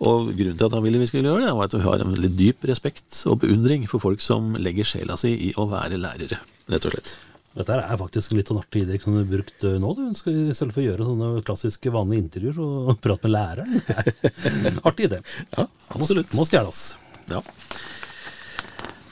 Og 0.02 0.32
grunnen 0.34 0.58
til 0.58 0.66
at 0.66 0.74
han 0.74 0.82
ville 0.86 1.02
vi 1.02 1.08
skulle 1.10 1.30
gjøre 1.30 1.46
det, 1.46 1.52
var 1.58 1.68
at 1.70 1.76
vi 1.78 1.84
har 1.86 2.02
en 2.02 2.14
veldig 2.16 2.32
dyp 2.40 2.64
respekt 2.72 3.20
og 3.30 3.44
beundring 3.44 3.84
for 3.90 4.02
folk 4.02 4.24
som 4.26 4.56
legger 4.58 4.88
sjela 4.88 5.18
si 5.20 5.36
i 5.50 5.52
å 5.62 5.68
være 5.70 6.00
lærere, 6.02 6.40
rett 6.72 6.88
og 6.90 6.96
slett. 6.96 7.12
Dette 7.52 7.76
er 7.84 8.00
faktisk 8.00 8.32
litt 8.38 8.48
sånn 8.48 8.62
artig 8.62 8.86
idé 8.86 8.98
som 9.04 9.16
du 9.18 9.26
brukt 9.28 9.66
eh, 9.68 9.76
nå. 9.84 9.90
Du 9.98 10.06
skal 10.16 10.38
I 10.40 10.56
stedet 10.56 10.72
for 10.72 10.80
å 10.80 10.86
gjøre 10.86 11.08
sånne 11.08 11.32
klassiske 11.44 11.92
vanlige 11.92 12.24
intervjuer, 12.24 12.62
og 12.64 12.94
prate 13.04 13.28
med 13.28 13.34
læreren. 13.36 14.80
artig 14.88 15.10
idé. 15.10 15.20
Ja, 15.58 15.68
absolutt. 15.92 16.32
Må 16.38 16.48
stjeles. 16.48 16.94
Ja. 17.28 17.44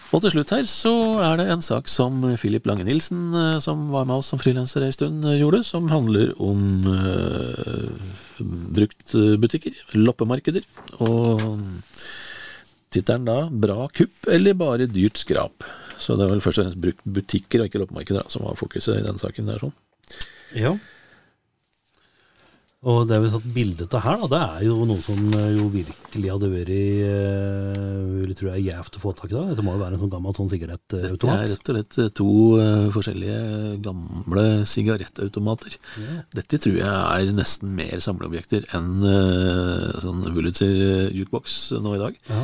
Og 0.09 0.23
til 0.23 0.33
slutt 0.33 0.51
her 0.55 0.65
så 0.65 0.91
er 1.21 1.35
det 1.37 1.45
en 1.53 1.61
sak 1.61 1.89
som 1.91 2.23
Philip 2.41 2.65
Lange 2.65 2.85
Nilsen, 2.87 3.27
eh, 3.37 3.57
som 3.61 3.91
var 3.93 4.07
med 4.09 4.23
oss 4.23 4.31
som 4.33 4.41
frilanser 4.41 4.81
en 4.85 4.95
stund, 4.95 5.25
eh, 5.25 5.37
gjorde, 5.37 5.61
som 5.67 5.89
handler 5.91 6.31
om 6.41 6.81
uh, 6.89 7.91
bruktbutikker, 8.73 9.77
loppemarkeder. 9.93 10.65
Og 11.05 11.43
tittelen 12.89 13.27
da 13.27 13.37
'Bra 13.53 13.85
kupp 13.93 14.31
eller 14.33 14.57
bare 14.57 14.89
dyrt 14.89 15.21
skrap'. 15.21 15.67
Så 15.99 16.17
det 16.17 16.25
er 16.25 16.33
vel 16.33 16.41
først 16.41 16.57
og 16.57 16.65
fremst 16.65 16.81
brukt 16.81 17.05
butikker 17.05 17.61
og 17.61 17.69
ikke 17.69 17.83
loppemarkeder 17.83 18.23
da, 18.23 18.29
som 18.33 18.47
var 18.47 18.57
fokuset 18.57 18.97
i 18.97 19.05
den 19.05 19.19
saken. 19.21 19.45
der 19.45 19.61
sånn. 19.61 19.75
Ja. 20.55 20.73
Og 22.87 23.01
det 23.09 23.17
vi 23.19 23.27
har 23.27 23.33
satt 23.33 23.47
bilde 23.51 23.85
av 23.91 24.05
her, 24.05 24.21
da, 24.21 24.27
det 24.31 24.37
er 24.39 24.61
jo 24.69 24.75
noe 24.87 25.01
som 25.03 25.17
eh, 25.35 25.49
jo 25.57 25.65
virkelig 25.73 26.29
hadde 26.31 26.49
vært 26.53 26.69
eh, 26.71 27.81
vil 28.21 28.31
jeg 28.31 28.53
er 28.53 28.61
gjevt 28.69 28.95
å 28.95 29.01
få 29.03 29.11
tak 29.19 29.33
i. 29.33 29.35
da. 29.35 29.57
Det 29.57 29.65
må 29.67 29.73
jo 29.75 29.81
være 29.81 29.97
en 29.97 30.03
sånn 30.05 30.13
gammel 30.13 30.37
sånn 30.37 30.47
sigarettautomat? 30.47 31.19
Det 31.19 31.33
er 31.33 31.51
rett 31.51 31.73
og 31.73 31.99
slett 31.99 32.15
to 32.15 32.29
eh, 32.63 32.87
forskjellige 32.95 33.41
gamle 33.83 34.45
sigarettautomater. 34.71 35.75
Dette 36.39 36.61
tror 36.63 36.79
jeg 36.79 36.87
er 36.87 37.35
nesten 37.35 37.75
mer 37.75 37.99
samleobjekter 38.05 38.71
enn 38.71 39.03
sånn 39.99 40.23
Wulitzer 40.31 41.11
jukebox 41.11 41.61
nå 41.83 41.97
i 41.97 42.03
dag. 42.05 42.21
Ja. 42.31 42.43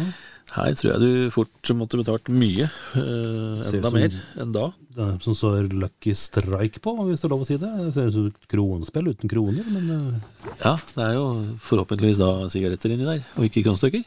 Her 0.54 0.76
tror 0.78 0.92
jeg 0.94 1.02
du 1.02 1.32
fort 1.34 1.70
måtte 1.76 1.98
betalt 2.00 2.30
mye, 2.30 2.68
eh, 2.70 3.64
Ser 3.66 3.80
enda 3.80 3.92
mer 3.92 4.14
enn 4.40 4.52
da. 4.56 4.68
Det 4.96 5.04
er 5.04 5.18
som 5.26 5.36
står 5.36 5.66
Lucky 5.74 6.14
Strike 6.16 6.80
på, 6.86 6.94
hvis 7.08 7.24
det 7.24 7.28
er 7.28 7.34
lov 7.34 7.42
å 7.44 7.48
si 7.50 7.58
det. 7.60 7.72
Det 7.82 7.94
ser 7.96 8.08
ut 8.12 8.16
som 8.16 8.28
et 8.30 8.48
kronespill 8.54 9.10
uten 9.10 9.32
kroner, 9.32 9.66
men 9.74 9.90
eh, 9.96 10.54
Ja, 10.62 10.76
det 10.94 11.04
er 11.10 11.18
jo 11.18 11.26
forhåpentligvis 11.66 12.22
da 12.22 12.30
sigaretter 12.54 12.94
inni 12.94 13.08
der, 13.10 13.26
og 13.36 13.50
ikke 13.50 13.66
kronestykker. 13.66 14.06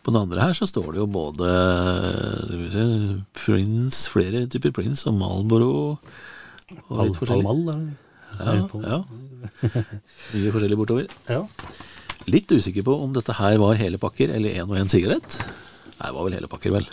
På 0.00 0.14
den 0.14 0.22
andre 0.22 0.46
her 0.48 0.56
så 0.56 0.64
står 0.66 0.94
det 0.94 1.02
jo 1.02 1.06
både 1.12 1.48
skal 2.48 2.70
se, 2.72 2.84
Prince, 3.36 4.06
flere 4.10 4.46
typer 4.50 4.72
Prince 4.72 5.04
og 5.10 5.18
Malboro 5.20 5.72
og 6.88 7.04
litt 7.04 7.18
forskjellig. 7.20 7.44
Palmal. 7.44 7.90
Ja, 8.40 8.54
ja. 8.80 9.00
Mye 10.32 10.52
forskjellig 10.54 10.78
bortover. 10.80 11.10
Ja. 11.28 11.44
Litt 12.30 12.52
usikker 12.52 12.84
på 12.86 12.94
om 13.04 13.14
dette 13.16 13.34
her 13.38 13.58
var 13.58 13.78
hele 13.80 13.98
pakker 14.00 14.32
eller 14.34 14.54
én 14.60 14.68
og 14.68 14.78
én 14.78 14.90
sigarett. 14.90 15.38
Nei, 16.00 16.08
det 16.08 16.16
var 16.16 16.26
vel 16.26 16.36
hele 16.36 16.50
pakker, 16.50 16.74
vel. 16.76 16.86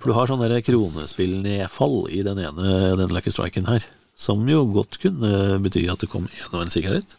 For 0.00 0.10
du 0.10 0.16
har 0.16 0.30
sånn 0.30 0.40
der 0.42 0.62
kronespillnedfall 0.66 1.98
i 2.10 2.22
den 2.26 2.40
ene 2.42 2.94
den 2.98 3.12
Lucky 3.14 3.30
Striken 3.30 3.68
her, 3.68 3.84
som 4.18 4.42
jo 4.50 4.64
godt 4.74 4.98
kunne 5.02 5.60
bety 5.62 5.84
at 5.92 6.02
det 6.02 6.10
kom 6.10 6.26
én 6.26 6.48
og 6.50 6.64
en 6.64 6.72
sigarett. 6.72 7.14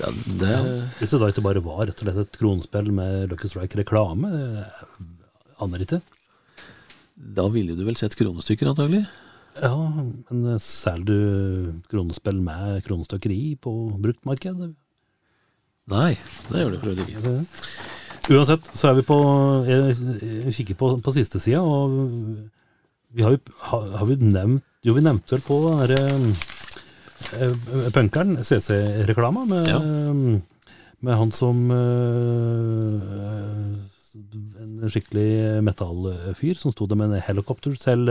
Ja, 0.00 0.08
det, 0.40 0.54
Hvis 0.96 1.12
det 1.12 1.20
da 1.20 1.28
ikke 1.28 1.44
bare 1.44 1.60
var 1.64 1.82
rett 1.84 2.00
og 2.00 2.06
slett 2.06 2.22
et 2.22 2.38
kronespill 2.40 2.88
med 2.96 3.32
Lucky 3.32 3.50
Strike-reklame, 3.50 4.30
aner 5.60 5.84
ikke. 5.84 6.00
Da 7.20 7.44
ville 7.52 7.76
du 7.76 7.84
vel 7.84 7.98
sett 8.00 8.16
kronestykker, 8.16 8.70
antagelig? 8.70 9.02
Ja, 9.60 9.74
men 10.30 10.60
selger 10.62 11.04
du 11.04 11.80
kronespill 11.90 12.40
med 12.40 12.80
kronestykkeri 12.86 13.58
på 13.60 13.74
bruktmarked? 14.00 14.70
Nei, 15.88 16.12
det 16.50 16.60
gjør 16.60 16.70
det 16.76 16.80
for 16.82 16.90
ikke. 17.04 17.36
Uansett, 18.30 18.66
så 18.78 18.90
er 18.90 18.94
vi 19.00 19.02
på 19.08 19.16
Jeg 19.66 19.94
jeg 20.44 20.54
kikker 20.60 20.76
på, 20.78 20.90
på 21.02 21.14
siste 21.16 21.40
sida, 21.42 21.62
og 21.64 21.96
vi 23.10 23.24
har 23.26 23.32
jo 23.34 23.40
har, 23.72 23.88
har 23.98 24.06
vi 24.06 24.16
nevnt 24.22 24.62
Jo, 24.86 24.94
vi 24.94 25.02
nevnte 25.02 25.34
vel 25.34 25.42
på 25.44 25.56
den 25.64 25.80
derre 25.82 26.02
eh, 27.40 27.54
punkeren, 27.96 28.36
CC-reklama, 28.46 29.42
med, 29.50 29.66
Ja. 29.68 29.80
med 31.00 31.18
han 31.18 31.32
som 31.34 31.66
eh, 31.74 33.00
En 34.20 34.88
skikkelig 34.92 35.60
metallfyr 35.66 36.56
som 36.60 36.72
sto 36.72 36.86
der 36.88 36.96
med 36.96 37.10
en 37.12 37.22
helikopter 37.26 37.74
til 37.82 38.08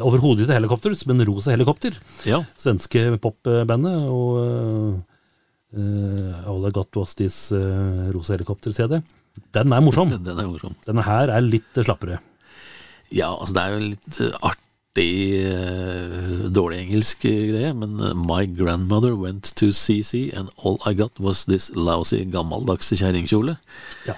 Overhodet 0.00 0.46
ikke 0.46 0.56
helikopter, 0.56 0.94
men 1.10 1.24
rosa 1.28 1.50
helikopter. 1.52 1.98
Ja, 2.28 2.40
Svenske 2.58 3.18
popbandet. 3.22 4.02
Og 4.08 4.38
uh, 4.40 5.07
All 5.76 6.64
I 6.64 6.70
Got 6.72 6.96
Was 6.96 7.14
This 7.18 7.50
eh, 7.52 8.08
rosa 8.14 8.34
helikopter-CD. 8.36 9.02
Den 9.54 9.72
er 9.72 9.82
morsom. 9.84 10.14
den 10.26 10.38
er 10.38 10.48
morsom. 10.48 10.76
Denne 10.86 11.04
her 11.06 11.32
er 11.34 11.44
litt 11.44 11.76
slappere. 11.84 12.20
Ja, 13.12 13.32
altså 13.34 13.54
det 13.56 13.62
er 13.64 13.74
jo 13.74 13.84
litt 13.84 14.18
eh, 14.20 14.38
artig, 14.48 15.10
eh, 15.48 16.48
dårlig 16.52 16.80
engelsk 16.86 17.24
eh, 17.28 17.44
greie, 17.52 17.74
men 17.76 17.94
eh, 18.04 18.16
My 18.16 18.42
grandmother 18.48 19.14
went 19.16 19.52
to 19.60 19.70
CC 19.72 20.28
and 20.36 20.52
all 20.58 20.80
I 20.88 20.94
got 20.96 21.16
was 21.20 21.44
this 21.48 21.70
lousy 21.76 22.24
gammeldagse 22.28 22.98
kjerringkjole. 23.00 23.56
Ja. 24.08 24.16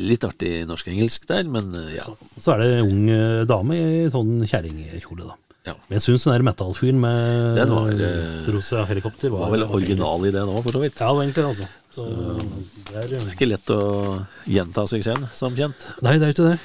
Litt 0.00 0.24
artig 0.24 0.62
norsk-engelsk 0.68 1.24
der, 1.30 1.48
men 1.48 1.72
eh, 1.76 1.94
ja. 1.98 2.08
Så 2.40 2.56
er 2.56 2.64
det 2.64 2.72
ung 2.88 3.06
eh, 3.12 3.44
dame 3.48 3.78
i 3.80 4.10
sånn 4.12 4.44
kjerringkjole, 4.48 5.28
da. 5.32 5.38
Ja. 5.70 5.76
Men 5.88 5.96
jeg 5.98 6.04
syns 6.06 6.26
den 6.26 6.34
der 6.36 6.44
metallfyren 6.50 7.00
med 7.02 7.56
Den 7.60 7.72
var, 7.74 7.90
eh, 8.06 8.50
rosa 8.54 8.84
helikopter 8.90 9.32
var, 9.32 9.46
var 9.46 9.54
vel 9.56 9.64
original 9.68 10.26
i 10.28 10.32
det 10.34 10.44
nå, 10.48 10.58
for 10.64 10.76
så 10.76 10.82
vidt. 10.84 10.98
Ja, 11.00 11.08
det 11.10 11.16
var 11.18 11.24
egentlig 11.26 11.46
altså. 11.48 11.70
Så, 11.90 12.06
det 12.90 13.00
er, 13.00 13.08
Det 13.10 13.18
er 13.22 13.32
ikke 13.34 13.48
lett 13.50 13.72
å 13.74 13.80
gjenta 14.46 14.84
suksessen, 14.90 15.26
som 15.34 15.56
kjent. 15.58 15.88
nei, 16.06 16.18
det 16.20 16.28
er 16.28 16.32
jo 16.32 16.36
ikke 16.38 16.50
det. 16.52 16.58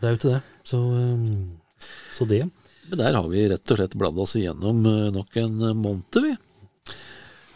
Det 0.00 0.08
er 0.08 0.14
jo 0.16 0.20
ikke 0.20 0.32
det. 0.34 0.42
Så, 0.66 0.80
eh, 0.98 1.88
så 2.16 2.26
det. 2.30 2.42
Men 2.90 3.00
der 3.00 3.14
har 3.16 3.28
vi 3.32 3.46
rett 3.48 3.70
og 3.72 3.78
slett 3.80 3.94
bladd 3.96 4.18
oss 4.20 4.34
igjennom 4.40 4.82
eh, 4.90 5.06
nok 5.14 5.38
en 5.40 5.54
eh, 5.70 5.76
måned, 5.78 6.18
vi. 6.24 6.34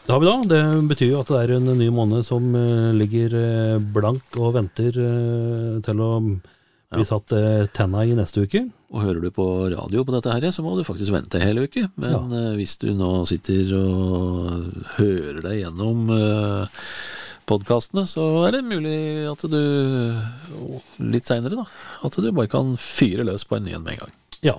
Det 0.08 0.14
har 0.14 0.22
vi 0.22 0.28
da. 0.30 0.36
Det 0.48 0.60
betyr 0.88 1.10
jo 1.10 1.18
at 1.20 1.28
det 1.34 1.40
er 1.42 1.50
en 1.58 1.66
ny 1.76 1.90
måned 1.92 2.24
som 2.24 2.46
eh, 2.56 2.94
ligger 2.96 3.34
eh, 3.36 3.74
blank 3.92 4.38
og 4.40 4.54
venter 4.56 4.96
eh, 5.04 5.74
til 5.84 6.00
å 6.00 6.12
bli 6.94 7.04
satt 7.04 7.34
eh, 7.36 7.66
tenna 7.76 8.06
i 8.08 8.14
neste 8.16 8.46
uke. 8.46 8.62
Og 8.88 9.02
hører 9.04 9.20
du 9.20 9.28
på 9.36 9.44
radio 9.68 10.00
på 10.04 10.14
dette 10.14 10.32
her, 10.32 10.46
så 10.54 10.62
må 10.64 10.72
du 10.78 10.84
faktisk 10.86 11.12
vente 11.12 11.40
hele 11.42 11.66
uke. 11.68 11.90
Men 12.00 12.10
Ja. 12.14 12.20
eh, 12.24 12.54
hvis 12.56 12.78
du 12.80 12.88
nå 12.96 13.26
sitter 13.28 13.74
og 13.76 14.72
hører 14.96 15.42
deg 15.44 15.58
gjennom 15.60 16.08
uh, 16.08 16.64
podkastene, 17.48 18.06
så 18.08 18.46
er 18.48 18.56
det 18.56 18.64
mulig 18.64 18.96
at 19.28 19.44
du 19.44 19.60
litt 21.04 21.28
seinere, 21.28 21.56
da, 21.60 21.66
at 22.04 22.16
du 22.16 22.30
bare 22.32 22.48
kan 22.48 22.76
fyre 22.80 23.24
løs 23.28 23.44
på 23.44 23.56
en 23.58 23.64
ny 23.68 23.76
en 23.76 23.84
med 23.84 23.98
en 23.98 24.02
gang. 24.06 24.14
Ja, 24.44 24.56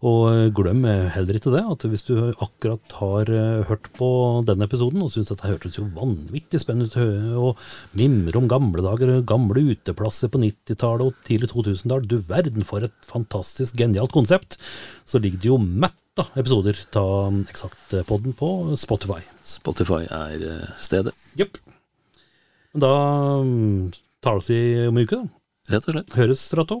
og 0.00 0.20
eh, 0.30 0.46
glem 0.56 0.86
heller 1.12 1.36
ikke 1.36 1.52
det, 1.52 1.62
at 1.74 1.84
hvis 1.92 2.06
du 2.08 2.14
akkurat 2.30 2.94
har 3.00 3.28
eh, 3.28 3.64
hørt 3.68 3.90
på 3.96 4.08
denne 4.48 4.64
episoden 4.64 5.02
og 5.04 5.10
syns 5.12 5.28
dette 5.28 5.48
hørtes 5.48 5.76
jo 5.76 5.84
vanvittig 5.96 6.62
spennende 6.62 6.88
ut, 6.88 7.34
og 7.36 7.98
mimrer 8.00 8.38
om 8.40 8.48
gamle 8.48 8.84
dager, 8.84 9.18
gamle 9.28 9.64
uteplasser 9.74 10.32
på 10.32 10.40
90-tallet 10.40 11.10
og 11.10 11.18
tidlig 11.28 11.50
2000-tall, 11.52 12.06
du 12.08 12.20
verden 12.30 12.64
for 12.64 12.86
et 12.86 12.96
fantastisk 13.08 13.76
genialt 13.80 14.14
konsept, 14.16 14.56
så 15.04 15.20
ligger 15.20 15.42
det 15.42 15.52
jo 15.52 15.58
mett 15.60 15.98
av 16.20 16.32
episoder 16.40 16.80
av 16.98 17.36
Eksakt-podden 17.52 18.34
på 18.38 18.50
Spotify. 18.80 19.20
Spotify 19.46 20.06
er 20.08 20.46
eh, 20.48 20.70
stedet, 20.80 21.12
Jepp. 21.38 21.60
Da 22.72 22.94
mm, 23.44 23.90
tar 24.22 24.38
det 24.38 24.44
oss 24.44 24.50
i 24.54 24.62
om 24.86 24.96
en 24.96 25.04
uke, 25.04 25.20
da. 25.20 25.74
rett 25.74 25.90
og 25.90 25.96
slett. 25.98 26.16
Høres, 26.16 26.46
Strato. 26.48 26.80